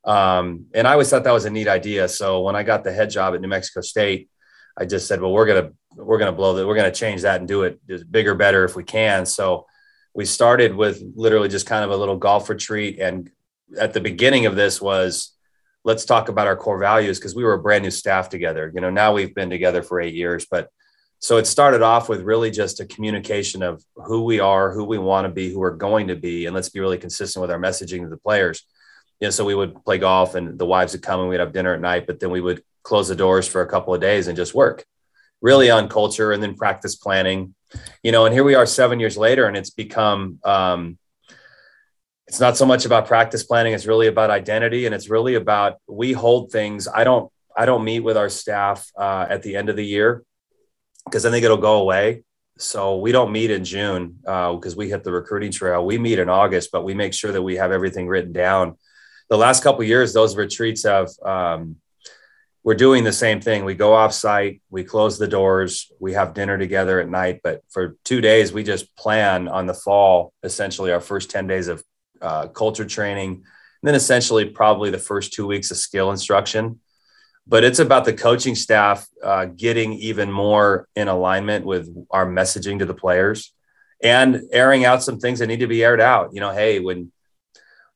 Um, 0.05 0.67
and 0.75 0.87
I 0.87 0.93
always 0.93 1.11
thought 1.11 1.25
that 1.25 1.33
was 1.33 1.45
a 1.45 1.51
neat 1.51 1.69
idea. 1.69 2.09
So 2.09 2.43
when 2.43 2.57
I 2.57 2.63
got 2.63 2.85
the 2.85 2.93
head 2.93 3.11
job 3.11 3.35
at 3.35 3.41
New 3.41 3.49
Mexico 3.49 3.81
State, 3.81 4.31
I 4.77 4.85
just 4.85 5.09
said, 5.09 5.21
well, 5.21 5.33
we're 5.33 5.47
going 5.47 5.65
to, 5.65 6.03
we're 6.03 6.19
going 6.19 6.31
to 6.31 6.37
blow 6.37 6.55
that. 6.55 6.67
We're 6.67 6.77
going 6.77 6.91
to 6.91 6.99
change 6.99 7.23
that 7.23 7.41
and 7.41 7.49
do 7.49 7.63
it 7.63 7.81
bigger, 8.11 8.35
better 8.35 8.65
if 8.65 8.77
we 8.77 8.85
can. 8.85 9.27
So 9.27 9.67
we 10.15 10.25
started 10.25 10.75
with 10.75 11.03
literally 11.15 11.49
just 11.49 11.67
kind 11.67 11.85
of 11.85 11.91
a 11.91 11.97
little 11.97 12.17
golf 12.17 12.49
retreat. 12.49 12.99
And 13.01 13.31
at 13.79 13.93
the 13.93 14.01
beginning 14.01 14.47
of 14.47 14.57
this 14.57 14.81
was, 14.81 15.36
let's 15.87 16.05
talk 16.05 16.29
about 16.29 16.49
our 16.49 16.57
core 16.57 16.79
values 16.79 17.19
because 17.19 17.37
we 17.37 17.45
were 17.45 17.53
a 17.53 17.63
brand 17.63 17.85
new 17.85 17.93
staff 17.93 18.29
together. 18.29 18.73
You 18.75 18.81
know, 18.81 18.91
now 18.91 19.13
we've 19.13 19.33
been 19.33 19.49
together 19.49 19.85
for 19.85 20.01
eight 20.01 20.15
years, 20.15 20.45
but 20.51 20.69
so 21.21 21.37
it 21.37 21.47
started 21.47 21.81
off 21.81 22.09
with 22.09 22.23
really 22.23 22.51
just 22.51 22.81
a 22.81 22.87
communication 22.87 23.63
of 23.63 23.85
who 23.95 24.25
we 24.25 24.41
are, 24.41 24.73
who 24.73 24.85
we 24.85 24.99
want 24.99 25.27
to 25.27 25.33
be, 25.33 25.49
who 25.49 25.61
we're 25.61 25.71
going 25.71 26.09
to 26.09 26.17
be, 26.17 26.47
and 26.47 26.57
let's 26.57 26.71
be 26.71 26.81
really 26.81 26.99
consistent 26.99 27.41
with 27.41 27.53
our 27.53 27.59
messaging 27.59 28.03
to 28.03 28.09
the 28.09 28.17
players. 28.17 28.67
You 29.21 29.29
know, 29.29 29.31
so 29.31 29.45
we 29.45 29.55
would 29.55 29.83
play 29.85 29.99
golf 29.99 30.35
and 30.35 30.59
the 30.59 30.67
wives 30.67 30.93
would 30.93 31.03
come 31.03 31.21
and 31.21 31.29
we'd 31.29 31.39
have 31.39 31.53
dinner 31.53 31.73
at 31.73 31.81
night, 31.81 32.09
but 32.09 32.19
then 32.19 32.31
we 32.31 32.41
would 32.41 32.65
close 32.83 33.07
the 33.07 33.15
doors 33.15 33.47
for 33.47 33.63
a 33.63 33.69
couple 33.69 33.95
of 33.95 34.01
days 34.01 34.27
and 34.27 34.37
just 34.37 34.55
work 34.55 34.85
really 35.41 35.71
on 35.71 35.89
culture 35.89 36.33
and 36.33 36.43
then 36.43 36.57
practice 36.57 36.97
planning. 36.97 37.55
You 38.03 38.11
know, 38.11 38.27
and 38.27 38.35
here 38.35 38.45
we 38.45 38.57
are 38.57 38.67
seven 38.67 38.99
years 38.99 39.17
later, 39.17 39.47
and 39.47 39.57
it's 39.57 39.71
become 39.71 40.41
um, 40.45 40.99
it's 42.29 42.41
not 42.41 42.57
so 42.57 42.67
much 42.67 42.85
about 42.85 43.07
practice 43.07 43.45
planning 43.45 43.73
it's 43.73 43.87
really 43.87 44.09
about 44.09 44.31
identity 44.31 44.87
and 44.87 44.95
it's 44.95 45.09
really 45.09 45.35
about 45.35 45.77
we 45.87 46.13
hold 46.13 46.51
things 46.51 46.89
i 46.89 47.05
don't 47.05 47.31
i 47.57 47.65
don't 47.65 47.85
meet 47.85 48.01
with 48.01 48.17
our 48.17 48.29
staff 48.29 48.91
uh, 48.99 49.27
at 49.29 49.43
the 49.43 49.57
end 49.57 49.69
of 49.69 49.77
the 49.77 49.85
year 49.85 50.25
because 51.05 51.25
i 51.25 51.31
think 51.31 51.45
it'll 51.45 51.57
go 51.57 51.81
away. 51.81 52.23
So 52.59 52.97
we 52.97 53.13
don't 53.13 53.33
meet 53.33 53.51
in 53.51 53.65
june 53.65 54.19
because 54.23 54.75
uh, 54.75 54.79
we 54.79 54.89
hit 54.89 55.05
the 55.05 55.13
recruiting 55.13 55.53
trail. 55.53 55.85
We 55.85 55.99
meet 55.99 56.19
in 56.19 56.29
august 56.29 56.71
but 56.73 56.85
we 56.85 56.95
make 56.95 57.15
sure 57.15 57.33
that 57.33 57.43
we 57.43 57.57
have 57.57 57.73
everything 57.73 58.09
written 58.09 58.33
down. 58.33 58.77
The 59.29 59.37
last 59.37 59.63
couple 59.63 59.85
years 59.85 60.13
those 60.13 60.37
retreats 60.37 60.85
have 60.85 61.11
um, 61.25 61.77
we're 62.65 62.75
doing 62.75 63.05
the 63.05 63.13
same 63.13 63.41
thing. 63.41 63.65
We 63.65 63.75
go 63.75 63.95
off 63.95 64.13
site 64.13 64.63
we 64.71 64.85
close 64.85 65.19
the 65.19 65.29
doors 65.29 65.93
we 66.01 66.15
have 66.15 66.35
dinner 66.35 66.57
together 66.57 66.99
at 66.99 67.09
night 67.09 67.41
but 67.45 67.61
for 67.69 67.97
two 68.05 68.23
days 68.23 68.53
we 68.53 68.65
just 68.65 68.97
plan 68.97 69.49
on 69.49 69.67
the 69.67 69.75
fall 69.75 70.33
essentially 70.43 70.93
our 70.93 71.01
first 71.01 71.31
10 71.31 71.47
days 71.47 71.69
of 71.69 71.85
uh, 72.21 72.49
culture 72.49 72.85
training, 72.85 73.31
and 73.31 73.45
then 73.83 73.95
essentially 73.95 74.45
probably 74.45 74.91
the 74.91 74.99
first 74.99 75.33
two 75.33 75.47
weeks 75.47 75.71
of 75.71 75.77
skill 75.77 76.11
instruction. 76.11 76.81
But 77.47 77.63
it's 77.63 77.79
about 77.79 78.05
the 78.05 78.13
coaching 78.13 78.57
staff 78.57 79.07
uh, 79.23 79.47
getting 79.47 79.93
even 79.95 80.33
more 80.33 80.89
in 80.97 81.07
alignment 81.09 81.65
with 81.65 81.89
our 82.11 82.27
messaging 82.27 82.81
to 82.81 82.87
the 82.87 82.95
players 82.95 83.53
and 84.03 84.43
airing 84.53 84.85
out 84.85 85.03
some 85.03 85.19
things 85.19 85.39
that 85.39 85.47
need 85.47 85.61
to 85.61 85.69
be 85.69 85.85
aired 85.85 86.01
out. 86.01 86.31
You 86.33 86.41
know, 86.41 86.53
hey, 86.53 86.81
when 86.81 87.13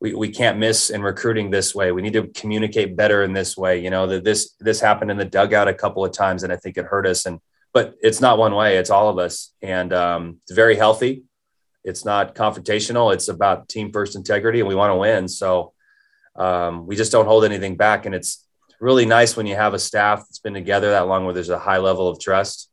we, 0.00 0.14
we 0.14 0.30
can't 0.30 0.58
miss 0.58 0.90
in 0.90 1.02
recruiting 1.02 1.50
this 1.50 1.74
way. 1.74 1.92
We 1.92 2.02
need 2.02 2.14
to 2.14 2.28
communicate 2.28 2.96
better 2.96 3.22
in 3.22 3.32
this 3.32 3.56
way. 3.56 3.82
You 3.82 3.90
know, 3.90 4.06
that 4.06 4.24
this 4.24 4.54
this 4.58 4.80
happened 4.80 5.10
in 5.10 5.18
the 5.18 5.24
dugout 5.24 5.68
a 5.68 5.74
couple 5.74 6.04
of 6.04 6.12
times 6.12 6.42
and 6.42 6.52
I 6.52 6.56
think 6.56 6.78
it 6.78 6.86
hurt 6.86 7.06
us. 7.06 7.26
And 7.26 7.38
but 7.72 7.94
it's 8.00 8.20
not 8.20 8.38
one 8.38 8.54
way, 8.54 8.78
it's 8.78 8.90
all 8.90 9.08
of 9.08 9.18
us. 9.18 9.52
And 9.62 9.92
um, 9.92 10.38
it's 10.42 10.52
very 10.52 10.76
healthy 10.76 11.24
it's 11.84 12.04
not 12.04 12.34
confrontational. 12.34 13.12
It's 13.12 13.28
about 13.28 13.68
team 13.68 13.92
first 13.92 14.16
integrity, 14.16 14.60
and 14.60 14.68
we 14.68 14.74
want 14.74 14.90
to 14.90 14.96
win. 14.96 15.28
So 15.28 15.72
um, 16.36 16.86
we 16.86 16.96
just 16.96 17.12
don't 17.12 17.26
hold 17.26 17.44
anything 17.44 17.76
back. 17.76 18.06
And 18.06 18.14
it's 18.14 18.46
really 18.80 19.06
nice 19.06 19.36
when 19.36 19.46
you 19.46 19.56
have 19.56 19.74
a 19.74 19.78
staff 19.78 20.20
that's 20.20 20.38
been 20.38 20.54
together 20.54 20.90
that 20.90 21.08
long, 21.08 21.24
where 21.24 21.34
there's 21.34 21.48
a 21.48 21.58
high 21.58 21.78
level 21.78 22.08
of 22.08 22.20
trust. 22.20 22.70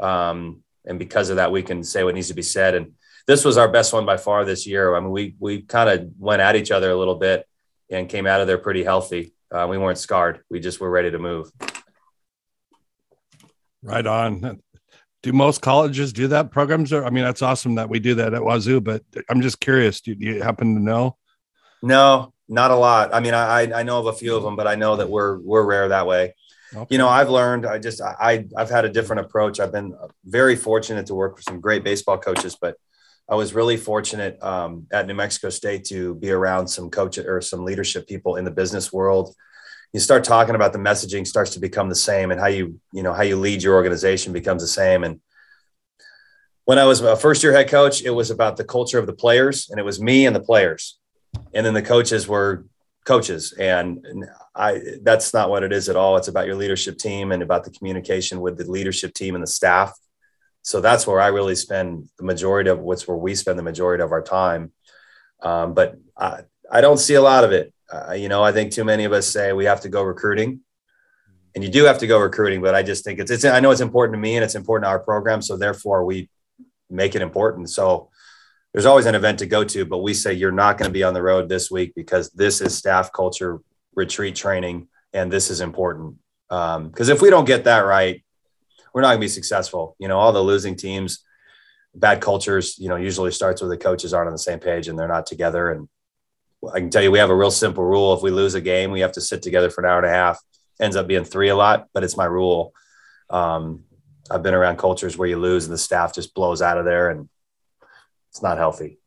Um, 0.00 0.62
and 0.84 0.98
because 0.98 1.30
of 1.30 1.36
that, 1.36 1.52
we 1.52 1.62
can 1.62 1.82
say 1.82 2.04
what 2.04 2.14
needs 2.14 2.28
to 2.28 2.34
be 2.34 2.42
said. 2.42 2.74
And 2.74 2.92
this 3.26 3.44
was 3.44 3.56
our 3.56 3.68
best 3.68 3.92
one 3.92 4.06
by 4.06 4.16
far 4.16 4.44
this 4.44 4.66
year. 4.66 4.94
I 4.94 5.00
mean, 5.00 5.10
we 5.10 5.34
we 5.38 5.62
kind 5.62 5.90
of 5.90 6.10
went 6.18 6.42
at 6.42 6.56
each 6.56 6.70
other 6.70 6.90
a 6.90 6.96
little 6.96 7.16
bit 7.16 7.46
and 7.90 8.08
came 8.08 8.26
out 8.26 8.40
of 8.40 8.46
there 8.46 8.58
pretty 8.58 8.84
healthy. 8.84 9.34
Uh, 9.50 9.66
we 9.68 9.78
weren't 9.78 9.98
scarred. 9.98 10.40
We 10.50 10.60
just 10.60 10.80
were 10.80 10.90
ready 10.90 11.10
to 11.10 11.18
move. 11.18 11.50
Right 13.82 14.06
on 14.06 14.60
do 15.26 15.32
most 15.32 15.60
colleges 15.60 16.12
do 16.12 16.28
that 16.28 16.52
programs? 16.52 16.92
Are, 16.92 17.04
i 17.04 17.10
mean 17.10 17.24
that's 17.24 17.42
awesome 17.42 17.74
that 17.74 17.88
we 17.88 17.98
do 17.98 18.14
that 18.14 18.32
at 18.32 18.42
wazoo 18.42 18.80
but 18.80 19.02
i'm 19.28 19.42
just 19.42 19.58
curious. 19.58 20.00
Do, 20.00 20.14
you 20.16 20.40
happen 20.40 20.76
to 20.76 20.80
know? 20.80 21.16
No 21.82 22.32
not 22.48 22.70
a 22.70 22.76
lot. 22.76 23.12
I 23.12 23.18
mean 23.18 23.34
i 23.34 23.72
i 23.72 23.82
know 23.82 23.98
of 23.98 24.06
a 24.06 24.12
few 24.12 24.36
of 24.36 24.44
them 24.44 24.54
but 24.54 24.68
i 24.68 24.76
know 24.76 24.96
that 24.96 25.10
we're 25.10 25.38
we're 25.40 25.64
rare 25.64 25.88
that 25.88 26.06
way. 26.06 26.34
Okay. 26.74 26.86
you 26.90 26.98
know 26.98 27.08
i've 27.08 27.30
learned 27.30 27.64
i 27.66 27.78
just 27.78 28.00
i 28.00 28.44
i've 28.56 28.70
had 28.70 28.84
a 28.84 28.88
different 28.88 29.20
approach. 29.26 29.58
I've 29.58 29.72
been 29.72 29.96
very 30.24 30.54
fortunate 30.54 31.06
to 31.06 31.14
work 31.14 31.36
with 31.36 31.44
some 31.44 31.60
great 31.60 31.82
baseball 31.82 32.18
coaches 32.18 32.56
but 32.60 32.76
i 33.28 33.34
was 33.34 33.52
really 33.52 33.76
fortunate 33.76 34.40
um, 34.42 34.86
at 34.92 35.06
new 35.06 35.14
mexico 35.14 35.48
state 35.50 35.84
to 35.86 36.14
be 36.14 36.30
around 36.30 36.68
some 36.68 36.88
coach 36.90 37.18
or 37.18 37.40
some 37.40 37.64
leadership 37.64 38.06
people 38.06 38.36
in 38.36 38.44
the 38.44 38.56
business 38.62 38.92
world 38.92 39.34
you 39.96 40.00
start 40.00 40.24
talking 40.24 40.54
about 40.54 40.74
the 40.74 40.78
messaging 40.78 41.26
starts 41.26 41.52
to 41.52 41.58
become 41.58 41.88
the 41.88 41.94
same 41.94 42.30
and 42.30 42.38
how 42.38 42.48
you 42.48 42.78
you 42.92 43.02
know 43.02 43.14
how 43.14 43.22
you 43.22 43.34
lead 43.34 43.62
your 43.62 43.74
organization 43.76 44.30
becomes 44.30 44.60
the 44.60 44.68
same. 44.68 45.02
And 45.04 45.20
when 46.66 46.78
i 46.78 46.84
was 46.84 47.00
a 47.00 47.16
first 47.16 47.42
year 47.42 47.54
head 47.54 47.70
coach 47.70 48.02
it 48.02 48.10
was 48.10 48.30
about 48.30 48.58
the 48.58 48.64
culture 48.64 48.98
of 48.98 49.06
the 49.06 49.14
players 49.14 49.70
and 49.70 49.80
it 49.80 49.84
was 49.84 49.98
me 49.98 50.26
and 50.26 50.36
the 50.36 50.40
players. 50.50 50.98
And 51.54 51.64
then 51.64 51.72
the 51.72 51.80
coaches 51.80 52.28
were 52.28 52.66
coaches. 53.06 53.54
And 53.58 54.06
i 54.54 54.82
that's 55.02 55.32
not 55.32 55.48
what 55.48 55.62
it 55.62 55.72
is 55.72 55.88
at 55.88 55.96
all. 55.96 56.18
It's 56.18 56.28
about 56.28 56.46
your 56.46 56.56
leadership 56.56 56.98
team 56.98 57.32
and 57.32 57.42
about 57.42 57.64
the 57.64 57.70
communication 57.70 58.42
with 58.42 58.58
the 58.58 58.70
leadership 58.70 59.14
team 59.14 59.34
and 59.34 59.42
the 59.42 59.54
staff. 59.60 59.98
So 60.60 60.82
that's 60.82 61.06
where 61.06 61.22
i 61.22 61.28
really 61.28 61.54
spend 61.54 62.10
the 62.18 62.24
majority 62.32 62.68
of 62.68 62.80
what's 62.80 63.08
where 63.08 63.16
we 63.16 63.34
spend 63.34 63.58
the 63.58 63.70
majority 63.72 64.04
of 64.04 64.12
our 64.12 64.22
time. 64.22 64.72
Um, 65.40 65.72
but 65.72 65.96
I, 66.18 66.40
I 66.70 66.82
don't 66.82 66.98
see 66.98 67.14
a 67.14 67.22
lot 67.22 67.44
of 67.44 67.52
it 67.52 67.72
uh, 67.92 68.12
you 68.12 68.28
know, 68.28 68.42
I 68.42 68.52
think 68.52 68.72
too 68.72 68.84
many 68.84 69.04
of 69.04 69.12
us 69.12 69.26
say 69.26 69.52
we 69.52 69.64
have 69.66 69.80
to 69.82 69.88
go 69.88 70.02
recruiting, 70.02 70.60
and 71.54 71.62
you 71.62 71.70
do 71.70 71.84
have 71.84 71.98
to 71.98 72.06
go 72.06 72.18
recruiting. 72.18 72.60
But 72.60 72.74
I 72.74 72.82
just 72.82 73.04
think 73.04 73.18
it's, 73.18 73.30
it's 73.30 73.44
I 73.44 73.60
know 73.60 73.70
it's 73.70 73.80
important 73.80 74.14
to 74.14 74.20
me 74.20 74.36
and 74.36 74.44
it's 74.44 74.54
important 74.54 74.86
to 74.86 74.90
our 74.90 74.98
program, 74.98 75.42
so 75.42 75.56
therefore 75.56 76.04
we 76.04 76.28
make 76.90 77.14
it 77.14 77.22
important. 77.22 77.70
So 77.70 78.10
there's 78.72 78.86
always 78.86 79.06
an 79.06 79.14
event 79.14 79.38
to 79.38 79.46
go 79.46 79.64
to, 79.64 79.84
but 79.84 79.98
we 79.98 80.14
say 80.14 80.34
you're 80.34 80.52
not 80.52 80.78
going 80.78 80.88
to 80.88 80.92
be 80.92 81.02
on 81.02 81.14
the 81.14 81.22
road 81.22 81.48
this 81.48 81.70
week 81.70 81.92
because 81.94 82.30
this 82.30 82.60
is 82.60 82.76
staff 82.76 83.12
culture 83.12 83.60
retreat 83.94 84.36
training, 84.36 84.88
and 85.12 85.32
this 85.32 85.50
is 85.50 85.60
important. 85.60 86.16
Because 86.48 87.10
um, 87.10 87.16
if 87.16 87.22
we 87.22 87.30
don't 87.30 87.46
get 87.46 87.64
that 87.64 87.80
right, 87.80 88.22
we're 88.92 89.00
not 89.02 89.08
going 89.08 89.18
to 89.18 89.24
be 89.24 89.28
successful. 89.28 89.96
You 89.98 90.08
know, 90.08 90.18
all 90.18 90.32
the 90.32 90.42
losing 90.42 90.76
teams, 90.76 91.24
bad 91.94 92.20
cultures, 92.20 92.78
you 92.78 92.88
know, 92.88 92.96
usually 92.96 93.30
starts 93.30 93.60
with 93.60 93.70
the 93.70 93.76
coaches 93.76 94.12
aren't 94.14 94.28
on 94.28 94.32
the 94.32 94.38
same 94.38 94.58
page 94.58 94.88
and 94.88 94.98
they're 94.98 95.08
not 95.08 95.26
together 95.26 95.70
and 95.70 95.88
I 96.72 96.80
can 96.80 96.90
tell 96.90 97.02
you 97.02 97.10
we 97.10 97.18
have 97.18 97.30
a 97.30 97.36
real 97.36 97.50
simple 97.50 97.84
rule. 97.84 98.14
If 98.14 98.22
we 98.22 98.30
lose 98.30 98.54
a 98.54 98.60
game, 98.60 98.90
we 98.90 99.00
have 99.00 99.12
to 99.12 99.20
sit 99.20 99.42
together 99.42 99.70
for 99.70 99.84
an 99.84 99.90
hour 99.90 99.98
and 99.98 100.06
a 100.06 100.10
half. 100.10 100.40
Ends 100.80 100.96
up 100.96 101.06
being 101.06 101.24
three 101.24 101.48
a 101.48 101.56
lot, 101.56 101.88
but 101.94 102.04
it's 102.04 102.16
my 102.16 102.24
rule. 102.24 102.72
Um, 103.30 103.84
I've 104.30 104.42
been 104.42 104.54
around 104.54 104.78
cultures 104.78 105.16
where 105.16 105.28
you 105.28 105.38
lose 105.38 105.64
and 105.64 105.72
the 105.72 105.78
staff 105.78 106.14
just 106.14 106.34
blows 106.34 106.62
out 106.62 106.78
of 106.78 106.84
there, 106.84 107.10
and 107.10 107.28
it's 108.30 108.42
not 108.42 108.58
healthy. 108.58 108.98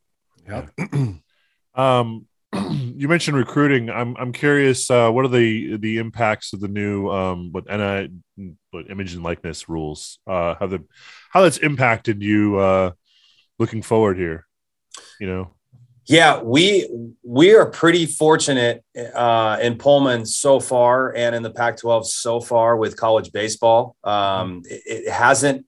Yeah. 0.48 0.68
um, 1.76 2.28
you 2.72 3.08
mentioned 3.08 3.38
recruiting. 3.38 3.90
I'm 3.90 4.16
I'm 4.18 4.32
curious. 4.32 4.90
Uh, 4.90 5.12
what 5.12 5.26
are 5.26 5.30
the 5.30 5.78
the 5.78 5.98
impacts 5.98 6.54
of 6.54 6.62
the 6.62 6.68
new 6.68 7.10
um, 7.10 7.52
NI, 7.54 8.10
what 8.72 8.90
image 8.90 9.14
and 9.14 9.24
likeness 9.24 9.70
rules? 9.70 10.20
Uh, 10.26 10.56
how 10.60 10.68
the 10.68 10.84
how 11.32 11.42
that's 11.42 11.58
impacted 11.58 12.24
you 12.24 12.58
uh, 12.58 12.92
looking 13.60 13.82
forward 13.82 14.18
here? 14.18 14.46
You 15.20 15.28
know. 15.28 15.56
Yeah, 16.06 16.42
we 16.42 16.88
we 17.24 17.54
are 17.56 17.68
pretty 17.68 18.06
fortunate 18.08 18.84
uh, 19.14 19.60
in 19.62 19.78
Pullman 19.78 20.26
so 20.26 20.60
far, 20.60 21.16
and 21.16 21.36
in 21.36 21.44
the 21.44 21.52
Pac-12 21.52 22.06
so 22.06 22.42
far 22.42 22.78
with 22.78 22.98
college 22.98 23.32
baseball. 23.32 23.96
Um, 24.04 24.64
it, 24.66 24.82
it, 24.86 25.12
hasn't 25.12 25.66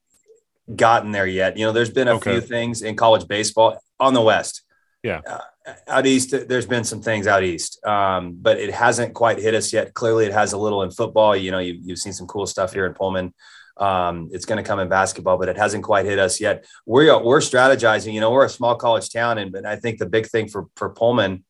gotten 0.76 1.12
there 1.12 1.28
yet. 1.28 1.58
You 1.58 1.66
know, 1.66 1.72
there's 1.72 1.92
been 1.92 2.08
a 2.08 2.16
okay. 2.16 2.32
few 2.32 2.42
things 2.42 2.82
in 2.82 2.96
college 2.96 3.28
baseball 3.28 3.78
on 4.00 4.14
the 4.14 4.22
West. 4.22 4.64
Yeah, 5.04 5.22
uh, 5.28 5.42
out 5.88 6.06
east, 6.06 6.34
there's 6.48 6.66
been 6.66 6.84
some 6.84 7.02
things 7.02 7.28
out 7.28 7.44
east, 7.44 7.84
um, 7.86 8.38
but 8.42 8.58
it 8.58 8.74
hasn't 8.74 9.14
quite 9.14 9.38
hit 9.38 9.54
us 9.54 9.72
yet. 9.72 9.94
Clearly, 9.94 10.26
it 10.26 10.34
has 10.34 10.54
a 10.54 10.58
little 10.58 10.82
in 10.84 10.92
football. 10.92 11.36
You 11.36 11.52
know, 11.52 11.60
you, 11.60 11.80
you've 11.82 12.00
seen 12.00 12.14
some 12.14 12.28
cool 12.28 12.48
stuff 12.48 12.74
here 12.74 12.86
in 12.86 12.94
Pullman. 12.94 13.34
Um, 13.78 14.30
it's 14.32 14.46
going 14.46 14.64
to 14.64 14.68
come 14.68 14.80
in 14.80 14.90
basketball, 14.90 15.38
but 15.38 15.50
it 15.50 15.58
hasn't 15.58 15.84
quite 15.84 16.06
hit 16.06 16.20
us 16.20 16.40
yet. 16.40 16.66
We're 16.86 17.22
we're 17.24 17.40
strategizing. 17.40 18.14
You 18.14 18.22
know, 18.22 18.32
we're 18.32 18.46
a 18.46 18.50
small 18.50 18.76
college 18.76 19.12
town, 19.12 19.38
and, 19.38 19.56
and 19.56 19.68
I 19.68 19.76
think 19.76 20.00
the 20.00 20.06
big 20.06 20.28
thing 20.28 20.48
for 20.48 20.68
for 20.76 20.90
Pullman 20.90 21.44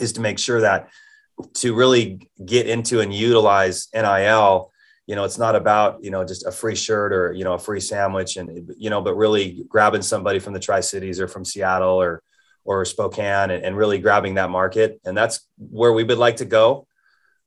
is 0.00 0.12
to 0.14 0.20
make 0.20 0.38
sure 0.38 0.60
that 0.60 0.88
to 1.54 1.74
really 1.74 2.28
get 2.44 2.68
into 2.68 3.00
and 3.00 3.12
utilize 3.12 3.88
NIL. 3.92 4.70
You 5.06 5.16
know, 5.16 5.24
it's 5.24 5.38
not 5.38 5.54
about 5.54 6.02
you 6.02 6.10
know 6.10 6.24
just 6.24 6.46
a 6.46 6.52
free 6.52 6.76
shirt 6.76 7.12
or 7.12 7.32
you 7.32 7.44
know 7.44 7.54
a 7.54 7.58
free 7.58 7.80
sandwich, 7.80 8.36
and 8.36 8.72
you 8.78 8.90
know, 8.90 9.00
but 9.00 9.14
really 9.14 9.64
grabbing 9.68 10.02
somebody 10.02 10.38
from 10.38 10.54
the 10.54 10.60
Tri 10.60 10.80
Cities 10.80 11.20
or 11.20 11.28
from 11.28 11.44
Seattle 11.44 12.00
or 12.00 12.22
or 12.64 12.84
Spokane 12.84 13.50
and, 13.50 13.64
and 13.64 13.76
really 13.76 13.98
grabbing 13.98 14.34
that 14.34 14.50
market, 14.50 15.00
and 15.04 15.16
that's 15.16 15.46
where 15.58 15.92
we 15.92 16.04
would 16.04 16.18
like 16.18 16.36
to 16.36 16.44
go. 16.44 16.86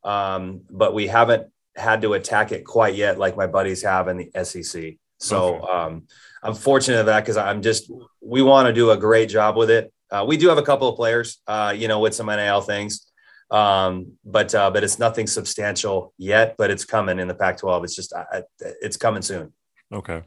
Um, 0.04 0.62
but 0.70 0.94
we 0.94 1.08
haven't 1.08 1.52
had 1.76 2.02
to 2.02 2.14
attack 2.14 2.52
it 2.52 2.66
quite 2.66 2.96
yet, 2.96 3.18
like 3.18 3.36
my 3.36 3.48
buddies 3.48 3.84
have 3.84 4.08
in 4.08 4.18
the 4.18 4.44
SEC. 4.44 4.96
So 5.20 5.62
um, 5.68 6.04
I'm 6.44 6.54
fortunate 6.54 7.00
of 7.00 7.08
that 7.08 7.22
because 7.22 7.38
I'm 7.38 7.62
just 7.62 7.92
we 8.22 8.42
want 8.42 8.68
to 8.68 8.74
do 8.74 8.92
a 8.92 8.98
great 8.98 9.30
job 9.30 9.58
with 9.58 9.70
it. 9.70 9.92
Uh, 10.12 10.24
we 10.28 10.38
do 10.38 10.48
have 10.48 10.58
a 10.58 10.64
couple 10.64 10.88
of 10.88 10.96
players, 10.96 11.40
uh, 11.48 11.74
you 11.76 11.88
know, 11.88 12.00
with 12.00 12.16
some 12.16 12.28
NIL 12.28 12.62
things, 12.62 13.08
um, 13.52 14.14
but 14.24 14.54
uh, 14.54 14.70
but 14.72 14.84
it's 14.84 15.00
nothing 15.00 15.28
substantial 15.28 16.14
yet. 16.18 16.56
But 16.58 16.72
it's 16.72 16.86
coming 16.86 17.20
in 17.20 17.28
the 17.28 17.36
Pac-12. 17.36 17.84
It's 17.84 17.96
just 17.96 18.14
it's 18.60 18.98
coming 18.98 19.22
soon. 19.22 19.54
Okay. 19.92 20.22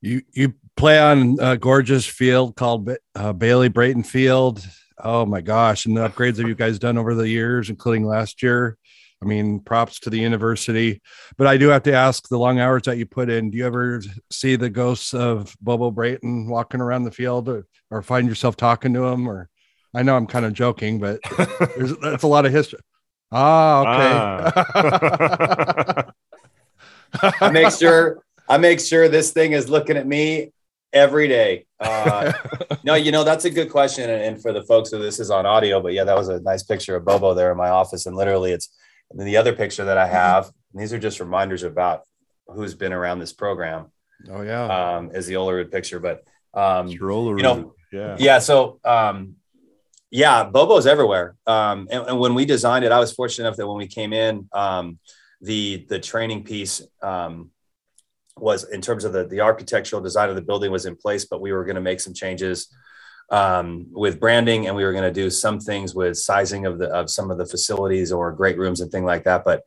You 0.00 0.22
you 0.32 0.54
play 0.76 0.98
on 0.98 1.36
a 1.40 1.56
gorgeous 1.56 2.06
field 2.06 2.56
called 2.56 2.90
uh, 3.14 3.32
Bailey 3.32 3.68
Brayton 3.68 4.04
Field. 4.04 4.64
Oh 4.98 5.26
my 5.26 5.40
gosh! 5.40 5.86
And 5.86 5.96
the 5.96 6.08
upgrades 6.08 6.36
that 6.36 6.46
you 6.46 6.54
guys 6.54 6.78
done 6.78 6.98
over 6.98 7.14
the 7.14 7.28
years, 7.28 7.70
including 7.70 8.04
last 8.04 8.42
year. 8.42 8.76
I 9.22 9.24
mean, 9.24 9.60
props 9.60 10.00
to 10.00 10.10
the 10.10 10.18
university. 10.18 11.00
But 11.38 11.46
I 11.46 11.56
do 11.56 11.68
have 11.68 11.84
to 11.84 11.92
ask 11.92 12.28
the 12.28 12.38
long 12.38 12.58
hours 12.58 12.82
that 12.82 12.98
you 12.98 13.06
put 13.06 13.30
in. 13.30 13.50
Do 13.50 13.58
you 13.58 13.66
ever 13.66 14.02
see 14.32 14.56
the 14.56 14.68
ghosts 14.68 15.14
of 15.14 15.56
Bobo 15.60 15.92
Brayton 15.92 16.48
walking 16.48 16.80
around 16.80 17.04
the 17.04 17.12
field 17.12 17.48
or, 17.48 17.66
or 17.90 18.02
find 18.02 18.28
yourself 18.28 18.56
talking 18.56 18.92
to 18.94 19.04
him? 19.04 19.28
Or 19.28 19.48
I 19.94 20.02
know 20.02 20.16
I'm 20.16 20.26
kind 20.26 20.44
of 20.44 20.54
joking, 20.54 20.98
but 20.98 21.20
there's 21.76 21.96
that's 21.98 22.24
a 22.24 22.28
lot 22.28 22.46
of 22.46 22.52
history. 22.52 22.80
Ah, 23.30 23.80
okay. 23.80 24.62
Ah. 24.74 26.12
I 27.40 27.50
make 27.50 27.72
sure 27.72 28.22
I 28.48 28.58
make 28.58 28.80
sure 28.80 29.08
this 29.08 29.32
thing 29.32 29.52
is 29.52 29.70
looking 29.70 29.96
at 29.96 30.06
me 30.06 30.52
every 30.92 31.28
day. 31.28 31.66
Uh, 31.80 32.32
no, 32.84 32.94
you 32.94 33.12
know 33.12 33.24
that's 33.24 33.44
a 33.44 33.50
good 33.50 33.70
question, 33.70 34.08
and, 34.08 34.40
for 34.40 34.52
the 34.52 34.62
folks 34.62 34.90
who 34.90 34.98
this 34.98 35.20
is 35.20 35.30
on 35.30 35.46
audio, 35.46 35.80
but 35.80 35.92
yeah, 35.92 36.04
that 36.04 36.16
was 36.16 36.28
a 36.28 36.40
nice 36.40 36.62
picture 36.62 36.96
of 36.96 37.04
Bobo 37.04 37.34
there 37.34 37.50
in 37.50 37.58
my 37.58 37.68
office, 37.68 38.06
and 38.06 38.16
literally, 38.16 38.52
it's 38.52 38.68
the 39.14 39.36
other 39.36 39.52
picture 39.52 39.84
that 39.84 39.98
I 39.98 40.06
have. 40.06 40.50
these 40.74 40.92
are 40.92 40.98
just 40.98 41.20
reminders 41.20 41.62
about 41.62 42.02
who's 42.46 42.74
been 42.74 42.92
around 42.92 43.18
this 43.18 43.32
program. 43.32 43.86
Oh 44.30 44.42
yeah, 44.42 44.96
um, 44.96 45.10
is 45.12 45.26
the 45.26 45.34
Olerud 45.34 45.70
picture, 45.70 46.00
but 46.00 46.24
um, 46.54 46.88
you 46.88 47.42
know, 47.42 47.74
yeah, 47.92 48.16
yeah. 48.18 48.38
So 48.38 48.80
um, 48.84 49.36
yeah, 50.10 50.44
Bobo's 50.44 50.86
everywhere. 50.86 51.36
Um, 51.46 51.88
and, 51.90 52.06
and, 52.06 52.18
when 52.18 52.34
we 52.34 52.44
designed 52.44 52.84
it, 52.84 52.92
I 52.92 53.00
was 53.00 53.12
fortunate 53.12 53.46
enough 53.48 53.56
that 53.56 53.66
when 53.66 53.78
we 53.78 53.86
came 53.86 54.12
in, 54.12 54.48
um, 54.52 54.98
the 55.40 55.86
the 55.88 55.98
training 55.98 56.44
piece 56.44 56.82
um, 57.02 57.50
was 58.42 58.64
in 58.64 58.80
terms 58.80 59.04
of 59.04 59.12
the 59.12 59.24
the 59.26 59.40
architectural 59.40 60.02
design 60.02 60.28
of 60.28 60.36
the 60.36 60.42
building 60.42 60.70
was 60.70 60.86
in 60.86 60.96
place, 60.96 61.24
but 61.24 61.40
we 61.40 61.52
were 61.52 61.64
going 61.64 61.76
to 61.76 61.80
make 61.80 62.00
some 62.00 62.14
changes 62.14 62.68
um, 63.30 63.86
with 63.90 64.20
branding, 64.20 64.66
and 64.66 64.76
we 64.76 64.84
were 64.84 64.92
going 64.92 65.04
to 65.04 65.12
do 65.12 65.30
some 65.30 65.60
things 65.60 65.94
with 65.94 66.16
sizing 66.18 66.66
of 66.66 66.78
the 66.78 66.88
of 66.88 67.10
some 67.10 67.30
of 67.30 67.38
the 67.38 67.46
facilities 67.46 68.12
or 68.12 68.32
great 68.32 68.58
rooms 68.58 68.80
and 68.80 68.90
thing 68.90 69.04
like 69.04 69.24
that. 69.24 69.44
But 69.44 69.62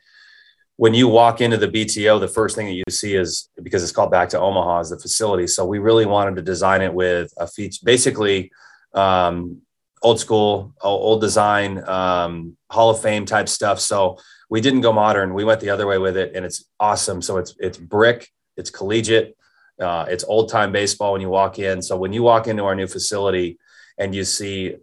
when 0.78 0.94
you 0.94 1.08
walk 1.08 1.40
into 1.40 1.58
the 1.58 1.70
BTO, 1.70 2.20
the 2.20 2.28
first 2.28 2.56
thing 2.56 2.68
that 2.68 2.74
you 2.74 2.84
see 2.90 3.16
is 3.16 3.50
because 3.64 3.82
it's 3.82 3.94
called 3.94 4.12
Back 4.12 4.30
to 4.30 4.40
Omaha 4.40 4.82
is 4.82 4.90
the 4.90 5.00
facility. 5.00 5.48
So 5.48 5.66
we 5.66 5.80
really 5.80 6.06
wanted 6.06 6.36
to 6.36 6.42
design 6.42 6.82
it 6.82 6.94
with 6.94 7.34
a 7.38 7.48
feature, 7.48 7.80
basically 7.86 8.52
um, 8.94 9.62
old 10.02 10.20
school, 10.20 10.74
old 10.82 11.22
design, 11.22 11.82
um, 11.88 12.58
Hall 12.70 12.90
of 12.90 13.02
Fame 13.02 13.26
type 13.26 13.48
stuff. 13.48 13.80
So 13.80 14.18
we 14.50 14.60
didn't 14.62 14.82
go 14.82 14.92
modern. 14.92 15.34
We 15.34 15.46
went 15.46 15.62
the 15.62 15.70
other 15.70 15.88
way 15.88 15.98
with 15.98 16.18
it, 16.18 16.34
and 16.36 16.46
it's 16.46 16.66
awesome. 16.80 17.22
So 17.22 17.38
it's 17.38 17.56
it's 17.60 17.78
brick, 17.78 18.30
it's 18.58 18.70
collegiate, 18.70 19.38
uh, 19.80 20.06
it's 20.08 20.24
old 20.24 20.50
time 20.50 20.72
baseball 20.72 21.14
when 21.14 21.22
you 21.22 21.30
walk 21.30 21.60
in. 21.60 21.82
So 21.82 21.98
when 21.98 22.14
you 22.14 22.24
walk 22.24 22.48
into 22.48 22.64
our 22.64 22.76
new 22.76 22.88
facility 22.88 23.58
and 23.98 24.16
you 24.16 24.24
see 24.24 24.76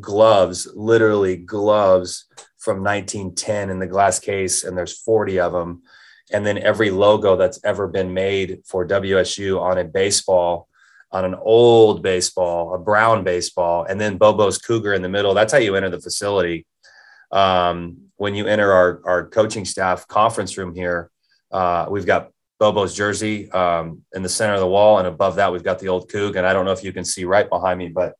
gloves, 0.00 0.68
literally 0.74 1.36
gloves 1.36 2.26
from 2.58 2.82
1910 2.82 3.70
in 3.70 3.78
the 3.78 3.86
glass 3.86 4.18
case, 4.18 4.64
and 4.64 4.76
there's 4.76 4.98
40 4.98 5.40
of 5.40 5.52
them, 5.52 5.82
and 6.32 6.46
then 6.46 6.58
every 6.58 6.90
logo 6.90 7.36
that's 7.36 7.58
ever 7.64 7.88
been 7.88 8.14
made 8.14 8.62
for 8.64 8.86
WSU 8.86 9.60
on 9.60 9.78
a 9.78 9.84
baseball 9.84 10.68
on 11.12 11.24
an 11.24 11.34
old 11.34 12.02
baseball, 12.02 12.74
a 12.74 12.78
brown 12.78 13.24
baseball, 13.24 13.84
and 13.84 14.00
then 14.00 14.16
Bobo's 14.16 14.58
Cougar 14.58 14.94
in 14.94 15.02
the 15.02 15.08
middle. 15.08 15.34
That's 15.34 15.52
how 15.52 15.58
you 15.58 15.74
enter 15.74 15.90
the 15.90 16.00
facility. 16.00 16.66
Um, 17.32 18.10
when 18.16 18.34
you 18.34 18.46
enter 18.46 18.72
our, 18.72 19.00
our 19.04 19.26
coaching 19.26 19.64
staff 19.64 20.06
conference 20.06 20.56
room 20.56 20.74
here, 20.74 21.10
uh, 21.50 21.86
we've 21.90 22.06
got 22.06 22.30
Bobo's 22.60 22.94
jersey 22.94 23.50
um, 23.52 24.02
in 24.14 24.22
the 24.22 24.28
center 24.28 24.52
of 24.52 24.60
the 24.60 24.68
wall, 24.68 24.98
and 24.98 25.08
above 25.08 25.36
that, 25.36 25.50
we've 25.50 25.64
got 25.64 25.78
the 25.78 25.88
old 25.88 26.10
Coug. 26.10 26.36
And 26.36 26.46
I 26.46 26.52
don't 26.52 26.66
know 26.66 26.72
if 26.72 26.84
you 26.84 26.92
can 26.92 27.04
see 27.04 27.24
right 27.24 27.48
behind 27.48 27.78
me, 27.78 27.88
but 27.88 28.14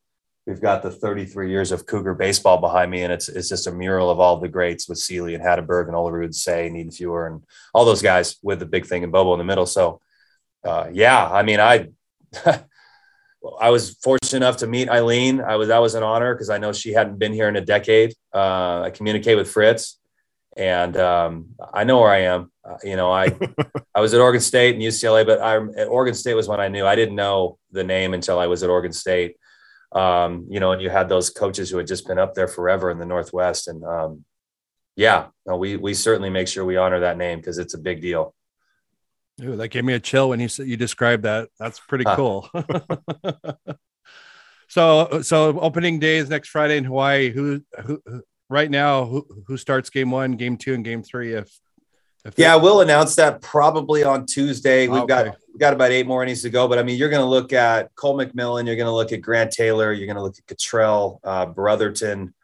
we've 0.46 0.62
got 0.62 0.82
the 0.82 0.90
33 0.90 1.50
years 1.50 1.72
of 1.72 1.84
Cougar 1.84 2.14
baseball 2.14 2.58
behind 2.58 2.90
me, 2.90 3.02
and 3.02 3.12
it's 3.12 3.28
it's 3.28 3.50
just 3.50 3.66
a 3.66 3.70
mural 3.72 4.10
of 4.10 4.18
all 4.18 4.38
the 4.38 4.48
greats 4.48 4.88
with 4.88 4.98
Seeley 4.98 5.34
and 5.34 5.44
Hatteberg 5.44 5.88
and 5.88 5.94
Olerud, 5.94 6.34
Cey, 6.34 6.70
Niedenfuer, 6.70 7.26
and 7.26 7.42
all 7.74 7.84
those 7.84 8.00
guys 8.00 8.38
with 8.42 8.58
the 8.58 8.66
big 8.66 8.86
thing 8.86 9.04
and 9.04 9.12
Bobo 9.12 9.34
in 9.34 9.38
the 9.38 9.44
middle. 9.44 9.66
So, 9.66 10.00
uh, 10.64 10.88
yeah, 10.90 11.30
I 11.30 11.42
mean, 11.42 11.60
I 11.60 11.88
I 13.60 13.68
was 13.68 13.94
fortunate 14.02 14.38
enough 14.38 14.56
to 14.58 14.66
meet 14.66 14.88
Eileen. 14.88 15.42
I 15.42 15.56
was 15.56 15.68
that 15.68 15.78
was 15.82 15.94
an 15.94 16.02
honor 16.02 16.34
because 16.34 16.48
I 16.48 16.56
know 16.56 16.72
she 16.72 16.94
hadn't 16.94 17.18
been 17.18 17.34
here 17.34 17.48
in 17.48 17.56
a 17.56 17.60
decade. 17.60 18.14
Uh, 18.34 18.84
I 18.86 18.90
communicate 18.90 19.36
with 19.36 19.50
Fritz, 19.50 19.99
and 20.60 20.94
um, 20.98 21.46
I 21.72 21.84
know 21.84 22.00
where 22.00 22.10
I 22.10 22.24
am. 22.24 22.52
Uh, 22.62 22.76
you 22.84 22.94
know, 22.94 23.10
I 23.10 23.34
I 23.94 24.00
was 24.00 24.12
at 24.12 24.20
Oregon 24.20 24.42
State 24.42 24.74
and 24.74 24.84
UCLA, 24.84 25.24
but 25.24 25.40
I 25.40 25.56
at 25.80 25.88
Oregon 25.88 26.14
State 26.14 26.34
was 26.34 26.48
when 26.48 26.60
I 26.60 26.68
knew. 26.68 26.86
I 26.86 26.94
didn't 26.94 27.14
know 27.16 27.58
the 27.72 27.82
name 27.82 28.12
until 28.12 28.38
I 28.38 28.46
was 28.46 28.62
at 28.62 28.68
Oregon 28.68 28.92
State. 28.92 29.36
Um, 29.92 30.46
you 30.50 30.60
know, 30.60 30.72
and 30.72 30.82
you 30.82 30.90
had 30.90 31.08
those 31.08 31.30
coaches 31.30 31.70
who 31.70 31.78
had 31.78 31.86
just 31.86 32.06
been 32.06 32.18
up 32.18 32.34
there 32.34 32.46
forever 32.46 32.90
in 32.90 32.98
the 32.98 33.06
Northwest, 33.06 33.68
and 33.68 33.82
um, 33.84 34.24
yeah, 34.96 35.28
no, 35.46 35.56
we 35.56 35.76
we 35.76 35.94
certainly 35.94 36.28
make 36.28 36.46
sure 36.46 36.62
we 36.64 36.76
honor 36.76 37.00
that 37.00 37.16
name 37.16 37.38
because 37.38 37.56
it's 37.56 37.74
a 37.74 37.78
big 37.78 38.02
deal. 38.02 38.34
Ooh, 39.42 39.56
that 39.56 39.68
gave 39.68 39.84
me 39.84 39.94
a 39.94 40.00
chill 40.00 40.28
when 40.28 40.40
you 40.40 40.48
you 40.58 40.76
described 40.76 41.22
that. 41.22 41.48
That's 41.58 41.80
pretty 41.80 42.04
huh. 42.04 42.16
cool. 42.16 42.50
so 44.68 45.22
so 45.22 45.58
opening 45.58 46.00
day 46.00 46.18
is 46.18 46.28
next 46.28 46.50
Friday 46.50 46.76
in 46.76 46.84
Hawaii. 46.84 47.30
Who 47.30 47.62
who 47.82 48.02
right 48.50 48.70
now 48.70 49.06
who 49.06 49.26
who 49.46 49.56
starts 49.56 49.88
game 49.88 50.10
one, 50.10 50.32
game 50.32 50.58
two, 50.58 50.74
and 50.74 50.84
game 50.84 51.02
three? 51.02 51.32
If, 51.32 51.58
if 52.24 52.34
yeah, 52.36 52.56
we'll 52.56 52.82
announce 52.82 53.16
that 53.16 53.40
probably 53.40 54.04
on 54.04 54.26
Tuesday. 54.26 54.88
We've 54.88 55.02
okay. 55.02 55.24
got 55.24 55.36
we've 55.48 55.58
got 55.60 55.72
about 55.72 55.92
eight 55.92 56.06
more 56.06 56.22
innings 56.22 56.42
to 56.42 56.50
go, 56.50 56.68
but 56.68 56.78
I 56.78 56.82
mean, 56.82 56.98
you're 56.98 57.08
going 57.08 57.22
to 57.22 57.28
look 57.28 57.54
at 57.54 57.94
Cole 57.94 58.18
McMillan, 58.18 58.66
you're 58.66 58.76
going 58.76 58.86
to 58.86 58.94
look 58.94 59.12
at 59.12 59.22
Grant 59.22 59.52
Taylor, 59.52 59.92
you're 59.92 60.06
going 60.06 60.16
to 60.16 60.22
look 60.22 60.36
at 60.36 60.46
Cottrell, 60.46 61.20
uh, 61.24 61.46
Brotherton, 61.46 62.34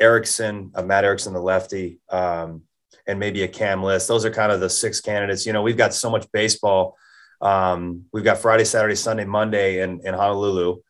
Erickson, 0.00 0.70
uh, 0.74 0.82
Matt 0.82 1.04
Erickson, 1.04 1.32
the 1.32 1.40
lefty. 1.40 1.98
Um, 2.08 2.62
and 3.06 3.18
maybe 3.18 3.42
a 3.42 3.48
Cam 3.48 3.82
Liss. 3.82 4.06
Those 4.06 4.24
are 4.24 4.30
kind 4.30 4.52
of 4.52 4.60
the 4.60 4.70
six 4.70 5.00
candidates. 5.00 5.44
You 5.44 5.52
know, 5.52 5.62
we've 5.62 5.76
got 5.76 5.92
so 5.92 6.08
much 6.08 6.30
baseball. 6.32 6.96
Um, 7.40 8.04
we've 8.12 8.24
got 8.24 8.38
Friday, 8.38 8.64
Saturday, 8.64 8.94
Sunday, 8.94 9.24
Monday 9.24 9.80
in, 9.80 10.00
in 10.04 10.14
Honolulu. 10.14 10.80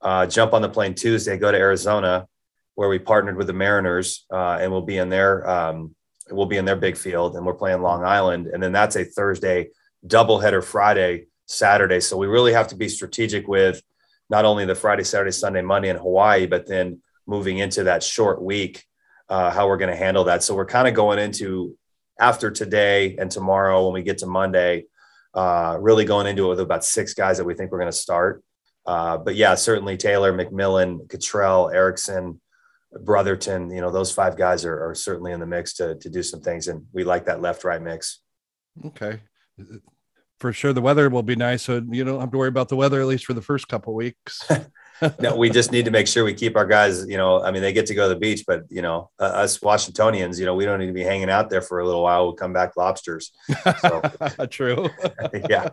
Uh, 0.00 0.26
jump 0.26 0.52
on 0.52 0.62
the 0.62 0.68
plane 0.68 0.94
Tuesday, 0.94 1.38
go 1.38 1.50
to 1.50 1.56
Arizona, 1.56 2.26
where 2.74 2.88
we 2.88 2.98
partnered 2.98 3.36
with 3.36 3.46
the 3.46 3.52
Mariners, 3.52 4.24
uh, 4.32 4.58
and 4.60 4.70
we'll 4.70 4.82
be 4.82 4.98
in 4.98 5.08
their 5.08 5.48
um, 5.48 5.94
we'll 6.30 6.46
be 6.46 6.56
in 6.56 6.64
their 6.64 6.76
big 6.76 6.96
field, 6.96 7.36
and 7.36 7.44
we're 7.44 7.54
playing 7.54 7.82
Long 7.82 8.04
Island, 8.04 8.46
and 8.46 8.62
then 8.62 8.72
that's 8.72 8.96
a 8.96 9.04
Thursday 9.04 9.70
doubleheader 10.06 10.64
Friday, 10.64 11.26
Saturday. 11.46 12.00
So 12.00 12.16
we 12.16 12.26
really 12.26 12.52
have 12.52 12.68
to 12.68 12.76
be 12.76 12.88
strategic 12.88 13.46
with 13.46 13.82
not 14.30 14.44
only 14.44 14.64
the 14.64 14.74
Friday, 14.74 15.04
Saturday, 15.04 15.30
Sunday, 15.30 15.62
Monday 15.62 15.90
in 15.90 15.96
Hawaii, 15.96 16.46
but 16.46 16.66
then 16.66 17.02
moving 17.26 17.58
into 17.58 17.84
that 17.84 18.02
short 18.02 18.42
week 18.42 18.84
uh, 19.32 19.50
how 19.50 19.66
we're 19.66 19.78
going 19.78 19.90
to 19.90 19.96
handle 19.96 20.24
that. 20.24 20.42
So 20.42 20.54
we're 20.54 20.66
kind 20.66 20.86
of 20.86 20.92
going 20.92 21.18
into 21.18 21.74
after 22.20 22.50
today 22.50 23.16
and 23.18 23.30
tomorrow 23.30 23.84
when 23.84 23.94
we 23.94 24.02
get 24.02 24.18
to 24.18 24.26
Monday, 24.26 24.84
uh, 25.32 25.78
really 25.80 26.04
going 26.04 26.26
into 26.26 26.44
it 26.44 26.48
with 26.50 26.60
about 26.60 26.84
six 26.84 27.14
guys 27.14 27.38
that 27.38 27.44
we 27.44 27.54
think 27.54 27.72
we're 27.72 27.78
going 27.78 27.90
to 27.90 27.96
start. 27.96 28.44
Uh, 28.84 29.16
but 29.16 29.34
yeah, 29.34 29.54
certainly 29.54 29.96
Taylor, 29.96 30.34
McMillan, 30.34 31.08
Cottrell, 31.08 31.70
Erickson, 31.70 32.41
Brotherton, 33.00 33.70
you 33.70 33.80
know, 33.80 33.90
those 33.90 34.12
five 34.12 34.36
guys 34.36 34.64
are, 34.64 34.90
are 34.90 34.94
certainly 34.94 35.32
in 35.32 35.40
the 35.40 35.46
mix 35.46 35.74
to, 35.74 35.96
to 35.96 36.10
do 36.10 36.22
some 36.22 36.40
things. 36.40 36.68
And 36.68 36.86
we 36.92 37.04
like 37.04 37.26
that 37.26 37.40
left 37.40 37.64
right 37.64 37.80
mix. 37.80 38.20
Okay. 38.84 39.20
For 40.38 40.52
sure. 40.52 40.72
The 40.72 40.82
weather 40.82 41.08
will 41.08 41.22
be 41.22 41.36
nice. 41.36 41.62
So 41.62 41.82
you 41.90 42.04
don't 42.04 42.20
have 42.20 42.32
to 42.32 42.38
worry 42.38 42.48
about 42.48 42.68
the 42.68 42.76
weather, 42.76 43.00
at 43.00 43.06
least 43.06 43.24
for 43.24 43.34
the 43.34 43.42
first 43.42 43.68
couple 43.68 43.94
weeks. 43.94 44.46
no, 45.20 45.36
we 45.36 45.50
just 45.50 45.72
need 45.72 45.84
to 45.84 45.90
make 45.90 46.06
sure 46.06 46.24
we 46.24 46.34
keep 46.34 46.56
our 46.56 46.66
guys. 46.66 47.06
You 47.06 47.16
know, 47.16 47.42
I 47.42 47.50
mean, 47.50 47.62
they 47.62 47.72
get 47.72 47.86
to 47.86 47.94
go 47.94 48.08
to 48.08 48.14
the 48.14 48.20
beach, 48.20 48.44
but 48.46 48.64
you 48.68 48.82
know, 48.82 49.10
uh, 49.18 49.24
us 49.24 49.60
Washingtonians, 49.60 50.38
you 50.38 50.46
know, 50.46 50.54
we 50.54 50.64
don't 50.64 50.78
need 50.78 50.86
to 50.86 50.92
be 50.92 51.02
hanging 51.02 51.30
out 51.30 51.50
there 51.50 51.62
for 51.62 51.80
a 51.80 51.86
little 51.86 52.02
while. 52.02 52.24
We'll 52.24 52.34
come 52.34 52.52
back 52.52 52.76
lobsters. 52.76 53.32
So, 53.80 54.02
True. 54.50 54.88
yeah, 55.48 55.68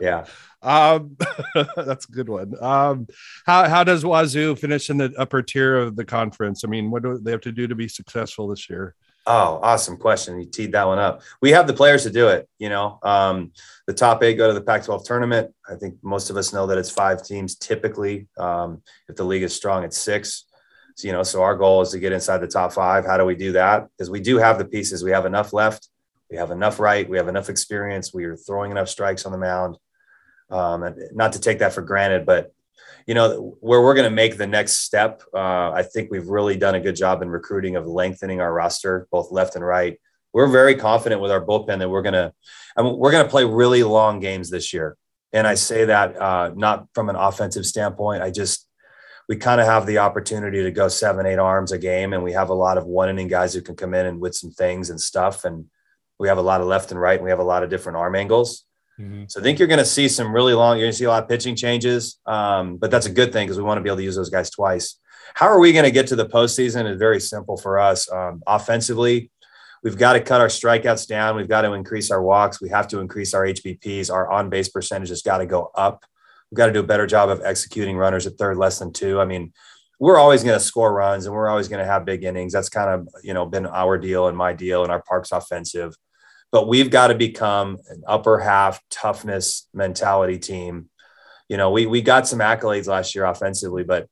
yeah. 0.00 0.26
Um, 0.62 1.16
that's 1.76 2.08
a 2.08 2.12
good 2.12 2.28
one. 2.28 2.54
Um, 2.60 3.06
how 3.44 3.68
how 3.68 3.84
does 3.84 4.04
Wazoo 4.04 4.56
finish 4.56 4.90
in 4.90 4.98
the 4.98 5.12
upper 5.18 5.42
tier 5.42 5.76
of 5.76 5.96
the 5.96 6.04
conference? 6.04 6.64
I 6.64 6.68
mean, 6.68 6.90
what 6.90 7.02
do 7.02 7.18
they 7.18 7.32
have 7.32 7.40
to 7.42 7.52
do 7.52 7.66
to 7.66 7.74
be 7.74 7.88
successful 7.88 8.48
this 8.48 8.70
year? 8.70 8.94
Oh, 9.24 9.60
awesome 9.62 9.96
question. 9.96 10.40
You 10.40 10.46
teed 10.46 10.72
that 10.72 10.86
one 10.86 10.98
up. 10.98 11.22
We 11.40 11.50
have 11.50 11.68
the 11.68 11.72
players 11.72 12.02
to 12.02 12.10
do 12.10 12.28
it. 12.28 12.48
You 12.58 12.68
know, 12.68 12.98
um, 13.02 13.52
the 13.86 13.92
top 13.92 14.22
eight 14.22 14.34
go 14.34 14.48
to 14.48 14.54
the 14.54 14.60
Pac 14.60 14.84
12 14.84 15.04
tournament. 15.04 15.54
I 15.68 15.76
think 15.76 15.96
most 16.02 16.28
of 16.30 16.36
us 16.36 16.52
know 16.52 16.66
that 16.66 16.78
it's 16.78 16.90
five 16.90 17.24
teams 17.24 17.54
typically. 17.54 18.26
Um, 18.36 18.82
if 19.08 19.14
the 19.14 19.24
league 19.24 19.44
is 19.44 19.54
strong, 19.54 19.84
it's 19.84 19.98
six. 19.98 20.44
So, 20.96 21.06
you 21.06 21.12
know, 21.12 21.22
so 21.22 21.42
our 21.42 21.56
goal 21.56 21.82
is 21.82 21.90
to 21.90 22.00
get 22.00 22.12
inside 22.12 22.38
the 22.38 22.48
top 22.48 22.72
five. 22.72 23.06
How 23.06 23.16
do 23.16 23.24
we 23.24 23.36
do 23.36 23.52
that? 23.52 23.86
Because 23.96 24.10
we 24.10 24.20
do 24.20 24.38
have 24.38 24.58
the 24.58 24.64
pieces. 24.64 25.04
We 25.04 25.12
have 25.12 25.24
enough 25.24 25.52
left. 25.52 25.88
We 26.28 26.36
have 26.36 26.50
enough 26.50 26.80
right. 26.80 27.08
We 27.08 27.16
have 27.16 27.28
enough 27.28 27.48
experience. 27.48 28.12
We 28.12 28.24
are 28.24 28.36
throwing 28.36 28.72
enough 28.72 28.88
strikes 28.88 29.24
on 29.24 29.32
the 29.32 29.38
mound. 29.38 29.76
Um, 30.50 30.82
and 30.82 30.96
not 31.12 31.34
to 31.34 31.40
take 31.40 31.60
that 31.60 31.72
for 31.72 31.82
granted, 31.82 32.26
but 32.26 32.52
you 33.06 33.14
know, 33.14 33.56
where 33.60 33.80
we're 33.82 33.94
going 33.94 34.08
to 34.08 34.14
make 34.14 34.36
the 34.36 34.46
next 34.46 34.78
step, 34.78 35.22
uh, 35.34 35.70
I 35.70 35.82
think 35.82 36.10
we've 36.10 36.28
really 36.28 36.56
done 36.56 36.74
a 36.74 36.80
good 36.80 36.96
job 36.96 37.22
in 37.22 37.28
recruiting 37.28 37.76
of 37.76 37.86
lengthening 37.86 38.40
our 38.40 38.52
roster, 38.52 39.08
both 39.10 39.32
left 39.32 39.56
and 39.56 39.64
right. 39.64 39.98
We're 40.32 40.48
very 40.48 40.76
confident 40.76 41.20
with 41.20 41.30
our 41.30 41.44
bullpen 41.44 41.78
that 41.80 41.90
we're 41.90 42.02
going 42.02 42.14
to, 42.14 42.32
mean, 42.78 42.96
we're 42.96 43.10
going 43.10 43.24
to 43.24 43.30
play 43.30 43.44
really 43.44 43.82
long 43.82 44.20
games 44.20 44.50
this 44.50 44.72
year. 44.72 44.96
And 45.32 45.46
I 45.46 45.54
say 45.54 45.86
that 45.86 46.20
uh, 46.20 46.52
not 46.54 46.86
from 46.94 47.08
an 47.08 47.16
offensive 47.16 47.66
standpoint. 47.66 48.22
I 48.22 48.30
just, 48.30 48.68
we 49.28 49.36
kind 49.36 49.60
of 49.60 49.66
have 49.66 49.86
the 49.86 49.98
opportunity 49.98 50.62
to 50.62 50.70
go 50.70 50.88
seven, 50.88 51.26
eight 51.26 51.38
arms 51.38 51.72
a 51.72 51.78
game. 51.78 52.12
And 52.12 52.22
we 52.22 52.32
have 52.32 52.50
a 52.50 52.54
lot 52.54 52.78
of 52.78 52.86
one 52.86 53.08
inning 53.08 53.28
guys 53.28 53.54
who 53.54 53.62
can 53.62 53.76
come 53.76 53.94
in 53.94 54.06
and 54.06 54.20
with 54.20 54.34
some 54.34 54.50
things 54.50 54.90
and 54.90 55.00
stuff. 55.00 55.44
And 55.44 55.66
we 56.18 56.28
have 56.28 56.38
a 56.38 56.42
lot 56.42 56.60
of 56.60 56.66
left 56.66 56.90
and 56.90 57.00
right. 57.00 57.16
And 57.16 57.24
we 57.24 57.30
have 57.30 57.38
a 57.38 57.44
lot 57.44 57.62
of 57.62 57.70
different 57.70 57.98
arm 57.98 58.14
angles. 58.14 58.64
Mm-hmm. 59.00 59.24
So 59.28 59.40
I 59.40 59.42
think 59.42 59.58
you're 59.58 59.68
going 59.68 59.78
to 59.78 59.84
see 59.84 60.08
some 60.08 60.32
really 60.32 60.54
long. 60.54 60.76
You're 60.76 60.84
going 60.84 60.92
to 60.92 60.98
see 60.98 61.04
a 61.04 61.08
lot 61.08 61.22
of 61.22 61.28
pitching 61.28 61.56
changes, 61.56 62.18
um, 62.26 62.76
but 62.76 62.90
that's 62.90 63.06
a 63.06 63.10
good 63.10 63.32
thing 63.32 63.46
because 63.46 63.56
we 63.56 63.64
want 63.64 63.78
to 63.78 63.82
be 63.82 63.88
able 63.88 63.98
to 63.98 64.04
use 64.04 64.16
those 64.16 64.30
guys 64.30 64.50
twice. 64.50 64.98
How 65.34 65.46
are 65.46 65.58
we 65.58 65.72
going 65.72 65.84
to 65.84 65.90
get 65.90 66.06
to 66.08 66.16
the 66.16 66.26
postseason? 66.26 66.90
Is 66.90 66.98
very 66.98 67.20
simple 67.20 67.56
for 67.56 67.78
us. 67.78 68.10
Um, 68.12 68.42
offensively, 68.46 69.30
we've 69.82 69.96
got 69.96 70.12
to 70.12 70.20
cut 70.20 70.40
our 70.40 70.48
strikeouts 70.48 71.06
down. 71.06 71.36
We've 71.36 71.48
got 71.48 71.62
to 71.62 71.72
increase 71.72 72.10
our 72.10 72.22
walks. 72.22 72.60
We 72.60 72.68
have 72.68 72.86
to 72.88 73.00
increase 73.00 73.32
our 73.32 73.46
HBPs. 73.46 74.12
Our 74.12 74.30
on 74.30 74.50
base 74.50 74.68
percentage 74.68 75.08
has 75.08 75.22
got 75.22 75.38
to 75.38 75.46
go 75.46 75.70
up. 75.74 76.04
We've 76.50 76.58
got 76.58 76.66
to 76.66 76.72
do 76.72 76.80
a 76.80 76.86
better 76.86 77.06
job 77.06 77.30
of 77.30 77.40
executing 77.42 77.96
runners 77.96 78.26
at 78.26 78.34
third 78.34 78.58
less 78.58 78.78
than 78.78 78.92
two. 78.92 79.20
I 79.20 79.24
mean, 79.24 79.52
we're 79.98 80.18
always 80.18 80.44
going 80.44 80.58
to 80.58 80.64
score 80.64 80.92
runs 80.92 81.26
and 81.26 81.34
we're 81.34 81.48
always 81.48 81.68
going 81.68 81.78
to 81.78 81.90
have 81.90 82.04
big 82.04 82.24
innings. 82.24 82.52
That's 82.52 82.68
kind 82.68 82.90
of, 82.90 83.08
you 83.22 83.32
know, 83.32 83.46
been 83.46 83.66
our 83.66 83.96
deal 83.96 84.28
and 84.28 84.36
my 84.36 84.52
deal 84.52 84.82
and 84.82 84.92
our 84.92 85.02
parks 85.02 85.32
offensive. 85.32 85.94
But 86.52 86.68
we've 86.68 86.90
got 86.90 87.08
to 87.08 87.14
become 87.14 87.78
an 87.88 88.04
upper 88.06 88.38
half 88.38 88.80
toughness 88.90 89.68
mentality 89.74 90.38
team. 90.38 90.90
You 91.48 91.56
know, 91.56 91.70
we 91.70 91.86
we 91.86 92.02
got 92.02 92.28
some 92.28 92.38
accolades 92.38 92.86
last 92.86 93.14
year 93.14 93.24
offensively, 93.24 93.82
but 93.84 94.08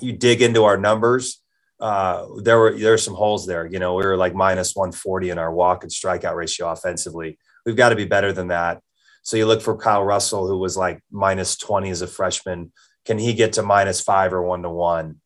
you 0.00 0.12
dig 0.12 0.42
into 0.42 0.64
our 0.64 0.76
numbers, 0.76 1.40
uh, 1.80 2.26
there 2.42 2.58
were 2.58 2.76
there 2.76 2.92
were 2.92 2.98
some 2.98 3.14
holes 3.14 3.46
there. 3.46 3.66
You 3.66 3.78
know, 3.78 3.94
we 3.94 4.04
were 4.04 4.16
like 4.16 4.34
minus 4.34 4.76
140 4.76 5.30
in 5.30 5.38
our 5.38 5.52
walk 5.52 5.84
and 5.84 5.92
strikeout 5.92 6.34
ratio 6.34 6.68
offensively. 6.70 7.38
We've 7.64 7.76
got 7.76 7.90
to 7.90 7.96
be 7.96 8.04
better 8.04 8.32
than 8.32 8.48
that. 8.48 8.82
So 9.22 9.36
you 9.36 9.46
look 9.46 9.62
for 9.62 9.76
Kyle 9.76 10.04
Russell, 10.04 10.46
who 10.48 10.58
was 10.58 10.76
like 10.76 11.02
minus 11.10 11.56
20 11.56 11.90
as 11.90 12.02
a 12.02 12.06
freshman 12.06 12.72
can 13.04 13.18
he 13.18 13.32
get 13.32 13.54
to 13.54 13.62
minus 13.62 14.00
five 14.00 14.32
or 14.32 14.42
one 14.42 14.62
to 14.62 14.70
one? 14.70 15.20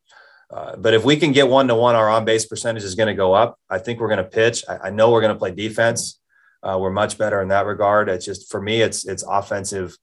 Uh, 0.49 0.75
but 0.75 0.93
if 0.93 1.03
we 1.03 1.17
can 1.17 1.31
get 1.31 1.47
one 1.47 1.67
to 1.67 1.75
one, 1.75 1.95
our 1.95 2.09
on 2.09 2.23
base 2.23 2.45
percentage 2.45 2.83
is 2.83 2.95
going 2.95 3.07
to 3.07 3.13
go 3.13 3.33
up. 3.33 3.59
I 3.69 3.79
think 3.79 3.99
we're 3.99 4.07
going 4.07 4.23
to 4.23 4.23
pitch. 4.23 4.63
I, 4.69 4.87
I 4.87 4.89
know 4.91 5.11
we're 5.11 5.21
going 5.21 5.33
to 5.33 5.39
play 5.39 5.51
defense. 5.51 6.19
Uh, 6.65 6.79
we're 6.79 6.91
much 6.91 7.17
better 7.17 7.41
in 7.41 7.49
that 7.49 7.67
regard. 7.67 8.09
It's 8.09 8.25
just 8.25 8.49
for 8.49 8.59
me, 8.59 8.81
it's 8.81 9.05
it's 9.05 9.23
offensive 9.23 9.95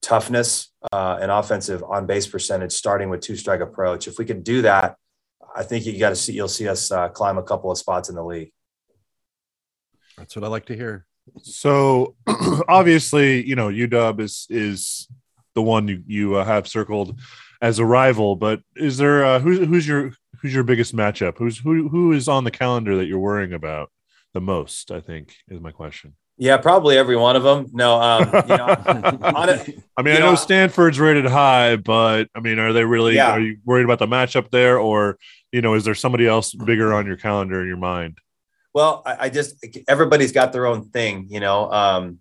toughness 0.00 0.72
uh, 0.90 1.18
and 1.20 1.30
offensive 1.30 1.84
on 1.84 2.06
base 2.06 2.26
percentage, 2.26 2.72
starting 2.72 3.10
with 3.10 3.20
two 3.20 3.36
strike 3.36 3.60
approach. 3.60 4.08
If 4.08 4.18
we 4.18 4.24
can 4.24 4.42
do 4.42 4.62
that, 4.62 4.96
I 5.54 5.62
think 5.62 5.84
you 5.84 5.98
got 5.98 6.10
to 6.10 6.16
see 6.16 6.32
you'll 6.32 6.48
see 6.48 6.66
us 6.66 6.90
uh, 6.90 7.10
climb 7.10 7.36
a 7.36 7.42
couple 7.42 7.70
of 7.70 7.76
spots 7.76 8.08
in 8.08 8.14
the 8.14 8.24
league. 8.24 8.52
That's 10.16 10.34
what 10.34 10.44
I 10.44 10.48
like 10.48 10.66
to 10.66 10.76
hear. 10.76 11.06
So 11.42 12.16
obviously, 12.68 13.46
you 13.46 13.54
know, 13.54 13.68
UW 13.68 14.20
is 14.20 14.46
is 14.48 15.08
the 15.54 15.62
one 15.62 15.88
you, 15.88 16.02
you 16.06 16.36
uh, 16.36 16.44
have 16.44 16.66
circled 16.66 17.18
as 17.60 17.78
a 17.78 17.84
rival. 17.84 18.34
But 18.34 18.62
is 18.76 18.96
there 18.96 19.26
uh, 19.26 19.40
who's 19.40 19.58
who's 19.58 19.86
your 19.86 20.12
who's 20.40 20.54
your 20.54 20.64
biggest 20.64 20.96
matchup? 20.96 21.36
Who's 21.36 21.58
who 21.58 21.90
who 21.90 22.12
is 22.12 22.28
on 22.28 22.44
the 22.44 22.50
calendar 22.50 22.96
that 22.96 23.06
you're 23.06 23.18
worrying 23.18 23.52
about 23.52 23.90
the 24.34 24.40
most? 24.40 24.90
I 24.90 25.00
think 25.00 25.34
is 25.48 25.60
my 25.60 25.72
question. 25.72 26.14
Yeah, 26.38 26.56
probably 26.56 26.96
every 26.96 27.16
one 27.16 27.36
of 27.36 27.42
them. 27.42 27.66
No, 27.72 28.00
um, 28.00 28.24
you 28.24 28.56
know, 28.56 28.66
I 29.96 30.02
mean, 30.02 30.16
I 30.16 30.18
know, 30.18 30.30
know, 30.30 30.34
Stanford's 30.34 30.98
rated 30.98 31.26
high, 31.26 31.76
but 31.76 32.28
I 32.34 32.40
mean, 32.40 32.58
are 32.58 32.72
they 32.72 32.84
really? 32.84 33.14
Yeah. 33.14 33.32
Are 33.32 33.40
you 33.40 33.58
worried 33.64 33.84
about 33.84 33.98
the 33.98 34.06
matchup 34.06 34.50
there, 34.50 34.78
or 34.78 35.18
you 35.52 35.60
know, 35.60 35.74
is 35.74 35.84
there 35.84 35.94
somebody 35.94 36.26
else 36.26 36.54
bigger 36.54 36.94
on 36.94 37.06
your 37.06 37.16
calendar 37.16 37.60
in 37.60 37.68
your 37.68 37.76
mind? 37.76 38.18
Well, 38.74 39.02
I, 39.04 39.16
I 39.20 39.28
just 39.28 39.64
everybody's 39.86 40.32
got 40.32 40.52
their 40.52 40.66
own 40.66 40.88
thing, 40.88 41.26
you 41.28 41.40
know. 41.40 41.70
Um, 41.70 42.18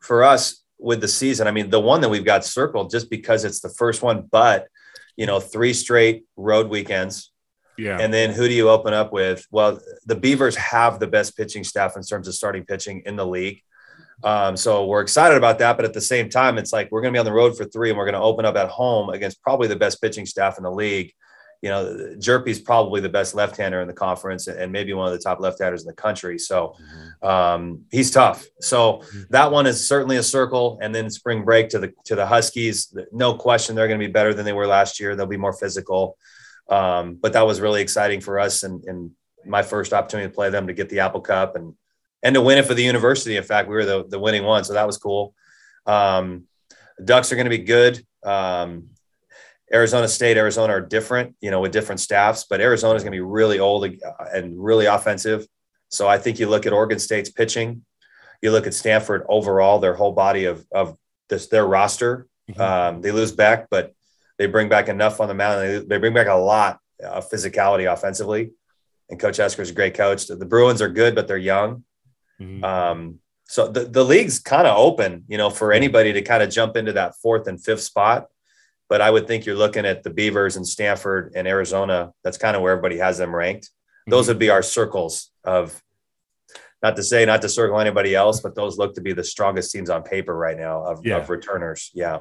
for 0.00 0.22
us, 0.22 0.62
with 0.78 1.00
the 1.00 1.08
season. 1.08 1.46
I 1.46 1.50
mean, 1.50 1.70
the 1.70 1.80
one 1.80 2.00
that 2.02 2.08
we've 2.08 2.24
got 2.24 2.44
circled 2.44 2.90
just 2.90 3.10
because 3.10 3.44
it's 3.44 3.60
the 3.60 3.68
first 3.68 4.02
one, 4.02 4.28
but 4.30 4.68
you 5.16 5.26
know, 5.26 5.40
three 5.40 5.72
straight 5.72 6.24
road 6.36 6.68
weekends. 6.68 7.32
Yeah. 7.78 7.98
And 8.00 8.12
then 8.12 8.30
who 8.30 8.48
do 8.48 8.54
you 8.54 8.70
open 8.70 8.94
up 8.94 9.12
with? 9.12 9.46
Well, 9.50 9.80
the 10.06 10.14
Beavers 10.14 10.56
have 10.56 10.98
the 10.98 11.06
best 11.06 11.36
pitching 11.36 11.64
staff 11.64 11.96
in 11.96 12.02
terms 12.02 12.28
of 12.28 12.34
starting 12.34 12.64
pitching 12.64 13.02
in 13.06 13.16
the 13.16 13.26
league. 13.26 13.62
Um, 14.24 14.56
so 14.56 14.86
we're 14.86 15.02
excited 15.02 15.36
about 15.36 15.58
that. 15.58 15.76
But 15.76 15.84
at 15.84 15.92
the 15.92 16.00
same 16.00 16.28
time, 16.28 16.56
it's 16.58 16.72
like 16.72 16.90
we're 16.90 17.02
going 17.02 17.12
to 17.12 17.16
be 17.16 17.20
on 17.20 17.26
the 17.26 17.32
road 17.32 17.56
for 17.56 17.64
three 17.64 17.90
and 17.90 17.98
we're 17.98 18.06
going 18.06 18.14
to 18.14 18.20
open 18.20 18.44
up 18.44 18.56
at 18.56 18.68
home 18.68 19.10
against 19.10 19.42
probably 19.42 19.68
the 19.68 19.76
best 19.76 20.00
pitching 20.00 20.26
staff 20.26 20.56
in 20.56 20.64
the 20.64 20.70
league 20.70 21.12
you 21.62 21.70
know, 21.70 22.14
Hjerpe's 22.18 22.60
probably 22.60 23.00
the 23.00 23.08
best 23.08 23.34
left-hander 23.34 23.80
in 23.80 23.88
the 23.88 23.94
conference 23.94 24.46
and 24.46 24.70
maybe 24.70 24.92
one 24.92 25.06
of 25.06 25.12
the 25.12 25.18
top 25.18 25.40
left-handers 25.40 25.82
in 25.82 25.86
the 25.86 25.94
country. 25.94 26.38
So 26.38 26.76
mm-hmm. 26.80 27.26
um, 27.26 27.84
he's 27.90 28.10
tough. 28.10 28.46
So 28.60 28.98
mm-hmm. 28.98 29.22
that 29.30 29.50
one 29.50 29.66
is 29.66 29.88
certainly 29.88 30.18
a 30.18 30.22
circle. 30.22 30.78
And 30.82 30.94
then 30.94 31.10
spring 31.10 31.44
break 31.44 31.68
to 31.70 31.78
the 31.78 31.92
to 32.04 32.14
the 32.14 32.26
Huskies, 32.26 32.94
no 33.12 33.34
question 33.34 33.74
they're 33.74 33.88
going 33.88 33.98
to 33.98 34.06
be 34.06 34.12
better 34.12 34.34
than 34.34 34.44
they 34.44 34.52
were 34.52 34.66
last 34.66 35.00
year. 35.00 35.16
They'll 35.16 35.26
be 35.26 35.36
more 35.36 35.52
physical. 35.52 36.16
Um, 36.68 37.14
but 37.20 37.32
that 37.34 37.46
was 37.46 37.60
really 37.60 37.80
exciting 37.80 38.20
for 38.20 38.40
us 38.40 38.62
and, 38.62 38.84
and 38.84 39.10
my 39.44 39.62
first 39.62 39.92
opportunity 39.92 40.28
to 40.28 40.34
play 40.34 40.50
them 40.50 40.66
to 40.66 40.72
get 40.72 40.88
the 40.88 41.00
Apple 41.00 41.20
Cup 41.20 41.56
and 41.56 41.74
and 42.22 42.34
to 42.34 42.40
win 42.40 42.58
it 42.58 42.66
for 42.66 42.74
the 42.74 42.82
university. 42.82 43.36
In 43.36 43.44
fact, 43.44 43.68
we 43.68 43.76
were 43.76 43.84
the, 43.84 44.04
the 44.08 44.18
winning 44.18 44.42
one, 44.42 44.64
so 44.64 44.72
that 44.72 44.86
was 44.86 44.98
cool. 44.98 45.34
Um, 45.84 46.44
Ducks 47.04 47.30
are 47.30 47.36
going 47.36 47.44
to 47.44 47.50
be 47.50 47.58
good. 47.58 48.04
Um, 48.24 48.88
Arizona 49.72 50.08
State, 50.08 50.36
Arizona 50.36 50.72
are 50.72 50.80
different, 50.80 51.36
you 51.40 51.50
know, 51.50 51.60
with 51.60 51.72
different 51.72 52.00
staffs, 52.00 52.44
but 52.48 52.60
Arizona 52.60 52.94
is 52.94 53.02
going 53.02 53.12
to 53.12 53.16
be 53.16 53.20
really 53.20 53.58
old 53.58 53.86
and 54.32 54.62
really 54.62 54.86
offensive. 54.86 55.46
So 55.88 56.08
I 56.08 56.18
think 56.18 56.38
you 56.38 56.48
look 56.48 56.66
at 56.66 56.72
Oregon 56.72 56.98
State's 56.98 57.30
pitching, 57.30 57.84
you 58.42 58.50
look 58.50 58.66
at 58.66 58.74
Stanford 58.74 59.24
overall, 59.28 59.78
their 59.78 59.94
whole 59.94 60.12
body 60.12 60.46
of, 60.46 60.64
of 60.72 60.96
this, 61.28 61.46
their 61.48 61.66
roster. 61.66 62.26
Mm-hmm. 62.50 62.60
Um, 62.60 63.02
they 63.02 63.10
lose 63.10 63.32
back, 63.32 63.66
but 63.70 63.92
they 64.38 64.46
bring 64.46 64.68
back 64.68 64.88
enough 64.88 65.20
on 65.20 65.28
the 65.28 65.34
mound. 65.34 65.60
They, 65.60 65.78
they 65.78 65.98
bring 65.98 66.14
back 66.14 66.28
a 66.28 66.34
lot 66.34 66.78
of 67.02 67.28
physicality 67.30 67.90
offensively. 67.90 68.52
And 69.08 69.20
Coach 69.20 69.38
Esquer 69.38 69.62
is 69.62 69.70
a 69.70 69.74
great 69.74 69.94
coach. 69.94 70.26
The 70.26 70.36
Bruins 70.36 70.82
are 70.82 70.88
good, 70.88 71.14
but 71.14 71.28
they're 71.28 71.36
young. 71.36 71.84
Mm-hmm. 72.40 72.64
Um, 72.64 73.20
so 73.44 73.68
the, 73.68 73.84
the 73.84 74.04
league's 74.04 74.40
kind 74.40 74.66
of 74.66 74.76
open, 74.76 75.24
you 75.28 75.38
know, 75.38 75.50
for 75.50 75.72
anybody 75.72 76.12
to 76.12 76.22
kind 76.22 76.42
of 76.42 76.50
jump 76.50 76.76
into 76.76 76.92
that 76.94 77.14
fourth 77.16 77.46
and 77.46 77.62
fifth 77.62 77.82
spot. 77.82 78.26
But 78.88 79.00
I 79.00 79.10
would 79.10 79.26
think 79.26 79.46
you're 79.46 79.56
looking 79.56 79.86
at 79.86 80.02
the 80.02 80.10
Beavers 80.10 80.56
and 80.56 80.66
Stanford 80.66 81.32
and 81.34 81.46
Arizona. 81.46 82.12
That's 82.24 82.38
kind 82.38 82.56
of 82.56 82.62
where 82.62 82.72
everybody 82.72 82.98
has 82.98 83.18
them 83.18 83.34
ranked. 83.34 83.70
Those 84.06 84.24
mm-hmm. 84.24 84.30
would 84.30 84.38
be 84.38 84.50
our 84.50 84.62
circles 84.62 85.30
of 85.44 85.80
not 86.82 86.96
to 86.96 87.02
say 87.02 87.24
not 87.24 87.42
to 87.42 87.48
circle 87.48 87.80
anybody 87.80 88.14
else, 88.14 88.40
but 88.40 88.54
those 88.54 88.78
look 88.78 88.94
to 88.94 89.00
be 89.00 89.12
the 89.12 89.24
strongest 89.24 89.72
teams 89.72 89.90
on 89.90 90.02
paper 90.02 90.36
right 90.36 90.56
now 90.56 90.84
of, 90.84 91.04
yeah. 91.04 91.16
of 91.16 91.30
returners. 91.30 91.90
Yeah. 91.94 92.18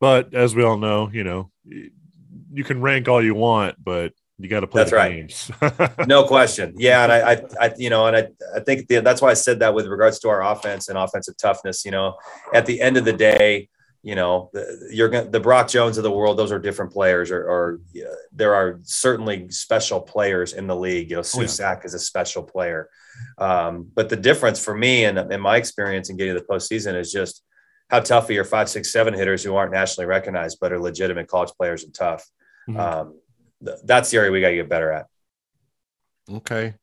But 0.00 0.34
as 0.34 0.54
we 0.54 0.62
all 0.62 0.76
know, 0.76 1.10
you 1.12 1.24
know, 1.24 1.50
you 1.64 2.64
can 2.64 2.80
rank 2.80 3.08
all 3.08 3.22
you 3.22 3.34
want, 3.34 3.82
but 3.82 4.12
you 4.38 4.48
got 4.48 4.60
to 4.60 4.66
play 4.68 4.82
that's 4.82 4.92
right. 4.92 5.12
games. 5.12 5.50
no 6.06 6.24
question. 6.24 6.74
Yeah. 6.76 7.02
And 7.02 7.12
I, 7.12 7.32
I, 7.32 7.42
I, 7.60 7.74
you 7.76 7.90
know, 7.90 8.06
and 8.06 8.16
I, 8.16 8.28
I 8.54 8.60
think 8.60 8.86
the, 8.86 9.00
that's 9.00 9.20
why 9.20 9.30
I 9.30 9.34
said 9.34 9.58
that 9.60 9.74
with 9.74 9.86
regards 9.86 10.20
to 10.20 10.28
our 10.28 10.42
offense 10.42 10.88
and 10.88 10.96
offensive 10.96 11.36
toughness, 11.36 11.84
you 11.84 11.90
know, 11.90 12.16
at 12.54 12.64
the 12.64 12.80
end 12.80 12.96
of 12.96 13.04
the 13.04 13.12
day, 13.12 13.68
you 14.04 14.14
know, 14.14 14.48
the, 14.52 14.90
you're 14.92 15.08
going 15.08 15.30
the 15.32 15.40
Brock 15.40 15.66
Jones 15.66 15.98
of 15.98 16.04
the 16.04 16.10
world. 16.10 16.36
Those 16.36 16.52
are 16.52 16.58
different 16.60 16.92
players, 16.92 17.32
or, 17.32 17.42
or 17.42 17.80
there 18.32 18.54
are 18.54 18.78
certainly 18.84 19.50
special 19.50 20.00
players 20.00 20.52
in 20.52 20.68
the 20.68 20.76
league. 20.76 21.10
You 21.10 21.16
know, 21.16 21.22
oh, 21.34 21.40
yeah. 21.40 21.80
is 21.84 21.94
a 21.94 21.98
special 21.98 22.44
player. 22.44 22.88
Um, 23.38 23.88
but 23.92 24.08
the 24.08 24.16
difference 24.16 24.64
for 24.64 24.72
me 24.72 25.04
and 25.04 25.18
in 25.32 25.40
my 25.40 25.56
experience 25.56 26.10
in 26.10 26.16
getting 26.16 26.34
to 26.34 26.40
the 26.40 26.46
postseason 26.46 26.94
is 26.94 27.10
just 27.10 27.42
how 27.88 28.00
tough 28.00 28.28
are 28.28 28.32
your 28.32 28.44
five, 28.44 28.68
six, 28.68 28.92
seven 28.92 29.14
hitters 29.14 29.42
who 29.42 29.56
aren't 29.56 29.72
nationally 29.72 30.06
recognized 30.06 30.58
but 30.60 30.72
are 30.72 30.80
legitimate 30.80 31.28
college 31.28 31.50
players 31.56 31.84
and 31.84 31.94
tough. 31.94 32.24
Mm-hmm. 32.68 32.80
Um, 32.80 33.20
th- 33.64 33.78
that's 33.84 34.10
the 34.10 34.18
area 34.18 34.30
we 34.30 34.40
got 34.40 34.50
to 34.50 34.56
get 34.56 34.68
better 34.68 34.92
at. 34.92 35.06
Okay. 36.30 36.74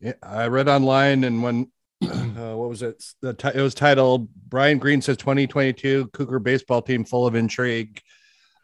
Yeah, 0.00 0.12
I 0.22 0.48
read 0.48 0.68
online 0.68 1.24
and 1.24 1.42
when 1.42 1.70
uh, 2.02 2.54
what 2.56 2.68
was 2.68 2.82
it? 2.82 3.02
The 3.20 3.34
t- 3.34 3.48
it 3.54 3.60
was 3.60 3.74
titled 3.74 4.28
Brian 4.48 4.78
Green 4.78 5.02
says 5.02 5.16
2022 5.18 6.08
Cougar 6.08 6.38
baseball 6.38 6.82
team 6.82 7.04
full 7.04 7.26
of 7.26 7.34
intrigue. 7.34 8.00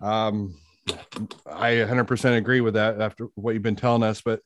Um, 0.00 0.58
I 1.50 1.72
100% 1.72 2.36
agree 2.36 2.60
with 2.60 2.74
that 2.74 3.00
after 3.00 3.28
what 3.34 3.54
you've 3.54 3.62
been 3.62 3.76
telling 3.76 4.02
us. 4.02 4.22
But 4.22 4.40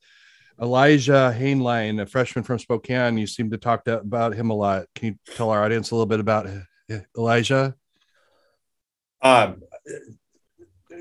Elijah 0.61 1.35
Hainline, 1.37 2.01
a 2.01 2.07
freshman 2.07 2.45
from 2.45 2.59
Spokane, 2.59 3.19
you 3.19 3.27
seem 3.27 3.51
to 3.51 3.59
talk 3.59 3.85
to, 3.85 3.99
about 3.99 4.35
him 4.35 4.51
a 4.51 4.55
lot. 4.55 4.87
Can 4.95 5.09
you 5.09 5.35
tell 5.37 5.51
our 5.51 5.65
audience 5.65 5.91
a 5.91 5.95
little 5.95 6.07
bit 6.07 6.21
about 6.21 6.47
Elijah? 7.17 7.75
Um, 9.23 9.63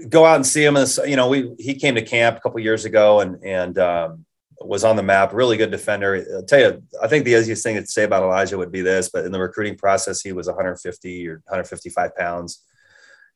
go 0.09 0.25
out 0.25 0.35
and 0.35 0.45
see 0.45 0.63
him. 0.63 0.77
You 1.05 1.15
know, 1.15 1.29
we 1.29 1.53
he 1.57 1.75
came 1.75 1.95
to 1.95 2.01
camp 2.01 2.37
a 2.37 2.39
couple 2.41 2.59
years 2.59 2.85
ago, 2.85 3.21
and 3.21 3.43
and 3.43 3.77
um, 3.77 4.25
was 4.61 4.83
on 4.83 4.95
the 4.95 5.03
map, 5.03 5.33
really 5.33 5.57
good 5.57 5.71
defender. 5.71 6.25
I'll 6.35 6.43
tell 6.43 6.59
you, 6.59 6.83
I 7.01 7.07
think 7.07 7.25
the 7.25 7.33
easiest 7.33 7.63
thing 7.63 7.75
to 7.75 7.85
say 7.85 8.03
about 8.03 8.23
Elijah 8.23 8.57
would 8.57 8.71
be 8.71 8.81
this, 8.81 9.09
but 9.09 9.25
in 9.25 9.31
the 9.31 9.39
recruiting 9.39 9.77
process, 9.77 10.21
he 10.21 10.33
was 10.33 10.47
150 10.47 11.27
or 11.27 11.41
155 11.45 12.15
pounds 12.15 12.63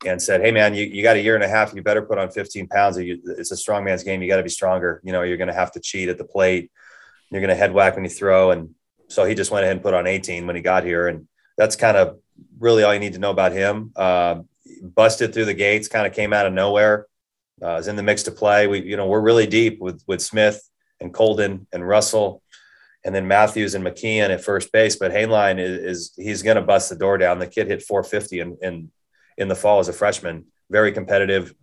and 0.06 0.22
said, 0.22 0.42
Hey 0.42 0.52
man, 0.52 0.74
you, 0.74 0.86
you 0.86 1.04
got 1.04 1.16
a 1.16 1.22
year 1.22 1.36
and 1.36 1.44
a 1.44 1.48
half. 1.48 1.74
You 1.74 1.82
better 1.82 2.02
put 2.02 2.18
on 2.18 2.30
15 2.30 2.68
pounds. 2.68 2.98
It's 2.98 3.52
a 3.52 3.58
strong 3.58 3.84
man's 3.84 4.04
game. 4.04 4.22
You 4.22 4.28
got 4.28 4.38
to 4.38 4.44
be 4.44 4.50
stronger. 4.50 5.02
You 5.04 5.12
know, 5.12 5.22
you're 5.22 5.38
going 5.38 5.48
to 5.48 5.54
have 5.54 5.72
to 5.74 5.80
cheat 5.80 6.10
at 6.10 6.18
the 6.18 6.26
plate. 6.26 6.72
You're 7.32 7.42
going 7.42 7.50
to 7.50 7.56
head 7.56 7.74
whack 7.74 7.96
when 7.96 8.04
you 8.04 8.10
throw. 8.10 8.52
And 8.52 8.76
so 9.08 9.26
he 9.26 9.36
just 9.36 9.52
went 9.52 9.64
ahead 9.64 9.76
and 9.76 9.84
put 9.84 9.94
on 9.94 10.08
18 10.08 10.46
when 10.46 10.56
he 10.56 10.62
got 10.62 10.84
here. 10.84 11.08
And 11.08 11.28
that's 11.58 11.76
kind 11.76 11.98
of 11.98 12.20
really 12.60 12.84
all 12.84 12.94
you 12.94 13.00
need 13.00 13.14
to 13.14 13.20
know 13.20 13.32
about 13.32 13.52
him. 13.52 13.92
Uh, 13.96 14.42
busted 14.82 15.34
through 15.34 15.46
the 15.46 15.54
gates, 15.54 15.88
kind 15.88 16.08
of 16.08 16.14
came 16.14 16.34
out 16.34 16.46
of 16.46 16.54
nowhere. 16.54 17.08
Uh, 17.62 17.76
is 17.76 17.88
in 17.88 17.96
the 17.96 18.04
mix 18.04 18.24
to 18.24 18.32
play. 18.32 18.68
We, 18.68 18.82
you 18.82 18.98
know, 18.98 19.08
we're 19.08 19.22
really 19.22 19.48
deep 19.48 19.80
with 19.80 20.04
with 20.08 20.22
Smith 20.22 20.62
and 21.00 21.14
Kolden 21.14 21.66
and 21.72 21.88
Russell, 21.88 22.42
and 23.06 23.14
then 23.14 23.28
Matthews 23.28 23.76
and 23.76 23.86
McKeon 23.86 24.30
at 24.30 24.44
first 24.44 24.72
base. 24.72 24.96
But 24.96 25.12
Hainline 25.12 25.60
is, 25.60 25.78
is 25.80 26.14
he's 26.18 26.44
going 26.44 26.56
to 26.56 26.62
bust 26.62 26.90
the 26.90 26.96
door 26.96 27.18
down. 27.18 27.40
The 27.40 27.48
kid 27.48 27.68
hit 27.68 27.84
450 27.84 28.40
in, 28.40 28.58
in 28.62 28.92
in 29.38 29.48
the 29.48 29.56
fall 29.56 29.80
as 29.80 29.88
a 29.88 29.94
freshman. 29.94 30.46
Very 30.70 30.92
competitive, 30.92 31.54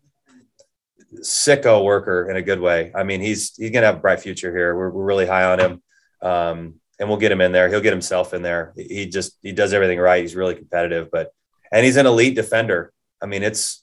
sicko 1.16 1.84
worker 1.84 2.30
in 2.30 2.36
a 2.36 2.42
good 2.42 2.60
way. 2.60 2.92
I 2.94 3.02
mean, 3.02 3.20
he's 3.20 3.54
he's 3.56 3.70
going 3.70 3.82
to 3.82 3.86
have 3.86 3.96
a 3.96 4.00
bright 4.00 4.20
future 4.20 4.56
here. 4.56 4.74
We're, 4.74 4.90
we're 4.90 5.04
really 5.04 5.26
high 5.26 5.44
on 5.44 5.60
him. 5.60 5.82
Um, 6.22 6.74
and 7.00 7.08
we'll 7.08 7.18
get 7.18 7.32
him 7.32 7.40
in 7.40 7.50
there. 7.50 7.68
He'll 7.70 7.80
get 7.80 7.94
himself 7.94 8.34
in 8.34 8.42
there. 8.42 8.74
He 8.76 9.06
just 9.06 9.38
he 9.42 9.52
does 9.52 9.72
everything 9.72 9.98
right. 9.98 10.20
He's 10.20 10.36
really 10.36 10.54
competitive, 10.54 11.08
but 11.10 11.32
and 11.72 11.84
he's 11.84 11.96
an 11.96 12.06
elite 12.06 12.36
defender. 12.36 12.92
I 13.22 13.26
mean, 13.26 13.42
it's 13.42 13.82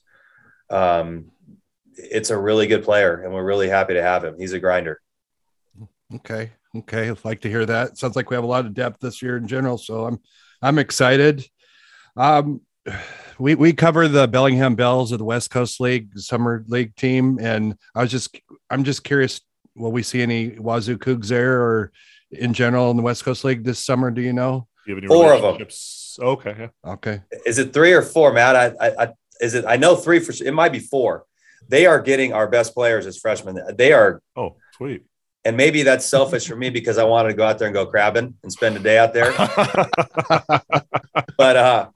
um, 0.70 1.32
it's 1.96 2.30
a 2.30 2.38
really 2.38 2.68
good 2.68 2.84
player, 2.84 3.20
and 3.22 3.34
we're 3.34 3.44
really 3.44 3.68
happy 3.68 3.94
to 3.94 4.02
have 4.02 4.24
him. 4.24 4.36
He's 4.38 4.52
a 4.52 4.60
grinder. 4.60 5.00
Okay, 6.14 6.52
okay, 6.76 7.10
I'd 7.10 7.24
like 7.24 7.40
to 7.40 7.50
hear 7.50 7.66
that. 7.66 7.98
Sounds 7.98 8.14
like 8.14 8.30
we 8.30 8.36
have 8.36 8.44
a 8.44 8.48
lot 8.48 8.64
of 8.64 8.72
depth 8.72 9.00
this 9.00 9.20
year 9.20 9.36
in 9.36 9.48
general, 9.48 9.78
so 9.78 10.06
I'm 10.06 10.20
I'm 10.62 10.78
excited. 10.78 11.44
Um, 12.16 12.60
we 13.40 13.56
we 13.56 13.72
cover 13.72 14.06
the 14.06 14.28
Bellingham 14.28 14.76
Bells 14.76 15.10
of 15.10 15.18
the 15.18 15.24
West 15.24 15.50
Coast 15.50 15.80
League 15.80 16.16
Summer 16.18 16.64
League 16.68 16.94
team, 16.94 17.38
and 17.40 17.76
I 17.96 18.02
was 18.02 18.12
just 18.12 18.40
I'm 18.70 18.84
just 18.84 19.02
curious, 19.02 19.40
will 19.74 19.92
we 19.92 20.04
see 20.04 20.22
any 20.22 20.50
Wazoo 20.50 20.98
Cougs 20.98 21.26
there 21.26 21.60
or 21.60 21.92
in 22.30 22.52
general 22.52 22.90
in 22.90 22.96
the 22.96 23.02
West 23.02 23.24
Coast 23.24 23.44
League 23.44 23.64
this 23.64 23.84
summer? 23.84 24.10
Do 24.10 24.20
you 24.20 24.32
know? 24.32 24.66
Do 24.86 24.92
you 24.92 24.96
have 24.96 25.04
any 25.04 25.08
Four 25.08 25.32
of 25.34 25.58
them. 25.58 25.68
Okay. 26.20 26.54
Yeah. 26.58 26.92
Okay, 26.92 27.20
Is 27.46 27.58
it 27.58 27.72
three 27.72 27.92
or 27.92 28.02
four, 28.02 28.32
Matt? 28.32 28.56
I, 28.56 28.66
I, 28.88 29.04
I 29.04 29.08
is 29.40 29.54
it? 29.54 29.64
I 29.66 29.76
know 29.76 29.94
three 29.94 30.18
for. 30.18 30.32
It 30.44 30.52
might 30.52 30.72
be 30.72 30.80
four. 30.80 31.24
They 31.68 31.86
are 31.86 32.00
getting 32.00 32.32
our 32.32 32.48
best 32.48 32.74
players 32.74 33.06
as 33.06 33.18
freshmen. 33.18 33.58
They 33.76 33.92
are, 33.92 34.20
Oh, 34.34 34.56
sweet. 34.76 35.02
and 35.44 35.56
maybe 35.56 35.82
that's 35.82 36.04
selfish 36.06 36.48
for 36.48 36.56
me 36.56 36.70
because 36.70 36.98
I 36.98 37.04
wanted 37.04 37.28
to 37.28 37.34
go 37.34 37.44
out 37.44 37.58
there 37.58 37.68
and 37.68 37.74
go 37.74 37.86
crabbing 37.86 38.34
and 38.42 38.52
spend 38.52 38.76
a 38.76 38.80
day 38.80 38.98
out 38.98 39.12
there. 39.12 39.32
but 41.36 41.56
uh 41.56 41.88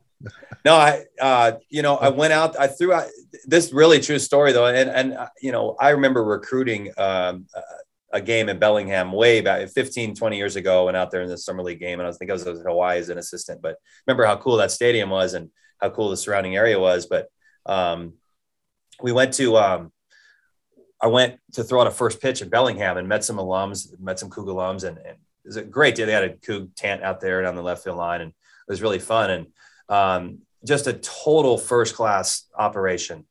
no 0.64 0.74
i 0.76 1.04
uh 1.20 1.52
you 1.68 1.82
know 1.82 1.96
i 1.96 2.08
went 2.08 2.32
out 2.32 2.58
i 2.58 2.66
threw 2.68 2.92
out 2.92 3.06
this 3.46 3.72
really 3.72 3.98
true 4.00 4.18
story 4.18 4.52
though 4.52 4.66
and 4.66 4.88
and 4.90 5.14
uh, 5.14 5.28
you 5.40 5.50
know 5.50 5.76
i 5.80 5.90
remember 5.90 6.22
recruiting 6.22 6.90
um 6.96 7.46
a 8.12 8.20
game 8.20 8.48
in 8.48 8.58
bellingham 8.58 9.12
way 9.12 9.40
back 9.40 9.68
15 9.68 10.14
20 10.14 10.36
years 10.36 10.56
ago 10.56 10.88
and 10.88 10.96
out 10.96 11.10
there 11.10 11.22
in 11.22 11.28
the 11.28 11.38
summer 11.38 11.62
league 11.62 11.80
game 11.80 11.98
and 11.98 12.06
i 12.06 12.08
was 12.08 12.18
thinking 12.18 12.32
i 12.32 12.34
was 12.34 12.46
in 12.46 12.66
hawaii 12.66 12.98
as 12.98 13.08
an 13.08 13.18
assistant 13.18 13.62
but 13.62 13.76
remember 14.06 14.24
how 14.24 14.36
cool 14.36 14.56
that 14.56 14.70
stadium 14.70 15.10
was 15.10 15.34
and 15.34 15.50
how 15.80 15.90
cool 15.90 16.10
the 16.10 16.16
surrounding 16.16 16.56
area 16.56 16.78
was 16.78 17.06
but 17.06 17.28
um 17.66 18.12
we 19.02 19.12
went 19.12 19.32
to 19.32 19.56
um 19.56 19.92
I 21.02 21.08
went 21.08 21.40
to 21.54 21.64
throw 21.64 21.80
out 21.80 21.88
a 21.88 21.90
first 21.90 22.20
pitch 22.20 22.42
at 22.42 22.50
Bellingham 22.50 22.96
and 22.96 23.08
met 23.08 23.24
some 23.24 23.36
alums, 23.36 23.88
met 23.98 24.20
some 24.20 24.30
Coug 24.30 24.46
alums, 24.46 24.84
and, 24.84 24.98
and 24.98 25.16
it 25.44 25.46
was 25.46 25.56
a 25.56 25.62
great 25.64 25.96
day. 25.96 26.04
They 26.04 26.12
had 26.12 26.22
a 26.22 26.36
Coug 26.36 26.70
tent 26.76 27.02
out 27.02 27.20
there 27.20 27.42
down 27.42 27.56
the 27.56 27.62
left 27.62 27.82
field 27.82 27.96
line, 27.96 28.20
and 28.20 28.30
it 28.30 28.68
was 28.68 28.82
really 28.82 29.00
fun 29.00 29.30
and 29.30 29.46
um, 29.88 30.38
just 30.64 30.86
a 30.86 30.92
total 30.92 31.58
first 31.58 31.96
class 31.96 32.48
operation. 32.56 33.26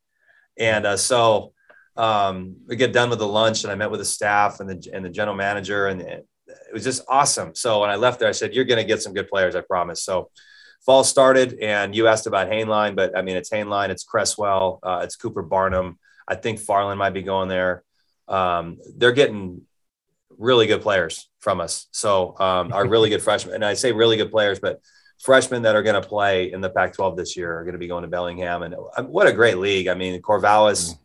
And 0.60 0.86
uh, 0.86 0.98
so 0.98 1.54
um, 1.98 2.56
we 2.68 2.76
get 2.76 2.94
done 2.94 3.10
with 3.10 3.20
the 3.20 3.28
lunch, 3.28 3.64
and 3.64 3.72
I 3.72 3.76
met 3.76 3.92
with 3.92 4.00
the 4.00 4.06
staff 4.06 4.60
and 4.60 4.70
the 4.70 4.90
and 4.94 5.04
the 5.04 5.10
general 5.10 5.36
manager, 5.36 5.88
and 5.88 6.02
it, 6.02 6.28
it 6.48 6.74
was 6.74 6.84
just 6.84 7.04
awesome. 7.08 7.54
So 7.56 7.82
when 7.82 7.90
I 7.90 7.96
left 7.96 8.20
there, 8.20 8.30
I 8.30 8.34
said, 8.34 8.54
"You're 8.54 8.66
going 8.66 8.80
to 8.80 8.86
get 8.86 9.02
some 9.02 9.14
good 9.14 9.28
players, 9.28 9.56
I 9.56 9.62
promise." 9.62 10.04
So 10.04 10.30
fall 10.86 11.04
started, 11.04 11.60
and 11.62 11.96
you 11.96 12.08
asked 12.08 12.28
about 12.28 12.50
Hainline, 12.50 12.96
but 12.96 13.18
I 13.18 13.22
mean, 13.22 13.38
it's 13.38 13.50
Hainline, 13.50 13.90
it's 13.90 14.04
Cresswell, 14.04 14.80
uh, 14.84 15.02
it's 15.04 15.16
Cooper 15.16 15.44
Barnum. 15.44 16.00
I 16.28 16.36
think 16.36 16.60
Farland 16.60 16.98
might 16.98 17.14
be 17.14 17.24
going 17.24 17.50
there. 17.50 17.84
Um, 18.28 18.78
they're 18.96 19.12
getting 19.12 19.64
really 20.38 20.66
good 20.68 20.82
players 20.82 21.30
from 21.40 21.60
us. 21.60 21.88
So 21.92 22.36
um, 22.40 22.72
our 22.74 22.88
really 22.88 23.10
good 23.10 23.22
freshmen, 23.28 23.56
and 23.56 23.66
I 23.66 23.74
say 23.74 23.92
really 23.92 24.18
good 24.18 24.32
players, 24.32 24.60
but 24.60 24.82
freshmen 25.20 25.64
that 25.64 25.76
are 25.76 25.84
going 25.84 26.02
to 26.02 26.08
play 26.08 26.52
in 26.52 26.62
the 26.62 26.70
Pac-12 26.70 27.16
this 27.16 27.38
year 27.38 27.60
are 27.60 27.64
going 27.64 27.74
to 27.74 27.80
be 27.80 27.88
going 27.88 28.04
to 28.04 28.08
Bellingham. 28.08 28.64
And 28.64 28.74
uh, 28.74 29.04
what 29.04 29.28
a 29.28 29.34
great 29.34 29.58
league! 29.58 29.88
I 29.88 29.94
mean, 29.94 30.22
Corvallis, 30.22 30.98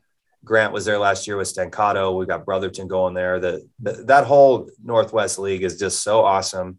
Grant 0.47 0.73
was 0.73 0.85
there 0.85 0.99
last 0.99 1.27
year 1.27 1.37
with 1.37 1.53
Stancato. 1.53 2.17
We 2.17 2.25
got 2.25 2.47
Brotherton 2.47 2.87
going 2.87 3.15
there. 3.15 3.41
The, 3.41 3.69
the 3.81 3.93
that 4.05 4.27
whole 4.27 4.71
Northwest 4.83 5.41
League 5.41 5.65
is 5.65 5.79
just 5.79 6.03
so 6.03 6.25
awesome. 6.25 6.79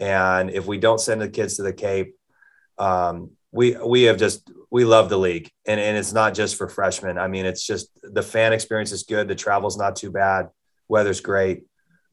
And 0.00 0.50
if 0.50 0.66
we 0.66 0.78
don't 0.78 1.00
send 1.00 1.22
the 1.22 1.28
kids 1.28 1.56
to 1.56 1.62
the 1.62 1.72
Cape, 1.72 2.16
um, 2.76 3.30
we 3.52 3.76
we 3.76 4.02
have 4.02 4.18
just 4.18 4.50
we 4.70 4.84
love 4.84 5.08
the 5.08 5.16
league, 5.16 5.48
and 5.64 5.80
and 5.80 5.96
it's 5.96 6.12
not 6.12 6.34
just 6.34 6.56
for 6.56 6.68
freshmen. 6.68 7.18
I 7.18 7.28
mean, 7.28 7.46
it's 7.46 7.64
just 7.64 7.88
the 8.02 8.22
fan 8.22 8.52
experience 8.52 8.90
is 8.90 9.04
good. 9.04 9.28
The 9.28 9.34
travel's 9.36 9.78
not 9.78 9.94
too 9.94 10.10
bad. 10.10 10.48
Weather's 10.88 11.20
great, 11.20 11.64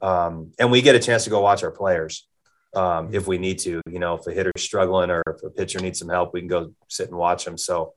um, 0.02 0.52
and 0.60 0.72
we 0.72 0.84
get 0.84 0.96
a 0.96 1.00
chance 1.00 1.24
to 1.24 1.32
go 1.32 1.42
watch 1.42 1.64
our 1.64 1.72
players 1.72 2.28
um, 2.76 3.10
if 3.12 3.28
we 3.28 3.40
need 3.40 3.58
to. 3.60 3.82
You 3.90 4.00
know, 4.00 4.14
if 4.16 4.28
a 4.28 4.34
hitter's 4.34 4.62
struggling 4.62 5.10
or 5.10 5.24
if 5.28 5.44
a 5.44 5.50
pitcher 5.50 5.80
needs 5.80 5.98
some 5.98 6.10
help, 6.10 6.32
we 6.32 6.42
can 6.42 6.48
go 6.48 6.74
sit 6.90 7.10
and 7.10 7.18
watch 7.18 7.44
them. 7.44 7.58
So 7.58 7.94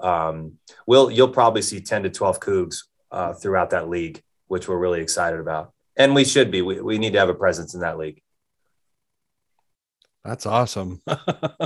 um, 0.00 0.58
we'll 0.86 1.10
you'll 1.10 1.28
probably 1.28 1.62
see 1.62 1.80
ten 1.80 2.02
to 2.02 2.10
twelve 2.10 2.40
Cougs 2.40 2.84
uh, 3.10 3.34
throughout 3.34 3.70
that 3.70 3.88
league, 3.88 4.22
which 4.48 4.68
we're 4.68 4.78
really 4.78 5.00
excited 5.00 5.40
about, 5.40 5.72
and 5.96 6.14
we 6.14 6.24
should 6.24 6.50
be. 6.50 6.62
We 6.62 6.80
we 6.80 6.98
need 6.98 7.12
to 7.14 7.18
have 7.18 7.28
a 7.28 7.34
presence 7.34 7.74
in 7.74 7.80
that 7.80 7.98
league. 7.98 8.22
that's 10.24 10.46
awesome. 10.46 11.02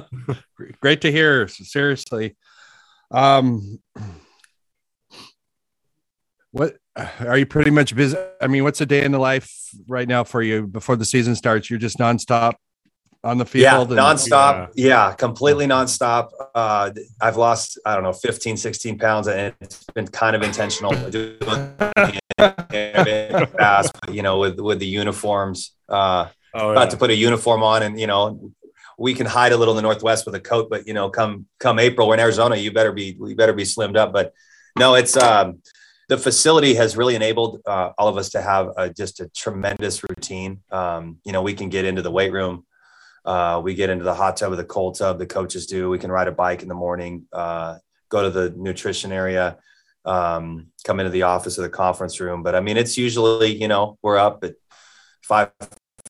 Great 0.80 1.00
to 1.02 1.12
hear. 1.12 1.48
Seriously. 1.48 2.36
Um, 3.10 3.80
what 6.50 6.76
are 7.20 7.38
you 7.38 7.46
pretty 7.46 7.70
much 7.70 7.94
busy? 7.96 8.16
I 8.40 8.46
mean, 8.46 8.62
what's 8.64 8.80
a 8.80 8.86
day 8.86 9.04
in 9.04 9.12
the 9.12 9.18
life 9.18 9.50
right 9.88 10.06
now 10.06 10.24
for 10.24 10.42
you 10.42 10.66
before 10.66 10.96
the 10.96 11.04
season 11.04 11.34
starts? 11.34 11.68
You're 11.68 11.78
just 11.78 11.98
nonstop 11.98 12.54
on 13.24 13.38
the 13.38 13.46
Yeah, 13.54 13.72
field. 13.76 13.90
and- 13.92 13.98
nonstop. 14.00 14.70
Yeah. 14.74 15.12
completely 15.14 15.66
nonstop. 15.66 16.28
Uh, 16.54 16.90
I've 17.20 17.36
lost, 17.36 17.78
I 17.86 17.94
don't 17.94 18.04
know, 18.04 18.12
15, 18.12 18.56
16 18.56 18.98
pounds, 18.98 19.26
and 19.28 19.54
it's 19.60 19.84
been 19.94 20.06
kind 20.08 20.36
of 20.36 20.42
intentional. 20.42 20.92
fast, 23.58 23.92
you 24.10 24.22
know, 24.22 24.38
with 24.38 24.58
with 24.60 24.78
the 24.78 24.86
uniforms, 24.86 25.72
uh, 25.88 26.28
Oh, 26.56 26.70
about 26.70 26.82
yeah. 26.84 26.90
to 26.90 26.96
put 26.96 27.10
a 27.10 27.14
uniform 27.14 27.62
on, 27.64 27.82
and 27.82 27.98
you 27.98 28.06
know, 28.06 28.52
we 28.96 29.12
can 29.14 29.26
hide 29.26 29.50
a 29.52 29.56
little 29.56 29.72
in 29.72 29.76
the 29.76 29.82
Northwest 29.82 30.24
with 30.24 30.36
a 30.36 30.40
coat, 30.40 30.68
but 30.70 30.86
you 30.86 30.94
know, 30.94 31.10
come 31.10 31.46
come 31.58 31.78
April, 31.80 32.06
we're 32.06 32.14
in 32.14 32.20
Arizona, 32.20 32.54
you 32.56 32.70
better 32.72 32.92
be 32.92 33.16
you 33.18 33.34
better 33.34 33.52
be 33.52 33.64
slimmed 33.64 33.96
up. 33.96 34.12
But 34.12 34.32
no, 34.78 34.94
it's 34.94 35.16
um, 35.16 35.60
the 36.08 36.16
facility 36.18 36.74
has 36.74 36.96
really 36.96 37.16
enabled 37.16 37.60
uh, 37.66 37.90
all 37.98 38.06
of 38.08 38.16
us 38.16 38.30
to 38.30 38.40
have 38.42 38.68
a, 38.76 38.88
just 38.90 39.18
a 39.20 39.28
tremendous 39.30 40.02
routine. 40.08 40.60
Um, 40.70 41.18
you 41.24 41.32
know, 41.32 41.42
we 41.42 41.54
can 41.54 41.70
get 41.70 41.84
into 41.84 42.02
the 42.02 42.10
weight 42.10 42.30
room. 42.32 42.64
Uh, 43.24 43.60
we 43.64 43.74
get 43.74 43.90
into 43.90 44.04
the 44.04 44.14
hot 44.14 44.36
tub 44.36 44.52
or 44.52 44.56
the 44.56 44.64
cold 44.64 44.98
tub. 44.98 45.18
The 45.18 45.26
coaches 45.26 45.66
do. 45.66 45.88
We 45.88 45.98
can 45.98 46.12
ride 46.12 46.28
a 46.28 46.32
bike 46.32 46.62
in 46.62 46.68
the 46.68 46.74
morning. 46.74 47.26
Uh, 47.32 47.78
go 48.08 48.22
to 48.22 48.30
the 48.30 48.50
nutrition 48.56 49.12
area. 49.12 49.58
Um, 50.04 50.68
come 50.84 51.00
into 51.00 51.10
the 51.10 51.22
office 51.22 51.58
or 51.58 51.62
the 51.62 51.70
conference 51.70 52.20
room. 52.20 52.42
But 52.42 52.54
I 52.54 52.60
mean, 52.60 52.76
it's 52.76 52.98
usually 52.98 53.54
you 53.54 53.68
know 53.68 53.98
we're 54.02 54.18
up 54.18 54.44
at 54.44 54.54
five 55.22 55.50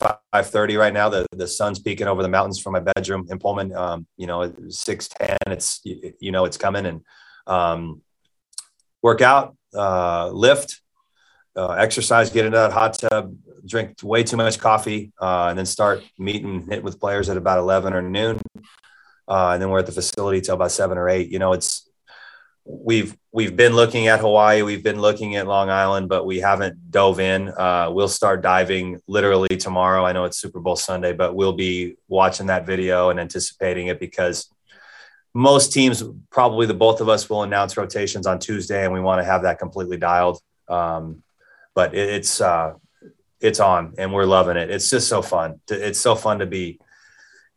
five 0.00 0.50
thirty 0.50 0.76
right 0.76 0.92
now. 0.92 1.08
The 1.08 1.26
the 1.32 1.46
sun's 1.46 1.78
peeking 1.78 2.06
over 2.06 2.22
the 2.22 2.28
mountains 2.28 2.60
from 2.60 2.72
my 2.72 2.80
bedroom 2.80 3.26
in 3.30 3.38
Pullman. 3.38 3.74
Um, 3.74 4.06
you 4.16 4.26
know, 4.26 4.52
six 4.68 5.08
ten. 5.08 5.36
It's 5.46 5.80
you, 5.84 6.32
know 6.32 6.44
it's 6.44 6.56
coming 6.56 6.86
and 6.86 7.02
um, 7.46 8.02
work 9.02 9.20
out, 9.20 9.56
uh, 9.74 10.30
lift, 10.30 10.80
uh, 11.56 11.72
exercise, 11.72 12.30
get 12.30 12.46
into 12.46 12.58
that 12.58 12.72
hot 12.72 12.94
tub, 12.94 13.36
drink 13.66 13.96
way 14.02 14.22
too 14.22 14.36
much 14.36 14.58
coffee, 14.58 15.12
uh, 15.20 15.46
and 15.48 15.58
then 15.58 15.66
start 15.66 16.02
meeting 16.18 16.66
hit 16.68 16.82
with 16.82 17.00
players 17.00 17.28
at 17.28 17.36
about 17.36 17.58
eleven 17.58 17.92
or 17.92 18.02
noon. 18.02 18.40
Uh, 19.26 19.50
and 19.52 19.62
then 19.62 19.70
we're 19.70 19.78
at 19.78 19.86
the 19.86 19.92
facility 19.92 20.40
till 20.40 20.54
about 20.54 20.70
seven 20.70 20.98
or 20.98 21.08
eight. 21.08 21.30
You 21.30 21.38
know, 21.38 21.52
it's 21.52 21.88
we've 22.64 23.16
we've 23.32 23.56
been 23.56 23.74
looking 23.74 24.08
at 24.08 24.20
Hawaii, 24.20 24.62
we've 24.62 24.82
been 24.82 25.00
looking 25.00 25.36
at 25.36 25.46
Long 25.46 25.70
Island, 25.70 26.08
but 26.08 26.24
we 26.24 26.40
haven't 26.40 26.90
dove 26.90 27.20
in. 27.20 27.48
Uh, 27.48 27.90
we'll 27.90 28.08
start 28.08 28.42
diving 28.42 29.00
literally 29.06 29.56
tomorrow. 29.56 30.04
I 30.04 30.12
know 30.12 30.24
it's 30.24 30.38
Super 30.38 30.60
Bowl 30.60 30.76
Sunday, 30.76 31.12
but 31.12 31.34
we'll 31.34 31.52
be 31.52 31.96
watching 32.08 32.46
that 32.46 32.66
video 32.66 33.10
and 33.10 33.20
anticipating 33.20 33.88
it 33.88 34.00
because 34.00 34.50
most 35.34 35.72
teams, 35.72 36.02
probably 36.30 36.66
the 36.66 36.74
both 36.74 37.00
of 37.00 37.08
us, 37.08 37.28
will 37.28 37.42
announce 37.42 37.76
rotations 37.76 38.26
on 38.26 38.38
Tuesday, 38.38 38.84
and 38.84 38.94
we 38.94 39.00
want 39.00 39.20
to 39.20 39.24
have 39.24 39.42
that 39.42 39.58
completely 39.58 39.96
dialed. 39.96 40.40
Um, 40.68 41.22
but 41.74 41.94
it, 41.94 42.08
it's 42.08 42.40
uh, 42.40 42.74
it's 43.44 43.60
on, 43.60 43.94
and 43.98 44.12
we're 44.12 44.24
loving 44.24 44.56
it. 44.56 44.70
It's 44.70 44.88
just 44.88 45.06
so 45.06 45.20
fun. 45.20 45.60
It's 45.68 46.00
so 46.00 46.14
fun 46.14 46.38
to 46.38 46.46
be 46.46 46.80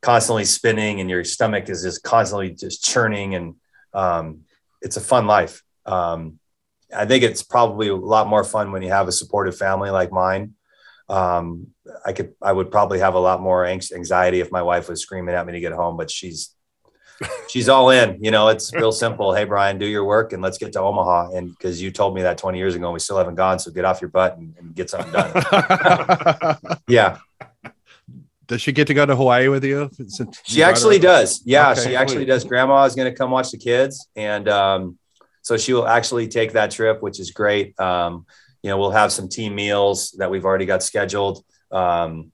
constantly 0.01 0.45
spinning, 0.45 0.99
and 0.99 1.09
your 1.09 1.23
stomach 1.23 1.69
is 1.69 1.81
just 1.81 2.03
constantly 2.03 2.49
just 2.51 2.83
churning, 2.83 3.35
and 3.35 3.55
um, 3.93 4.41
it's 4.81 4.97
a 4.97 5.01
fun 5.01 5.25
life. 5.27 5.63
Um, 5.85 6.39
I 6.95 7.05
think 7.05 7.23
it's 7.23 7.41
probably 7.41 7.87
a 7.87 7.95
lot 7.95 8.27
more 8.27 8.43
fun 8.43 8.71
when 8.71 8.81
you 8.81 8.89
have 8.89 9.07
a 9.07 9.11
supportive 9.11 9.57
family 9.57 9.89
like 9.89 10.11
mine. 10.11 10.53
Um, 11.09 11.67
I 12.05 12.11
could, 12.11 12.33
I 12.41 12.51
would 12.51 12.69
probably 12.69 12.99
have 12.99 13.15
a 13.15 13.19
lot 13.19 13.41
more 13.41 13.65
anxiety 13.65 14.41
if 14.41 14.51
my 14.51 14.61
wife 14.61 14.89
was 14.89 15.01
screaming 15.01 15.35
at 15.35 15.45
me 15.45 15.53
to 15.53 15.61
get 15.61 15.71
home, 15.71 15.95
but 15.95 16.11
she's, 16.11 16.53
she's 17.49 17.69
all 17.69 17.89
in, 17.89 18.23
you 18.23 18.31
know, 18.31 18.47
it's 18.49 18.73
real 18.81 18.91
simple. 18.91 19.33
Hey, 19.33 19.45
Brian, 19.45 19.77
do 19.77 19.85
your 19.85 20.05
work 20.05 20.33
and 20.33 20.41
let's 20.41 20.57
get 20.57 20.73
to 20.73 20.81
Omaha. 20.81 21.31
And 21.35 21.57
cause 21.59 21.79
you 21.79 21.91
told 21.91 22.15
me 22.15 22.21
that 22.23 22.37
20 22.37 22.57
years 22.57 22.75
ago, 22.75 22.85
and 22.85 22.93
we 22.93 22.99
still 22.99 23.17
haven't 23.17 23.35
gone. 23.35 23.59
So 23.59 23.71
get 23.71 23.85
off 23.85 24.01
your 24.01 24.09
butt 24.09 24.37
and, 24.37 24.55
and 24.59 24.75
get 24.75 24.89
something 24.89 25.11
done. 25.11 26.57
yeah. 26.87 27.17
Does 28.47 28.61
she 28.61 28.71
get 28.71 28.87
to 28.87 28.93
go 28.93 29.05
to 29.05 29.15
Hawaii 29.15 29.49
with 29.49 29.65
you? 29.65 29.89
She 30.45 30.63
actually 30.63 30.99
does. 30.99 31.41
Yeah, 31.43 31.71
Okay, 31.71 31.81
she 31.83 31.95
actually 31.97 32.23
does. 32.25 32.45
Grandma 32.45 32.85
is 32.85 32.95
going 32.95 33.11
to 33.11 33.17
come 33.17 33.29
watch 33.29 33.51
the 33.51 33.57
kids, 33.57 34.07
and 34.15 34.47
um, 34.47 34.97
so 35.41 35.57
she 35.57 35.73
will 35.73 35.85
actually 35.85 36.29
take 36.29 36.53
that 36.53 36.71
trip, 36.71 37.01
which 37.01 37.19
is 37.19 37.31
great. 37.31 37.77
Um, 37.77 38.25
you 38.63 38.69
know, 38.69 38.77
we'll 38.77 38.91
have 38.91 39.11
some 39.11 39.27
team 39.27 39.53
meals 39.53 40.11
that 40.11 40.31
we've 40.31 40.45
already 40.45 40.65
got 40.65 40.81
scheduled. 40.81 41.43
um, 41.71 42.31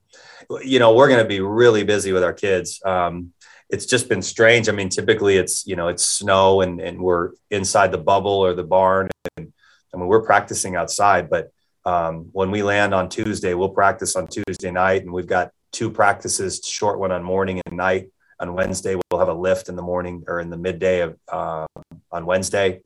you 0.62 0.78
know, 0.78 0.94
we're 0.94 1.08
going 1.08 1.22
to 1.22 1.28
be 1.28 1.40
really 1.40 1.84
busy 1.84 2.12
with 2.12 2.22
our 2.22 2.32
kids. 2.32 2.80
Um, 2.84 3.32
it's 3.70 3.86
just 3.86 4.08
been 4.08 4.22
strange. 4.22 4.68
I 4.68 4.72
mean, 4.72 4.88
typically 4.88 5.36
it's, 5.36 5.66
you 5.66 5.76
know, 5.76 5.88
it's 5.88 6.04
snow 6.04 6.60
and, 6.60 6.80
and 6.80 7.00
we're 7.00 7.30
inside 7.50 7.92
the 7.92 7.98
bubble 7.98 8.32
or 8.32 8.54
the 8.54 8.64
barn. 8.64 9.08
And, 9.36 9.52
I 9.92 9.96
mean, 9.96 10.06
we're 10.06 10.22
practicing 10.24 10.76
outside, 10.76 11.30
but 11.30 11.50
um, 11.84 12.28
when 12.32 12.50
we 12.50 12.62
land 12.62 12.94
on 12.94 13.08
Tuesday, 13.08 13.54
we'll 13.54 13.68
practice 13.68 14.16
on 14.16 14.26
Tuesday 14.26 14.70
night 14.70 15.02
and 15.02 15.12
we've 15.12 15.26
got 15.26 15.50
two 15.72 15.90
practices, 15.90 16.60
short 16.64 16.98
one 16.98 17.12
on 17.12 17.22
morning 17.22 17.60
and 17.66 17.76
night. 17.76 18.08
On 18.40 18.54
Wednesday, 18.54 18.96
we'll 18.96 19.20
have 19.20 19.28
a 19.28 19.34
lift 19.34 19.68
in 19.68 19.76
the 19.76 19.82
morning 19.82 20.24
or 20.26 20.40
in 20.40 20.50
the 20.50 20.56
midday 20.56 21.00
of 21.00 21.16
uh, 21.30 21.66
on 22.10 22.26
Wednesday 22.26 22.80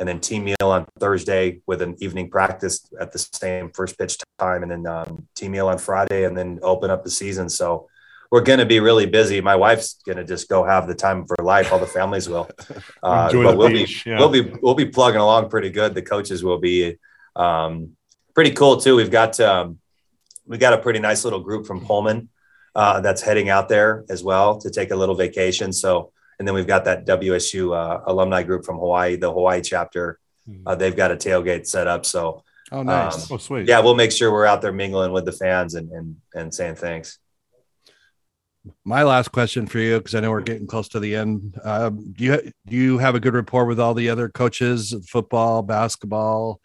and 0.00 0.08
then 0.08 0.18
team 0.18 0.44
meal 0.44 0.56
on 0.62 0.86
Thursday 0.98 1.60
with 1.66 1.82
an 1.82 1.94
evening 1.98 2.30
practice 2.30 2.88
at 2.98 3.12
the 3.12 3.18
same 3.18 3.70
first 3.70 3.98
pitch 3.98 4.16
time, 4.38 4.62
and 4.62 4.72
then 4.72 4.86
um, 4.86 5.28
team 5.36 5.52
meal 5.52 5.68
on 5.68 5.76
Friday, 5.76 6.24
and 6.24 6.36
then 6.36 6.58
open 6.62 6.90
up 6.90 7.04
the 7.04 7.10
season. 7.10 7.50
So 7.50 7.89
we're 8.30 8.42
going 8.42 8.60
to 8.60 8.66
be 8.66 8.80
really 8.80 9.06
busy. 9.06 9.40
My 9.40 9.56
wife's 9.56 9.94
going 10.06 10.18
to 10.18 10.24
just 10.24 10.48
go 10.48 10.64
have 10.64 10.86
the 10.86 10.94
time 10.94 11.22
of 11.22 11.30
her 11.36 11.44
life. 11.44 11.72
All 11.72 11.78
the 11.78 11.86
families 11.86 12.28
will, 12.28 12.48
uh, 13.02 13.32
but 13.32 13.56
we'll 13.56 13.68
beach, 13.68 14.04
be 14.04 14.10
yeah. 14.10 14.18
we'll 14.18 14.28
be 14.28 14.52
we'll 14.62 14.74
be 14.74 14.86
plugging 14.86 15.20
along 15.20 15.50
pretty 15.50 15.70
good. 15.70 15.94
The 15.94 16.02
coaches 16.02 16.44
will 16.44 16.58
be 16.58 16.96
um, 17.34 17.96
pretty 18.34 18.52
cool 18.52 18.76
too. 18.76 18.96
We've 18.96 19.10
got 19.10 19.38
um, 19.40 19.78
we 20.46 20.58
got 20.58 20.72
a 20.72 20.78
pretty 20.78 21.00
nice 21.00 21.24
little 21.24 21.40
group 21.40 21.66
from 21.66 21.84
Pullman 21.84 22.28
uh, 22.74 23.00
that's 23.00 23.22
heading 23.22 23.48
out 23.48 23.68
there 23.68 24.04
as 24.08 24.22
well 24.22 24.58
to 24.58 24.70
take 24.70 24.90
a 24.90 24.96
little 24.96 25.14
vacation. 25.14 25.72
So 25.72 26.12
and 26.40 26.48
then 26.48 26.54
we've 26.54 26.66
got 26.66 26.86
that 26.86 27.06
WSU 27.06 27.76
uh, 27.76 28.00
alumni 28.06 28.42
group 28.42 28.64
from 28.64 28.78
Hawaii, 28.78 29.16
the 29.16 29.30
Hawaii 29.30 29.60
chapter. 29.60 30.18
Hmm. 30.46 30.62
Uh, 30.66 30.74
they've 30.74 30.96
got 30.96 31.12
a 31.12 31.16
tailgate 31.16 31.66
set 31.66 31.86
up. 31.86 32.06
So, 32.06 32.42
oh, 32.72 32.82
nice. 32.82 33.30
Um, 33.30 33.34
oh, 33.34 33.36
sweet. 33.36 33.68
Yeah, 33.68 33.80
we'll 33.80 33.94
make 33.94 34.10
sure 34.10 34.32
we're 34.32 34.46
out 34.46 34.62
there 34.62 34.72
mingling 34.72 35.12
with 35.12 35.26
the 35.26 35.32
fans 35.32 35.74
and 35.74 35.92
and 35.92 36.16
and 36.34 36.54
saying 36.54 36.76
thanks. 36.76 37.18
My 38.84 39.02
last 39.04 39.28
question 39.28 39.66
for 39.66 39.78
you, 39.78 39.98
because 39.98 40.14
I 40.14 40.20
know 40.20 40.30
we're 40.30 40.42
getting 40.42 40.66
close 40.66 40.88
to 40.88 41.00
the 41.00 41.16
end. 41.16 41.58
Uh, 41.64 41.88
do 41.90 42.24
you 42.24 42.52
do 42.66 42.76
you 42.76 42.98
have 42.98 43.14
a 43.14 43.20
good 43.20 43.34
rapport 43.34 43.64
with 43.64 43.80
all 43.80 43.94
the 43.94 44.10
other 44.10 44.28
coaches, 44.28 44.94
football, 45.08 45.62
basketball, 45.62 46.60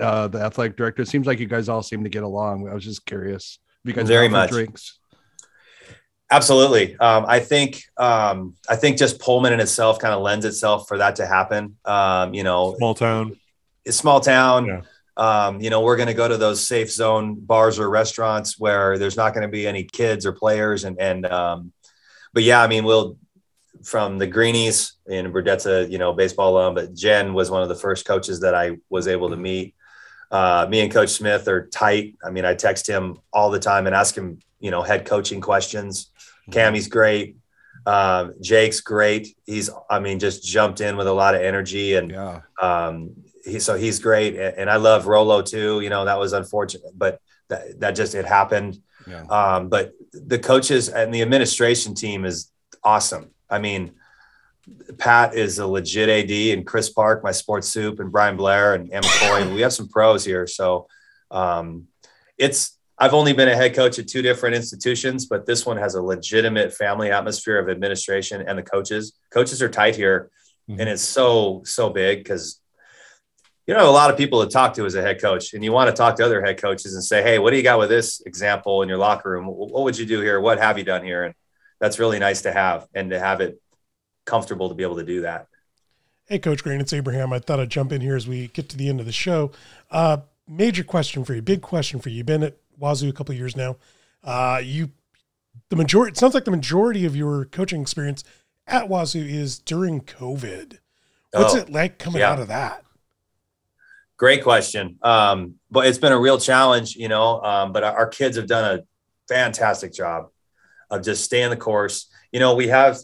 uh, 0.00 0.26
the 0.26 0.40
athletic 0.40 0.76
director? 0.76 1.02
It 1.02 1.08
seems 1.08 1.26
like 1.26 1.38
you 1.38 1.46
guys 1.46 1.68
all 1.68 1.82
seem 1.82 2.02
to 2.02 2.10
get 2.10 2.24
along. 2.24 2.68
I 2.68 2.74
was 2.74 2.84
just 2.84 3.06
curious. 3.06 3.60
You 3.84 3.92
guys 3.92 4.08
very 4.08 4.28
much 4.28 4.50
drinks. 4.50 4.98
Absolutely. 6.30 6.96
Um, 6.98 7.24
I 7.28 7.38
think 7.38 7.82
um, 7.96 8.54
I 8.68 8.74
think 8.74 8.98
just 8.98 9.20
Pullman 9.20 9.52
in 9.52 9.60
itself 9.60 10.00
kind 10.00 10.12
of 10.12 10.22
lends 10.22 10.44
itself 10.44 10.88
for 10.88 10.98
that 10.98 11.16
to 11.16 11.26
happen. 11.26 11.76
Um, 11.84 12.34
you 12.34 12.42
know, 12.42 12.74
small 12.78 12.94
town. 12.94 13.36
It's 13.84 13.96
small 13.96 14.18
town. 14.18 14.66
Yeah. 14.66 14.80
Um, 15.16 15.60
you 15.60 15.70
know, 15.70 15.80
we're 15.80 15.96
going 15.96 16.08
to 16.08 16.14
go 16.14 16.28
to 16.28 16.36
those 16.36 16.66
safe 16.66 16.90
zone 16.90 17.36
bars 17.36 17.78
or 17.78 17.88
restaurants 17.88 18.58
where 18.58 18.98
there's 18.98 19.16
not 19.16 19.32
going 19.32 19.42
to 19.42 19.48
be 19.48 19.66
any 19.66 19.84
kids 19.84 20.26
or 20.26 20.32
players. 20.32 20.84
And 20.84 21.00
and 21.00 21.26
um, 21.26 21.72
but 22.32 22.42
yeah, 22.42 22.62
I 22.62 22.66
mean, 22.66 22.84
we'll 22.84 23.16
from 23.82 24.18
the 24.18 24.28
Greenys 24.28 24.92
in 25.06 25.30
Burdette's 25.32 25.66
a 25.66 25.86
you 25.86 25.98
know 25.98 26.12
baseball 26.12 26.58
alum, 26.58 26.74
but 26.74 26.94
Jen 26.94 27.34
was 27.34 27.50
one 27.50 27.62
of 27.62 27.68
the 27.68 27.74
first 27.74 28.04
coaches 28.04 28.40
that 28.40 28.54
I 28.54 28.78
was 28.90 29.08
able 29.08 29.30
to 29.30 29.36
meet. 29.36 29.74
Uh, 30.30 30.66
me 30.68 30.80
and 30.80 30.92
Coach 30.92 31.10
Smith 31.10 31.46
are 31.48 31.66
tight. 31.68 32.16
I 32.24 32.30
mean, 32.30 32.44
I 32.44 32.54
text 32.54 32.86
him 32.86 33.18
all 33.32 33.50
the 33.50 33.60
time 33.60 33.86
and 33.86 33.94
ask 33.94 34.16
him, 34.16 34.40
you 34.58 34.70
know, 34.70 34.82
head 34.82 35.06
coaching 35.06 35.40
questions. 35.40 36.10
Kamie's 36.50 36.88
great. 36.88 37.36
Um, 37.86 38.34
Jake's 38.40 38.80
great. 38.80 39.36
He's, 39.46 39.70
I 39.88 40.00
mean, 40.00 40.18
just 40.18 40.44
jumped 40.44 40.80
in 40.80 40.96
with 40.96 41.06
a 41.06 41.12
lot 41.12 41.36
of 41.36 41.42
energy 41.42 41.94
and, 41.94 42.10
yeah. 42.10 42.40
um, 42.60 43.12
he, 43.46 43.60
so 43.60 43.76
he's 43.76 43.98
great. 43.98 44.36
And 44.36 44.68
I 44.68 44.76
love 44.76 45.06
Rolo 45.06 45.42
too. 45.42 45.80
You 45.80 45.90
know, 45.90 46.04
that 46.04 46.18
was 46.18 46.32
unfortunate, 46.32 46.92
but 46.94 47.20
that, 47.48 47.80
that 47.80 47.90
just, 47.92 48.14
it 48.14 48.24
happened. 48.24 48.78
Yeah. 49.06 49.22
Um, 49.22 49.68
but 49.68 49.92
the 50.12 50.38
coaches 50.38 50.88
and 50.88 51.14
the 51.14 51.22
administration 51.22 51.94
team 51.94 52.24
is 52.24 52.50
awesome. 52.82 53.30
I 53.48 53.58
mean, 53.60 53.92
Pat 54.98 55.34
is 55.34 55.58
a 55.60 55.66
legit 55.66 56.08
AD 56.08 56.58
and 56.58 56.66
Chris 56.66 56.90
Park, 56.90 57.22
my 57.22 57.30
sports 57.30 57.68
soup 57.68 58.00
and 58.00 58.10
Brian 58.10 58.36
Blair 58.36 58.74
and 58.74 58.92
Emma 58.92 59.06
Coy. 59.20 59.54
we 59.54 59.60
have 59.60 59.72
some 59.72 59.88
pros 59.88 60.24
here. 60.24 60.46
So, 60.46 60.88
um, 61.30 61.86
it's, 62.36 62.76
I've 62.98 63.14
only 63.14 63.32
been 63.32 63.48
a 63.48 63.54
head 63.54 63.74
coach 63.74 63.98
at 63.98 64.08
two 64.08 64.22
different 64.22 64.56
institutions, 64.56 65.26
but 65.26 65.46
this 65.46 65.66
one 65.66 65.76
has 65.76 65.94
a 65.94 66.02
legitimate 66.02 66.72
family 66.72 67.10
atmosphere 67.10 67.58
of 67.58 67.68
administration 67.68 68.42
and 68.46 68.58
the 68.58 68.62
coaches. 68.62 69.12
Coaches 69.30 69.60
are 69.60 69.68
tight 69.68 69.96
here, 69.96 70.30
mm-hmm. 70.68 70.80
and 70.80 70.88
it's 70.88 71.02
so 71.02 71.62
so 71.66 71.90
big 71.90 72.20
because 72.20 72.60
you 73.66 73.74
know 73.74 73.88
a 73.88 73.92
lot 73.92 74.10
of 74.10 74.16
people 74.16 74.44
to 74.44 74.50
talk 74.50 74.74
to 74.74 74.86
as 74.86 74.94
a 74.94 75.02
head 75.02 75.20
coach, 75.20 75.54
and 75.54 75.64
you 75.64 75.72
want 75.72 75.90
to 75.90 75.96
talk 75.96 76.16
to 76.16 76.24
other 76.24 76.42
head 76.42 76.60
coaches 76.60 76.94
and 76.94 77.02
say, 77.02 77.22
"Hey, 77.22 77.38
what 77.38 77.50
do 77.50 77.56
you 77.56 77.62
got 77.62 77.78
with 77.78 77.88
this 77.88 78.20
example 78.26 78.82
in 78.82 78.88
your 78.88 78.98
locker 78.98 79.30
room? 79.30 79.46
What 79.46 79.82
would 79.82 79.98
you 79.98 80.06
do 80.06 80.20
here? 80.20 80.40
What 80.40 80.58
have 80.58 80.78
you 80.78 80.84
done 80.84 81.04
here?" 81.04 81.24
And 81.24 81.34
that's 81.80 81.98
really 81.98 82.18
nice 82.18 82.42
to 82.42 82.52
have 82.52 82.86
and 82.94 83.10
to 83.10 83.18
have 83.18 83.40
it 83.40 83.60
comfortable 84.24 84.68
to 84.68 84.74
be 84.74 84.82
able 84.82 84.96
to 84.96 85.04
do 85.04 85.22
that. 85.22 85.46
Hey, 86.26 86.38
Coach 86.38 86.62
Green, 86.62 86.80
it's 86.80 86.92
Abraham. 86.92 87.32
I 87.32 87.38
thought 87.38 87.60
I'd 87.60 87.70
jump 87.70 87.92
in 87.92 88.00
here 88.00 88.16
as 88.16 88.26
we 88.26 88.48
get 88.48 88.68
to 88.70 88.76
the 88.76 88.88
end 88.88 88.98
of 88.98 89.06
the 89.06 89.12
show. 89.12 89.52
Uh, 89.90 90.18
major 90.48 90.82
question 90.82 91.24
for 91.24 91.34
you, 91.34 91.42
big 91.42 91.62
question 91.62 92.00
for 92.00 92.08
you. 92.08 92.18
You've 92.18 92.26
been 92.26 92.42
at 92.42 92.56
Wazoo 92.78 93.08
a 93.08 93.12
couple 93.12 93.34
years 93.34 93.56
now. 93.56 93.76
Uh, 94.24 94.60
you, 94.62 94.90
the 95.68 95.76
majority, 95.76 96.12
it 96.12 96.16
sounds 96.16 96.34
like 96.34 96.44
the 96.44 96.50
majority 96.50 97.04
of 97.04 97.14
your 97.14 97.44
coaching 97.44 97.80
experience 97.80 98.24
at 98.66 98.88
Wazoo 98.88 99.24
is 99.24 99.58
during 99.58 100.00
COVID. 100.00 100.78
What's 101.32 101.54
oh, 101.54 101.58
it 101.58 101.70
like 101.70 101.98
coming 101.98 102.20
yeah. 102.20 102.32
out 102.32 102.40
of 102.40 102.48
that? 102.48 102.84
Great 104.16 104.42
question. 104.42 104.98
Um, 105.02 105.54
but 105.70 105.86
it's 105.86 105.98
been 105.98 106.12
a 106.12 106.18
real 106.18 106.38
challenge, 106.38 106.96
you 106.96 107.08
know. 107.08 107.42
Um, 107.42 107.72
but 107.72 107.84
our 107.84 108.08
kids 108.08 108.36
have 108.36 108.46
done 108.46 108.78
a 108.78 108.82
fantastic 109.28 109.92
job 109.92 110.28
of 110.90 111.04
just 111.04 111.24
staying 111.24 111.50
the 111.50 111.56
course. 111.56 112.08
You 112.32 112.40
know, 112.40 112.54
we 112.54 112.68
have 112.68 112.98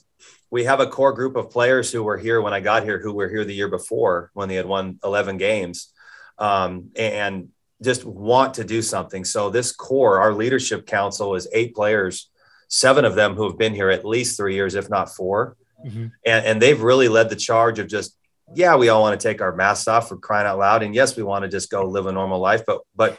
we 0.51 0.65
have 0.65 0.81
a 0.81 0.87
core 0.87 1.13
group 1.13 1.37
of 1.37 1.51
players 1.51 1.91
who 1.91 2.03
were 2.03 2.19
here 2.19 2.41
when 2.41 2.53
I 2.53 2.61
got 2.61 2.85
here, 2.85 2.99
who 2.99 3.15
were 3.15 3.29
here 3.29 3.45
the 3.45 3.55
year 3.55 3.69
before 3.69 4.31
when 4.35 4.49
they 4.49 4.55
had 4.55 4.67
won 4.67 4.99
11 5.03 5.39
games. 5.39 5.93
Um, 6.39 6.91
and 6.95 7.49
just 7.83 8.05
want 8.05 8.55
to 8.55 8.65
do 8.65 8.83
something. 8.83 9.25
So 9.25 9.51
this 9.51 9.73
core, 9.73 10.21
our 10.21 10.35
leadership 10.35 10.87
council 10.87 11.35
is 11.35 11.49
eight 11.53 11.75
players, 11.75 12.31
seven 12.69 13.05
of 13.05 13.15
them 13.15 13.35
who 13.35 13.49
have 13.49 13.59
been 13.59 13.75
here 13.75 13.91
at 13.91 14.05
least 14.05 14.37
three 14.37 14.55
years, 14.55 14.75
if 14.75 14.89
not 14.89 15.15
4 15.15 15.57
mm-hmm. 15.85 16.07
and, 16.25 16.47
and 16.47 16.63
they've 16.63 16.81
really 16.81 17.09
led 17.09 17.29
the 17.29 17.37
charge 17.37 17.79
of 17.79 17.89
just, 17.89 18.17
yeah, 18.55 18.77
we 18.77 18.89
all 18.89 19.03
want 19.03 19.19
to 19.19 19.29
take 19.29 19.41
our 19.41 19.55
masks 19.55 19.89
off 19.89 20.09
for 20.09 20.17
crying 20.17 20.47
out 20.47 20.59
loud. 20.59 20.83
And 20.83 20.95
yes, 20.95 21.17
we 21.17 21.23
want 21.23 21.45
to 21.45 21.49
just 21.49 21.71
go 21.71 21.85
live 21.85 22.07
a 22.07 22.13
normal 22.13 22.39
life, 22.39 22.63
but, 22.67 22.81
but 22.95 23.19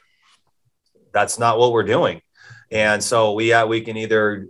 that's 1.13 1.39
not 1.39 1.57
what 1.57 1.71
we're 1.71 1.83
doing. 1.83 2.21
And 2.71 3.03
so 3.03 3.33
we, 3.33 3.53
uh, 3.53 3.65
we 3.67 3.81
can 3.81 3.97
either 3.97 4.47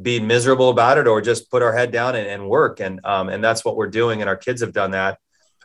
be 0.00 0.20
miserable 0.20 0.70
about 0.70 0.98
it 0.98 1.06
or 1.06 1.20
just 1.20 1.50
put 1.50 1.62
our 1.62 1.72
head 1.72 1.92
down 1.92 2.16
and, 2.16 2.26
and 2.26 2.48
work. 2.48 2.80
And, 2.80 3.00
um, 3.04 3.28
and 3.28 3.42
that's 3.42 3.64
what 3.64 3.76
we're 3.76 3.88
doing. 3.88 4.20
And 4.20 4.28
our 4.28 4.36
kids 4.36 4.60
have 4.60 4.72
done 4.72 4.92
that. 4.92 5.18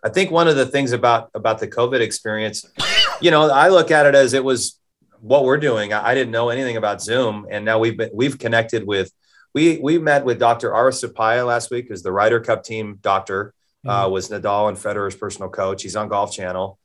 I 0.04 0.10
think 0.10 0.32
one 0.32 0.48
of 0.48 0.56
the 0.56 0.66
things 0.66 0.94
about 0.94 1.30
about 1.36 1.60
the 1.60 1.68
COVID 1.68 2.00
experience, 2.00 2.66
you 3.22 3.30
know, 3.30 3.50
I 3.52 3.70
look 3.70 3.92
at 3.92 4.08
it 4.08 4.16
as 4.16 4.34
it 4.34 4.44
was 4.44 4.80
what 5.20 5.46
we're 5.46 5.58
doing. 5.58 5.94
I, 5.94 6.10
I 6.10 6.16
didn't 6.16 6.32
know 6.32 6.50
anything 6.50 6.78
about 6.78 7.02
Zoom, 7.02 7.46
and 7.52 7.64
now 7.64 7.78
we've 7.78 7.98
been 7.98 8.10
we've 8.14 8.40
connected 8.40 8.86
with. 8.86 9.12
We 9.54 9.78
we 9.78 10.00
met 10.00 10.26
with 10.26 10.40
Dr. 10.40 10.74
Ara 10.74 10.92
Suppiah 10.92 11.46
last 11.46 11.70
week, 11.70 11.88
who's 11.90 12.02
the 12.02 12.12
Ryder 12.12 12.40
Cup 12.40 12.64
team 12.64 12.98
doctor. 13.02 13.54
Uh, 13.86 14.04
mm-hmm. 14.04 14.12
was 14.12 14.30
Nadal 14.30 14.70
and 14.70 14.78
Federer's 14.78 15.16
personal 15.16 15.50
coach. 15.50 15.82
He's 15.82 15.96
on 15.96 16.08
Golf 16.08 16.32
Channel. 16.32 16.78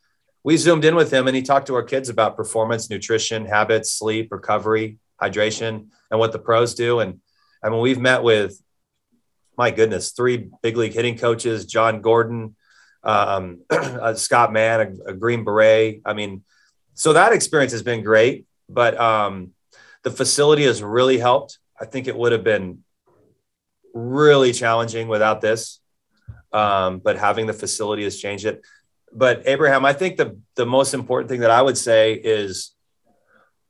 We 0.42 0.56
zoomed 0.56 0.84
in 0.84 0.94
with 0.94 1.12
him, 1.12 1.26
and 1.26 1.36
he 1.36 1.42
talked 1.42 1.66
to 1.66 1.74
our 1.74 1.82
kids 1.82 2.08
about 2.08 2.36
performance, 2.36 2.88
nutrition, 2.88 3.44
habits, 3.44 3.92
sleep, 3.92 4.30
recovery, 4.30 4.98
hydration, 5.20 5.88
and 6.10 6.20
what 6.20 6.32
the 6.32 6.38
pros 6.38 6.74
do. 6.74 7.00
And 7.00 7.20
I 7.62 7.68
mean, 7.68 7.80
we've 7.80 7.98
met 7.98 8.22
with, 8.22 8.62
my 9.58 9.70
goodness, 9.70 10.12
three 10.12 10.48
big 10.62 10.76
league 10.76 10.92
hitting 10.92 11.18
coaches: 11.18 11.66
John 11.66 12.00
Gordon, 12.00 12.56
um, 13.02 13.62
uh, 13.70 14.14
Scott 14.14 14.52
Mann, 14.52 14.80
a, 15.06 15.10
a, 15.10 15.14
Green 15.14 15.44
Beret. 15.44 16.02
I 16.04 16.12
mean, 16.12 16.44
so 16.94 17.12
that 17.12 17.32
experience 17.32 17.72
has 17.72 17.82
been 17.82 18.02
great, 18.02 18.46
but 18.68 18.98
um, 18.98 19.52
the 20.02 20.10
facility 20.10 20.64
has 20.64 20.82
really 20.82 21.18
helped. 21.18 21.58
I 21.80 21.84
think 21.84 22.08
it 22.08 22.16
would 22.16 22.32
have 22.32 22.44
been 22.44 22.84
really 23.94 24.52
challenging 24.52 25.08
without 25.08 25.40
this, 25.40 25.80
um, 26.56 26.98
but 27.00 27.18
having 27.18 27.46
the 27.46 27.52
facility 27.52 28.04
has 28.04 28.18
changed 28.18 28.46
it. 28.46 28.64
But 29.12 29.42
Abraham, 29.46 29.84
I 29.84 29.92
think 29.92 30.16
the 30.16 30.38
the 30.54 30.64
most 30.64 30.94
important 30.94 31.28
thing 31.28 31.40
that 31.40 31.50
I 31.50 31.60
would 31.60 31.76
say 31.76 32.14
is 32.14 32.74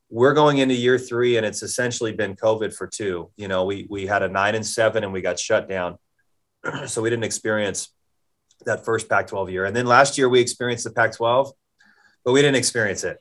we're 0.09 0.34
going 0.34 0.59
into 0.59 0.74
year 0.74 0.99
three, 0.99 1.37
and 1.37 1.45
it's 1.45 1.62
essentially 1.62 2.12
been 2.12 2.37
COVID 2.37 2.72
for 2.72 2.87
two. 2.87 3.30
You 3.37 3.49
know, 3.49 3.64
we 3.64 3.87
we 3.91 4.07
had 4.07 4.22
a 4.22 4.28
nine 4.28 4.55
and 4.55 4.64
seven, 4.64 5.03
and 5.03 5.12
we 5.12 5.20
got 5.20 5.39
shut 5.39 5.68
down, 5.68 5.99
so 6.87 7.03
we 7.03 7.11
didn't 7.11 7.24
experience 7.24 7.93
that 8.66 8.84
first 8.84 9.09
Pac 9.09 9.26
12 9.26 9.51
year. 9.51 9.64
And 9.64 9.74
then 9.74 9.87
last 9.87 10.16
year 10.16 10.28
we 10.28 10.41
experienced 10.41 10.84
the 10.84 10.91
Pac 10.91 11.12
12, 11.12 11.53
but 12.24 12.32
we 12.32 12.41
didn't 12.41 12.57
experience 12.57 13.05
it. 13.05 13.18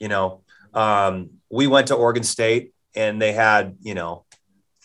You 0.00 0.08
know, 0.08 0.42
um, 0.74 1.30
we 1.50 1.66
went 1.66 1.88
to 1.88 1.94
Oregon 1.94 2.24
State 2.24 2.72
and 2.96 3.22
they 3.22 3.32
had, 3.32 3.76
you 3.82 3.94
know, 3.94 4.24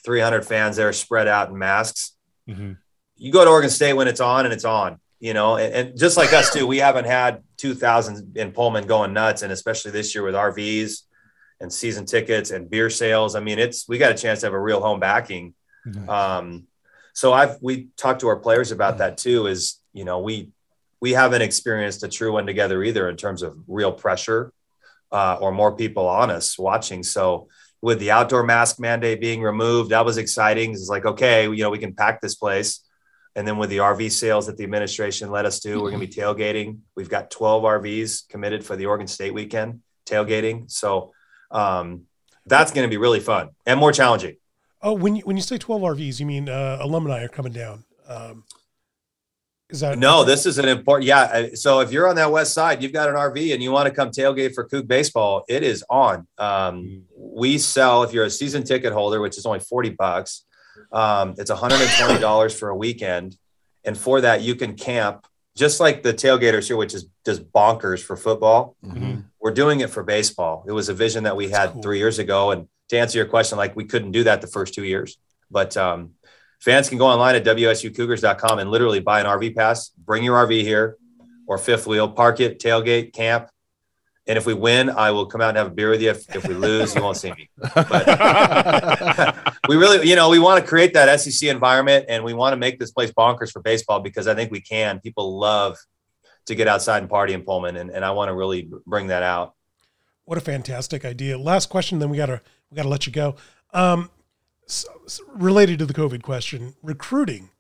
300 0.05 0.45
fans 0.45 0.75
there 0.75 0.93
spread 0.93 1.28
out 1.28 1.49
in 1.49 1.57
masks. 1.57 2.15
Mm-hmm. 2.47 2.73
You 3.18 3.32
go 3.32 3.43
to 3.43 3.49
Oregon 3.49 3.70
State 3.70 3.93
when 3.93 4.07
it's 4.07 4.22
on 4.22 4.45
and 4.45 4.53
it's 4.53 4.65
on, 4.65 4.99
you 5.20 5.34
know, 5.34 5.57
and, 5.57 5.74
and 5.74 5.97
just 5.97 6.18
like 6.18 6.34
us 6.34 6.53
too, 6.53 6.68
we 6.68 6.78
haven't 6.78 7.05
had 7.05 7.43
2000 7.57 8.38
in 8.38 8.51
Pullman 8.51 8.88
going 8.88 9.13
nuts. 9.13 9.41
And 9.41 9.51
especially 9.51 9.91
this 9.91 10.13
year 10.13 10.24
with 10.24 10.36
RVs 10.36 11.03
and 11.59 11.72
season 11.72 12.05
tickets 12.05 12.51
and 12.51 12.70
beer 12.70 12.89
sales. 12.89 13.36
I 13.36 13.39
mean, 13.39 13.59
it's 13.59 13.88
we 13.88 13.97
got 13.97 14.11
a 14.11 14.15
chance 14.15 14.41
to 14.41 14.47
have 14.47 14.53
a 14.53 14.59
real 14.59 14.82
home 14.82 14.99
backing. 14.99 15.53
Um, 16.09 16.68
so 17.13 17.34
I've 17.34 17.57
we 17.61 17.88
talked 17.97 18.22
to 18.22 18.28
our 18.28 18.36
players 18.36 18.72
about 18.72 18.99
that 18.99 19.18
too. 19.18 19.47
Is 19.47 19.82
you 19.93 20.05
know 20.05 20.20
we 20.20 20.51
we 20.99 21.13
haven't 21.13 21.41
experienced 21.41 22.03
a 22.03 22.07
true 22.07 22.34
one 22.34 22.45
together 22.45 22.84
either 22.84 23.09
in 23.09 23.18
terms 23.18 23.41
of 23.41 23.57
real 23.68 23.91
pressure 23.91 24.51
uh, 25.11 25.38
or 25.39 25.51
more 25.51 25.76
people 25.76 26.07
on 26.07 26.30
us 26.30 26.59
watching. 26.59 27.03
So 27.03 27.47
with 27.82 27.99
the 27.99 28.11
outdoor 28.11 28.43
mask 28.43 28.80
mandate 28.80 29.22
being 29.22 29.41
removed, 29.41 29.91
that 29.91 30.05
was 30.05 30.18
exciting. 30.18 30.72
It's 30.72 30.89
like 30.89 31.05
okay, 31.05 31.45
you 31.45 31.63
know 31.63 31.70
we 31.70 31.80
can 31.80 31.95
pack 31.95 32.22
this 32.22 32.36
place. 32.36 32.82
And 33.38 33.47
then 33.47 33.57
with 33.57 33.69
the 33.69 33.77
RV 33.77 34.11
sales 34.11 34.47
that 34.47 34.57
the 34.57 34.63
administration 34.63 35.29
let 35.29 35.45
us 35.45 35.59
do, 35.59 35.75
we're 35.75 35.91
going 35.91 36.01
to 36.01 36.07
be 36.07 36.11
tailgating. 36.11 36.79
We've 36.95 37.07
got 37.07 37.29
12 37.29 37.61
RVs 37.61 38.27
committed 38.29 38.65
for 38.65 38.75
the 38.75 38.88
Oregon 38.88 39.05
State 39.05 39.31
weekend 39.31 39.81
tailgating. 40.07 40.71
So 40.71 41.13
um, 41.51 42.05
that's 42.47 42.71
going 42.71 42.88
to 42.88 42.89
be 42.89 42.97
really 42.97 43.19
fun 43.19 43.49
and 43.67 43.79
more 43.79 43.91
challenging. 43.91 44.38
Oh, 44.81 44.93
when 44.93 45.15
you, 45.17 45.21
when 45.21 45.38
you 45.38 45.43
say 45.43 45.59
12 45.59 45.81
RVs, 45.83 46.19
you 46.19 46.25
mean 46.25 46.49
uh, 46.49 46.79
alumni 46.81 47.23
are 47.23 47.27
coming 47.27 47.53
down. 47.53 47.83
Um, 48.07 48.43
is 49.69 49.81
that 49.81 49.99
No, 49.99 50.23
this 50.23 50.47
is 50.47 50.57
an 50.57 50.67
important. 50.67 51.05
Yeah. 51.05 51.49
So 51.53 51.81
if 51.81 51.91
you're 51.91 52.07
on 52.07 52.15
that 52.15 52.31
west 52.31 52.55
side, 52.55 52.81
you've 52.81 52.93
got 52.93 53.07
an 53.07 53.15
RV 53.15 53.53
and 53.53 53.61
you 53.61 53.71
want 53.71 53.88
to 53.88 53.93
come 53.93 54.09
tailgate 54.09 54.55
for 54.55 54.67
Coug 54.67 54.88
baseball, 54.88 55.43
it 55.47 55.61
is 55.61 55.85
on. 55.91 56.25
Um, 56.39 57.03
we 57.15 57.59
sell 57.59 58.01
if 58.01 58.13
you're 58.13 58.25
a 58.25 58.31
season 58.31 58.63
ticket 58.63 58.93
holder, 58.93 59.21
which 59.21 59.38
is 59.38 59.45
only 59.45 59.59
40 59.59 59.91
bucks. 59.91 60.45
Um, 60.91 61.36
it's 61.38 61.51
$120 61.51 62.57
for 62.57 62.69
a 62.69 62.75
weekend. 62.75 63.38
And 63.84 63.97
for 63.97 64.21
that, 64.21 64.41
you 64.41 64.55
can 64.55 64.75
camp 64.75 65.28
just 65.55 65.80
like 65.80 66.03
the 66.03 66.13
tailgaters 66.13 66.67
here, 66.67 66.78
which 66.78 66.93
is 66.93 67.07
just 67.25 67.51
bonkers 67.51 68.01
for 68.01 68.15
football. 68.15 68.75
Mhm. 68.86 69.25
We're 69.41 69.51
doing 69.53 69.80
it 69.80 69.89
for 69.89 70.03
baseball. 70.03 70.63
It 70.67 70.71
was 70.71 70.88
a 70.89 70.93
vision 70.93 71.23
that 71.23 71.36
we 71.36 71.49
had 71.49 71.73
cool. 71.73 71.82
three 71.82 71.97
years 71.97 72.19
ago. 72.19 72.51
And 72.51 72.67
to 72.89 72.97
answer 72.99 73.17
your 73.17 73.28
question, 73.28 73.57
like 73.57 73.75
we 73.75 73.86
couldn't 73.86 74.11
do 74.11 74.23
that 74.25 74.41
the 74.41 74.47
first 74.47 74.73
two 74.73 74.84
years, 74.84 75.17
but 75.49 75.75
um, 75.75 76.11
fans 76.59 76.89
can 76.89 76.97
go 76.97 77.07
online 77.07 77.36
at 77.36 77.43
wsucougars.com 77.43 78.59
and 78.59 78.69
literally 78.69 78.99
buy 78.99 79.19
an 79.19 79.25
RV 79.25 79.55
pass, 79.55 79.89
bring 79.89 80.23
your 80.23 80.36
RV 80.38 80.61
here 80.61 80.97
or 81.47 81.57
fifth 81.57 81.88
wheel, 81.88 82.07
park 82.09 82.39
it, 82.39 82.59
tailgate, 82.59 83.13
camp. 83.13 83.49
And 84.28 84.38
if 84.38 84.45
we 84.45 84.53
win, 84.53 84.89
I 84.89 85.11
will 85.11 85.25
come 85.25 85.39
out 85.39 85.49
and 85.49 85.57
have 85.57 85.67
a 85.67 85.71
beer 85.71 85.89
with 85.89 86.01
you. 86.01 86.09
If, 86.09 86.36
if 86.36 86.45
we 86.47 86.53
lose, 86.53 86.93
you 86.93 87.01
won't 87.01 87.15
see 87.15 87.32
me. 87.32 87.49
But 87.55 89.38
we 89.68 89.76
really, 89.76 90.07
you 90.07 90.15
know, 90.15 90.30
we 90.30 90.39
want 90.39 90.63
to 90.63 90.68
create 90.68 90.93
that 90.93 91.20
SEC 91.20 91.49
environment 91.49 92.05
and 92.07 92.24
we 92.24 92.34
want 92.34 92.53
to 92.53 92.57
make 92.57 92.80
this 92.80 92.91
place 92.91 93.11
bonkers 93.11 93.51
for 93.51 93.61
baseball 93.61 93.99
because 93.99 94.28
I 94.28 94.36
think 94.36 94.51
we 94.51 94.61
can. 94.61 94.99
People 94.99 95.39
love 95.39 95.78
to 96.45 96.55
get 96.55 96.68
outside 96.68 96.99
and 96.99 97.09
party 97.09 97.34
in 97.34 97.43
Pullman. 97.43 97.78
And, 97.78 97.89
and 97.89 98.03
I 98.03 98.11
want 98.11 98.30
to 98.30 98.34
really 98.34 98.70
bring 98.86 99.07
that 99.07 99.24
out. 99.24 99.53
What 100.26 100.38
a 100.38 100.41
fantastic 100.41 101.05
idea. 101.05 101.38
Last 101.38 101.70
question, 101.70 101.99
then 101.99 102.09
we 102.09 102.18
gotta 102.18 102.41
we 102.70 102.76
gotta 102.76 102.89
let 102.89 103.07
you 103.07 103.13
go. 103.13 103.36
Um, 103.74 104.09
s 104.68 104.86
s- 105.05 105.22
related 105.34 105.80
to 105.80 105.86
the 105.86 105.93
COVID 105.93 106.22
question, 106.22 106.76
recruiting 106.84 107.51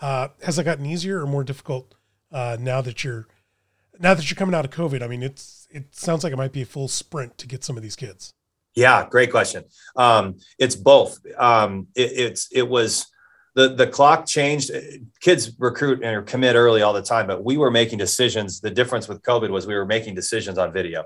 uh, 0.00 0.28
has 0.42 0.58
it 0.58 0.64
gotten 0.64 0.86
easier 0.86 1.22
or 1.22 1.26
more 1.26 1.44
difficult 1.44 1.94
uh, 2.32 2.56
now 2.60 2.80
that 2.80 3.02
you're 3.04 3.26
now 3.98 4.12
that 4.14 4.30
you're 4.30 4.36
coming 4.36 4.54
out 4.54 4.64
of 4.64 4.70
COVID? 4.70 5.02
I 5.02 5.06
mean, 5.06 5.22
it's 5.22 5.66
it 5.70 5.94
sounds 5.94 6.22
like 6.24 6.32
it 6.32 6.36
might 6.36 6.52
be 6.52 6.62
a 6.62 6.66
full 6.66 6.88
sprint 6.88 7.38
to 7.38 7.46
get 7.46 7.64
some 7.64 7.76
of 7.76 7.82
these 7.82 7.96
kids. 7.96 8.34
Yeah, 8.76 9.08
great 9.08 9.30
question. 9.30 9.64
Um, 9.96 10.36
it's 10.58 10.76
both. 10.76 11.18
Um, 11.36 11.88
it, 11.96 12.12
it's 12.12 12.48
it 12.52 12.68
was 12.68 13.06
the 13.54 13.74
the 13.74 13.86
clock 13.86 14.26
changed. 14.26 14.70
Kids 15.20 15.50
recruit 15.58 16.04
and 16.04 16.26
commit 16.26 16.56
early 16.56 16.82
all 16.82 16.92
the 16.92 17.02
time, 17.02 17.26
but 17.26 17.42
we 17.42 17.56
were 17.56 17.70
making 17.70 17.98
decisions. 17.98 18.60
The 18.60 18.70
difference 18.70 19.08
with 19.08 19.22
COVID 19.22 19.48
was 19.48 19.66
we 19.66 19.74
were 19.74 19.86
making 19.86 20.14
decisions 20.14 20.58
on 20.58 20.74
video. 20.74 21.04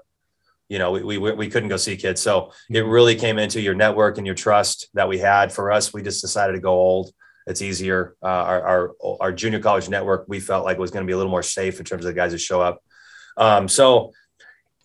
You 0.68 0.80
know, 0.80 0.90
we, 0.90 1.16
we 1.16 1.32
we 1.32 1.48
couldn't 1.48 1.68
go 1.68 1.76
see 1.76 1.96
kids, 1.96 2.20
so 2.20 2.52
it 2.68 2.80
really 2.80 3.14
came 3.14 3.38
into 3.38 3.60
your 3.60 3.74
network 3.74 4.18
and 4.18 4.26
your 4.26 4.36
trust 4.36 4.88
that 4.94 5.08
we 5.08 5.18
had. 5.18 5.52
For 5.52 5.70
us, 5.70 5.94
we 5.94 6.02
just 6.02 6.20
decided 6.20 6.54
to 6.54 6.60
go 6.60 6.72
old. 6.72 7.12
It's 7.46 7.62
easier. 7.62 8.16
Uh, 8.20 8.26
our, 8.26 8.62
our 8.62 8.94
our 9.20 9.32
junior 9.32 9.60
college 9.60 9.88
network 9.88 10.24
we 10.26 10.40
felt 10.40 10.64
like 10.64 10.76
was 10.76 10.90
going 10.90 11.04
to 11.04 11.06
be 11.06 11.12
a 11.12 11.16
little 11.16 11.30
more 11.30 11.44
safe 11.44 11.78
in 11.78 11.84
terms 11.84 12.04
of 12.04 12.08
the 12.08 12.20
guys 12.20 12.32
that 12.32 12.38
show 12.38 12.60
up. 12.60 12.82
Um, 13.36 13.68
so 13.68 14.12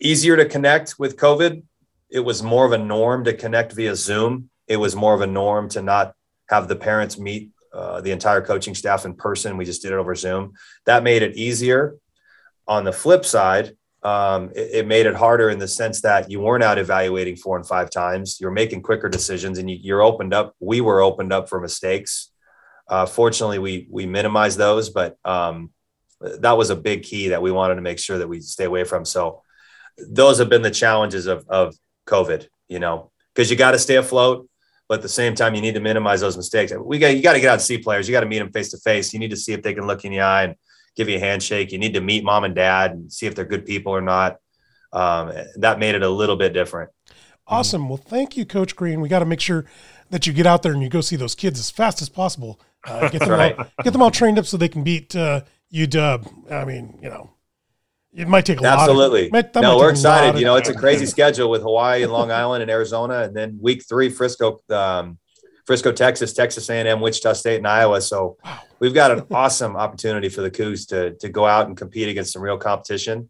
easier 0.00 0.36
to 0.36 0.44
connect 0.44 1.00
with 1.00 1.16
COVID 1.16 1.64
it 2.10 2.20
was 2.20 2.42
more 2.42 2.64
of 2.66 2.72
a 2.72 2.78
norm 2.78 3.24
to 3.24 3.32
connect 3.32 3.72
via 3.72 3.94
Zoom. 3.96 4.50
It 4.66 4.76
was 4.76 4.96
more 4.96 5.14
of 5.14 5.20
a 5.20 5.26
norm 5.26 5.68
to 5.70 5.82
not 5.82 6.14
have 6.48 6.68
the 6.68 6.76
parents 6.76 7.18
meet 7.18 7.50
uh, 7.72 8.00
the 8.00 8.10
entire 8.10 8.40
coaching 8.40 8.74
staff 8.74 9.04
in 9.04 9.14
person. 9.14 9.56
We 9.56 9.64
just 9.64 9.82
did 9.82 9.92
it 9.92 9.96
over 9.96 10.14
Zoom. 10.14 10.54
That 10.86 11.02
made 11.02 11.22
it 11.22 11.36
easier. 11.36 11.96
On 12.66 12.84
the 12.84 12.92
flip 12.92 13.24
side, 13.24 13.76
um, 14.02 14.50
it, 14.54 14.70
it 14.72 14.86
made 14.86 15.06
it 15.06 15.14
harder 15.14 15.50
in 15.50 15.58
the 15.58 15.68
sense 15.68 16.00
that 16.02 16.30
you 16.30 16.40
weren't 16.40 16.64
out 16.64 16.78
evaluating 16.78 17.36
four 17.36 17.56
and 17.56 17.66
five 17.66 17.90
times. 17.90 18.38
You're 18.40 18.50
making 18.50 18.82
quicker 18.82 19.08
decisions, 19.08 19.58
and 19.58 19.68
you, 19.68 19.78
you're 19.80 20.02
opened 20.02 20.32
up. 20.32 20.54
We 20.60 20.80
were 20.80 21.00
opened 21.00 21.32
up 21.32 21.48
for 21.48 21.60
mistakes. 21.60 22.30
Uh, 22.88 23.04
fortunately, 23.04 23.58
we 23.58 23.88
we 23.90 24.06
minimized 24.06 24.58
those, 24.58 24.90
but 24.90 25.16
um, 25.24 25.70
that 26.20 26.56
was 26.56 26.70
a 26.70 26.76
big 26.76 27.02
key 27.02 27.28
that 27.28 27.42
we 27.42 27.52
wanted 27.52 27.74
to 27.74 27.82
make 27.82 27.98
sure 27.98 28.18
that 28.18 28.28
we 28.28 28.40
stay 28.40 28.64
away 28.64 28.84
from. 28.84 29.04
So 29.04 29.42
those 29.98 30.38
have 30.38 30.48
been 30.48 30.62
the 30.62 30.70
challenges 30.70 31.26
of 31.26 31.44
of 31.48 31.74
COVID, 32.06 32.46
you 32.68 32.78
know, 32.78 33.10
because 33.34 33.50
you 33.50 33.56
got 33.56 33.72
to 33.72 33.78
stay 33.78 33.96
afloat, 33.96 34.48
but 34.88 34.96
at 34.96 35.02
the 35.02 35.08
same 35.08 35.34
time, 35.34 35.54
you 35.54 35.60
need 35.60 35.74
to 35.74 35.80
minimize 35.80 36.20
those 36.20 36.36
mistakes. 36.36 36.72
We 36.78 36.98
got 36.98 37.16
you 37.16 37.22
got 37.22 37.32
to 37.34 37.40
get 37.40 37.48
out 37.48 37.54
and 37.54 37.62
see 37.62 37.78
players. 37.78 38.08
You 38.08 38.12
got 38.12 38.20
to 38.20 38.26
meet 38.26 38.38
them 38.38 38.52
face 38.52 38.70
to 38.70 38.78
face. 38.78 39.12
You 39.12 39.18
need 39.18 39.30
to 39.30 39.36
see 39.36 39.52
if 39.52 39.62
they 39.62 39.74
can 39.74 39.86
look 39.86 40.04
in 40.04 40.12
the 40.12 40.20
eye 40.20 40.44
and 40.44 40.54
give 40.96 41.08
you 41.08 41.16
a 41.16 41.20
handshake. 41.20 41.72
You 41.72 41.78
need 41.78 41.94
to 41.94 42.00
meet 42.00 42.24
mom 42.24 42.44
and 42.44 42.54
dad 42.54 42.92
and 42.92 43.12
see 43.12 43.26
if 43.26 43.34
they're 43.34 43.44
good 43.44 43.66
people 43.66 43.92
or 43.92 44.00
not. 44.00 44.36
Um, 44.92 45.32
that 45.56 45.78
made 45.78 45.94
it 45.94 46.02
a 46.02 46.08
little 46.08 46.36
bit 46.36 46.52
different. 46.52 46.90
Awesome. 47.48 47.88
Well, 47.88 47.98
thank 47.98 48.36
you, 48.36 48.44
Coach 48.46 48.74
Green. 48.74 49.00
We 49.00 49.08
got 49.08 49.18
to 49.20 49.24
make 49.24 49.40
sure 49.40 49.66
that 50.10 50.26
you 50.26 50.32
get 50.32 50.46
out 50.46 50.62
there 50.62 50.72
and 50.72 50.82
you 50.82 50.88
go 50.88 51.00
see 51.00 51.16
those 51.16 51.34
kids 51.34 51.58
as 51.60 51.70
fast 51.70 52.00
as 52.00 52.08
possible. 52.08 52.60
Uh, 52.84 53.08
get 53.08 53.20
them 53.20 53.30
Right. 53.38 53.56
all 53.58 53.66
get 53.84 53.92
them 53.92 54.02
all 54.02 54.10
trained 54.10 54.38
up 54.38 54.46
so 54.46 54.56
they 54.56 54.68
can 54.68 54.82
beat 54.84 55.14
uh, 55.14 55.42
UW. 55.72 56.50
I 56.52 56.64
mean, 56.64 56.98
you 57.02 57.08
know, 57.10 57.30
it 58.16 58.26
might 58.26 58.46
take 58.46 58.60
a 58.60 58.62
lot. 58.62 58.78
Absolutely. 58.78 59.26
Of, 59.26 59.32
might, 59.32 59.54
no, 59.54 59.76
we're 59.76 59.84
lot 59.84 59.90
excited. 59.90 60.38
You 60.38 60.46
know, 60.46 60.56
it's 60.56 60.70
a 60.70 60.74
crazy 60.74 61.04
schedule 61.04 61.50
with 61.50 61.60
Hawaii 61.60 62.02
and 62.02 62.10
Long 62.10 62.30
Island 62.30 62.62
and 62.62 62.70
Arizona, 62.70 63.20
and 63.22 63.36
then 63.36 63.58
week 63.60 63.84
three, 63.86 64.08
Frisco, 64.08 64.58
um, 64.70 65.18
Frisco, 65.66 65.92
Texas, 65.92 66.32
Texas 66.32 66.70
A&M, 66.70 67.00
Wichita 67.00 67.34
State, 67.34 67.58
and 67.58 67.68
Iowa. 67.68 68.00
So 68.00 68.38
we've 68.78 68.94
got 68.94 69.10
an 69.10 69.26
awesome 69.32 69.76
opportunity 69.76 70.30
for 70.30 70.40
the 70.40 70.50
Cougs 70.50 70.88
to 70.88 71.14
to 71.16 71.28
go 71.28 71.44
out 71.44 71.66
and 71.66 71.76
compete 71.76 72.08
against 72.08 72.32
some 72.32 72.40
real 72.40 72.56
competition. 72.56 73.28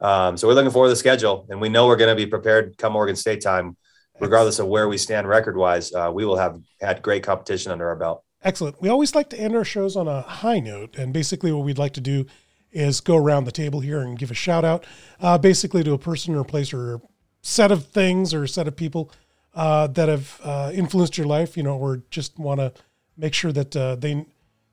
Um, 0.00 0.36
so 0.36 0.48
we're 0.48 0.54
looking 0.54 0.72
forward 0.72 0.88
to 0.88 0.92
the 0.92 0.96
schedule, 0.96 1.46
and 1.48 1.60
we 1.60 1.68
know 1.68 1.86
we're 1.86 1.96
going 1.96 2.14
to 2.14 2.16
be 2.16 2.26
prepared 2.26 2.76
come 2.76 2.96
Oregon 2.96 3.14
State 3.14 3.40
time, 3.40 3.76
regardless 4.18 4.58
of 4.58 4.66
where 4.66 4.88
we 4.88 4.98
stand 4.98 5.28
record 5.28 5.56
wise. 5.56 5.92
Uh, 5.94 6.10
we 6.12 6.24
will 6.24 6.36
have 6.36 6.60
had 6.80 7.02
great 7.02 7.22
competition 7.22 7.70
under 7.70 7.86
our 7.86 7.96
belt. 7.96 8.24
Excellent. 8.42 8.82
We 8.82 8.88
always 8.88 9.14
like 9.14 9.30
to 9.30 9.38
end 9.38 9.56
our 9.56 9.64
shows 9.64 9.94
on 9.94 10.08
a 10.08 10.22
high 10.22 10.58
note, 10.58 10.96
and 10.98 11.12
basically 11.12 11.52
what 11.52 11.64
we'd 11.64 11.78
like 11.78 11.94
to 11.94 12.00
do 12.00 12.26
is 12.74 13.00
go 13.00 13.16
around 13.16 13.44
the 13.44 13.52
table 13.52 13.80
here 13.80 14.00
and 14.00 14.18
give 14.18 14.30
a 14.30 14.34
shout 14.34 14.64
out, 14.64 14.84
uh, 15.20 15.38
basically 15.38 15.82
to 15.84 15.92
a 15.92 15.98
person 15.98 16.34
or 16.34 16.44
place 16.44 16.74
or 16.74 17.00
set 17.40 17.70
of 17.72 17.86
things 17.86 18.34
or 18.34 18.42
a 18.44 18.48
set 18.48 18.66
of 18.68 18.76
people 18.76 19.10
uh, 19.54 19.86
that 19.86 20.08
have 20.08 20.40
uh, 20.42 20.70
influenced 20.74 21.16
your 21.16 21.26
life, 21.26 21.56
you 21.56 21.62
know, 21.62 21.78
or 21.78 22.02
just 22.10 22.38
want 22.38 22.58
to 22.60 22.72
make 23.16 23.32
sure 23.32 23.52
that 23.52 23.74
uh, 23.76 23.94
they 23.94 24.26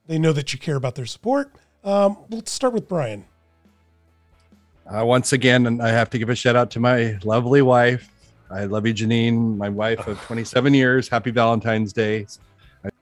they 0.07 0.17
know 0.17 0.33
that 0.33 0.51
you 0.51 0.59
care 0.59 0.75
about 0.75 0.95
their 0.95 1.05
support. 1.05 1.51
Um, 1.83 2.17
let's 2.29 2.51
start 2.51 2.73
with 2.73 2.89
Brian. 2.89 3.23
Uh, 4.87 5.05
once 5.05 5.31
again, 5.31 5.79
I 5.79 5.89
have 5.89 6.09
to 6.09 6.17
give 6.17 6.29
a 6.29 6.35
shout 6.35 6.55
out 6.55 6.71
to 6.71 6.79
my 6.79 7.17
lovely 7.23 7.61
wife. 7.61 8.09
I 8.49 8.65
love 8.65 8.85
you, 8.85 8.93
Janine, 8.93 9.55
my 9.55 9.69
wife 9.69 10.05
of 10.07 10.19
27 10.25 10.73
years. 10.73 11.07
Happy 11.07 11.31
Valentine's 11.31 11.93
Day. 11.93 12.25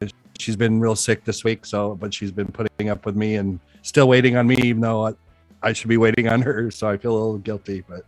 I- 0.02 0.10
She's 0.38 0.56
been 0.56 0.80
real 0.80 0.96
sick 0.96 1.26
this 1.26 1.44
week, 1.44 1.66
so 1.66 1.96
but 1.96 2.14
she's 2.14 2.32
been 2.32 2.48
putting 2.48 2.90
up 2.90 3.06
with 3.06 3.18
me 3.18 3.36
and 3.36 3.60
still 3.82 4.08
waiting 4.08 4.36
on 4.38 4.48
me, 4.48 4.56
even 4.64 4.82
though 4.82 5.08
I, 5.08 5.14
I 5.62 5.74
should 5.74 5.90
be 5.90 5.98
waiting 5.98 6.28
on 6.28 6.42
her. 6.42 6.72
So 6.72 6.88
I 6.88 6.98
feel 6.98 7.12
a 7.12 7.18
little 7.20 7.38
guilty, 7.38 7.84
but 7.88 8.06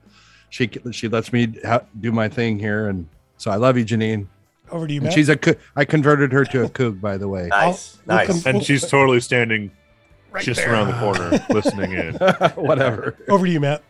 she 0.50 0.70
she 0.92 1.08
lets 1.08 1.32
me 1.34 1.54
ha- 1.66 1.82
do 2.00 2.12
my 2.12 2.28
thing 2.30 2.60
here, 2.60 2.88
and 2.90 3.08
so 3.38 3.52
I 3.52 3.56
love 3.56 3.78
you, 3.78 3.86
Janine. 3.86 4.28
Over 4.70 4.88
to 4.88 4.94
you, 4.94 5.02
Matt. 5.02 5.14
she's 5.14 5.28
a 5.30 5.36
coo- 5.36 5.56
I 5.76 5.84
converted 5.86 6.32
her 6.32 6.46
to 6.46 6.64
a 6.64 6.70
coug, 6.70 7.02
by 7.02 7.18
the 7.18 7.28
way. 7.28 7.48
Nice, 7.48 7.98
I'll- 8.08 8.18
we'll 8.18 8.28
nice. 8.28 8.46
and 8.46 8.64
she's 8.64 8.88
totally 8.90 9.20
standing 9.20 9.72
Right 10.32 10.44
just 10.44 10.62
there. 10.62 10.72
around 10.72 10.88
the 10.88 10.94
corner, 11.00 11.46
listening 11.50 11.92
in. 11.92 12.14
Whatever. 12.56 13.18
Over 13.28 13.46
to 13.46 13.52
you, 13.52 13.60
Matt. 13.60 13.84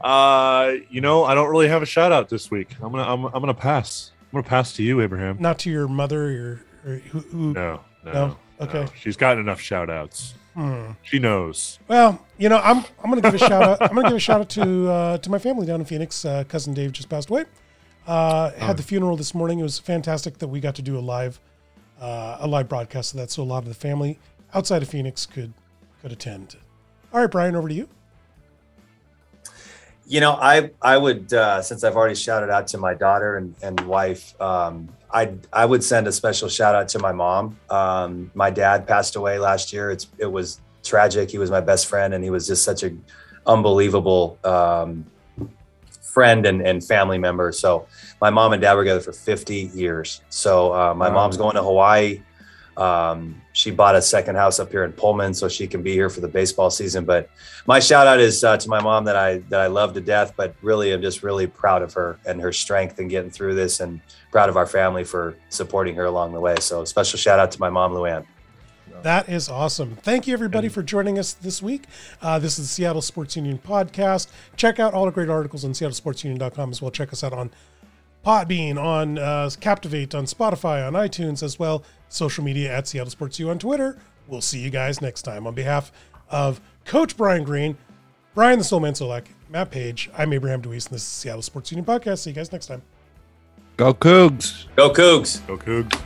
Uh, 0.00 0.72
you 0.90 1.00
know, 1.00 1.24
I 1.24 1.34
don't 1.34 1.48
really 1.50 1.68
have 1.68 1.82
a 1.82 1.86
shout 1.86 2.10
out 2.12 2.28
this 2.28 2.50
week. 2.50 2.74
I'm 2.82 2.90
gonna, 2.90 3.04
I'm, 3.04 3.24
I'm 3.26 3.32
gonna 3.40 3.54
pass. 3.54 4.10
I'm 4.32 4.38
gonna 4.38 4.48
pass 4.48 4.72
to 4.74 4.82
you, 4.82 5.00
Abraham. 5.00 5.36
Not 5.38 5.58
to 5.60 5.70
your 5.70 5.86
mother 5.86 6.24
or, 6.84 6.90
or 6.92 6.96
who. 6.96 7.20
who 7.20 7.52
No, 7.52 7.80
no, 8.04 8.12
No? 8.12 8.36
Okay. 8.60 8.84
no. 8.84 8.90
She's 8.98 9.16
gotten 9.16 9.40
enough 9.40 9.60
shout 9.60 9.90
outs. 9.90 10.34
Hmm. 10.54 10.92
She 11.02 11.18
knows. 11.18 11.78
Well, 11.88 12.24
you 12.38 12.48
know, 12.48 12.58
I'm 12.58 12.78
I'm 13.02 13.10
gonna 13.10 13.20
give 13.20 13.34
a 13.34 13.38
shout 13.38 13.62
out. 13.62 13.82
I'm 13.82 13.94
gonna 13.94 14.08
give 14.08 14.16
a 14.16 14.20
shout 14.20 14.40
out 14.40 14.48
to 14.50 14.90
uh, 14.90 15.18
to 15.18 15.30
my 15.30 15.38
family 15.38 15.66
down 15.66 15.80
in 15.80 15.86
Phoenix. 15.86 16.24
Uh, 16.24 16.44
cousin 16.44 16.74
Dave 16.74 16.92
just 16.92 17.08
passed 17.08 17.30
away. 17.30 17.44
Uh, 18.06 18.50
had 18.52 18.76
the 18.76 18.82
funeral 18.82 19.16
this 19.16 19.34
morning. 19.34 19.60
It 19.60 19.62
was 19.62 19.78
fantastic 19.78 20.38
that 20.38 20.48
we 20.48 20.60
got 20.60 20.74
to 20.76 20.82
do 20.82 20.98
a 20.98 21.00
live 21.00 21.40
uh, 22.00 22.38
a 22.40 22.46
live 22.46 22.68
broadcast 22.68 23.14
of 23.14 23.20
that, 23.20 23.30
so 23.30 23.42
a 23.42 23.44
lot 23.44 23.58
of 23.62 23.68
the 23.68 23.74
family 23.74 24.18
outside 24.54 24.82
of 24.82 24.88
Phoenix 24.88 25.24
could 25.24 25.52
could 26.00 26.12
attend. 26.12 26.56
All 27.12 27.20
right, 27.20 27.30
Brian, 27.30 27.54
over 27.54 27.68
to 27.68 27.74
you. 27.74 27.88
You 30.12 30.20
know, 30.20 30.32
I 30.32 30.70
I 30.82 30.98
would 30.98 31.32
uh, 31.32 31.62
since 31.62 31.84
I've 31.84 31.96
already 31.96 32.14
shouted 32.14 32.50
out 32.50 32.66
to 32.66 32.76
my 32.76 32.92
daughter 32.92 33.38
and, 33.38 33.56
and 33.62 33.80
wife, 33.86 34.38
um, 34.42 34.90
I 35.10 35.32
I 35.50 35.64
would 35.64 35.82
send 35.82 36.06
a 36.06 36.12
special 36.12 36.50
shout 36.50 36.74
out 36.74 36.88
to 36.88 36.98
my 36.98 37.12
mom. 37.12 37.58
Um, 37.70 38.30
my 38.34 38.50
dad 38.50 38.86
passed 38.86 39.16
away 39.16 39.38
last 39.38 39.72
year. 39.72 39.90
It's 39.90 40.06
it 40.18 40.30
was 40.30 40.60
tragic. 40.84 41.30
He 41.30 41.38
was 41.38 41.50
my 41.50 41.62
best 41.62 41.86
friend, 41.86 42.12
and 42.12 42.22
he 42.22 42.28
was 42.28 42.46
just 42.46 42.62
such 42.62 42.82
a 42.82 42.90
unbelievable 43.46 44.38
um, 44.44 45.06
friend 46.02 46.44
and, 46.44 46.60
and 46.60 46.84
family 46.84 47.16
member. 47.16 47.50
So 47.50 47.86
my 48.20 48.28
mom 48.28 48.52
and 48.52 48.60
dad 48.60 48.74
were 48.74 48.82
together 48.84 49.00
for 49.00 49.14
50 49.14 49.70
years. 49.74 50.20
So 50.28 50.74
uh, 50.74 50.92
my 50.92 51.08
Wow. 51.08 51.14
mom's 51.14 51.38
going 51.38 51.54
to 51.54 51.62
Hawaii. 51.62 52.20
Um, 52.76 53.40
she 53.52 53.70
bought 53.70 53.94
a 53.94 54.02
second 54.02 54.36
house 54.36 54.58
up 54.58 54.70
here 54.70 54.84
in 54.84 54.92
Pullman 54.92 55.34
so 55.34 55.48
she 55.48 55.66
can 55.66 55.82
be 55.82 55.92
here 55.92 56.08
for 56.08 56.20
the 56.20 56.28
baseball 56.28 56.70
season. 56.70 57.04
But 57.04 57.28
my 57.66 57.78
shout 57.78 58.06
out 58.06 58.18
is 58.18 58.42
uh, 58.42 58.56
to 58.56 58.68
my 58.68 58.80
mom 58.80 59.04
that 59.04 59.16
I 59.16 59.38
that 59.50 59.60
I 59.60 59.66
love 59.66 59.94
to 59.94 60.00
death, 60.00 60.32
but 60.36 60.54
really 60.62 60.92
I'm 60.92 61.02
just 61.02 61.22
really 61.22 61.46
proud 61.46 61.82
of 61.82 61.92
her 61.94 62.18
and 62.26 62.40
her 62.40 62.52
strength 62.52 62.98
in 62.98 63.08
getting 63.08 63.30
through 63.30 63.54
this, 63.54 63.80
and 63.80 64.00
proud 64.30 64.48
of 64.48 64.56
our 64.56 64.66
family 64.66 65.04
for 65.04 65.36
supporting 65.50 65.94
her 65.96 66.06
along 66.06 66.32
the 66.32 66.40
way. 66.40 66.56
So 66.60 66.84
special 66.84 67.18
shout 67.18 67.38
out 67.38 67.50
to 67.52 67.60
my 67.60 67.70
mom, 67.70 67.92
Luann. 67.92 68.24
That 69.02 69.28
is 69.28 69.48
awesome. 69.48 69.96
Thank 69.96 70.26
you, 70.26 70.32
everybody, 70.32 70.68
for 70.68 70.82
joining 70.82 71.18
us 71.18 71.32
this 71.32 71.60
week. 71.60 71.86
Uh, 72.20 72.38
this 72.38 72.58
is 72.58 72.68
the 72.68 72.72
Seattle 72.72 73.02
Sports 73.02 73.36
Union 73.36 73.58
podcast. 73.58 74.28
Check 74.56 74.78
out 74.78 74.94
all 74.94 75.06
the 75.06 75.10
great 75.10 75.28
articles 75.28 75.64
on 75.64 75.72
seattlesportsunion.com 75.72 76.70
as 76.70 76.80
well. 76.80 76.90
Check 76.90 77.12
us 77.12 77.24
out 77.24 77.32
on 77.32 77.50
Podbean, 78.24 78.82
on 78.82 79.18
uh, 79.18 79.50
Captivate, 79.60 80.14
on 80.14 80.24
Spotify, 80.24 80.86
on 80.86 80.94
iTunes 80.94 81.42
as 81.42 81.58
well. 81.58 81.82
Social 82.08 82.44
media 82.44 82.72
at 82.72 82.86
Seattle 82.86 83.10
Sports 83.10 83.38
U 83.38 83.50
on 83.50 83.58
Twitter. 83.58 83.98
We'll 84.28 84.40
see 84.40 84.60
you 84.60 84.70
guys 84.70 85.02
next 85.02 85.22
time. 85.22 85.46
On 85.46 85.54
behalf 85.54 85.92
of 86.30 86.60
Coach 86.84 87.16
Brian 87.16 87.44
Green, 87.44 87.76
Brian 88.34 88.58
the 88.58 88.64
Soulman 88.64 88.92
Solack, 88.92 89.26
Matt 89.50 89.70
Paige, 89.70 90.10
I'm 90.16 90.32
Abraham 90.32 90.62
DeWeese, 90.62 90.86
and 90.86 90.94
this 90.94 91.02
is 91.02 91.08
Seattle 91.08 91.42
Sports 91.42 91.72
Union 91.72 91.84
podcast. 91.84 92.20
See 92.20 92.30
you 92.30 92.36
guys 92.36 92.52
next 92.52 92.66
time. 92.66 92.82
Go 93.76 93.92
Cougs. 93.92 94.66
Go 94.76 94.90
Cougs! 94.90 95.44
Go 95.46 95.56
Cougs. 95.56 96.00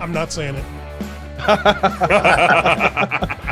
I'm 0.00 0.12
not 0.12 0.32
saying 0.32 0.56
it. 0.56 0.64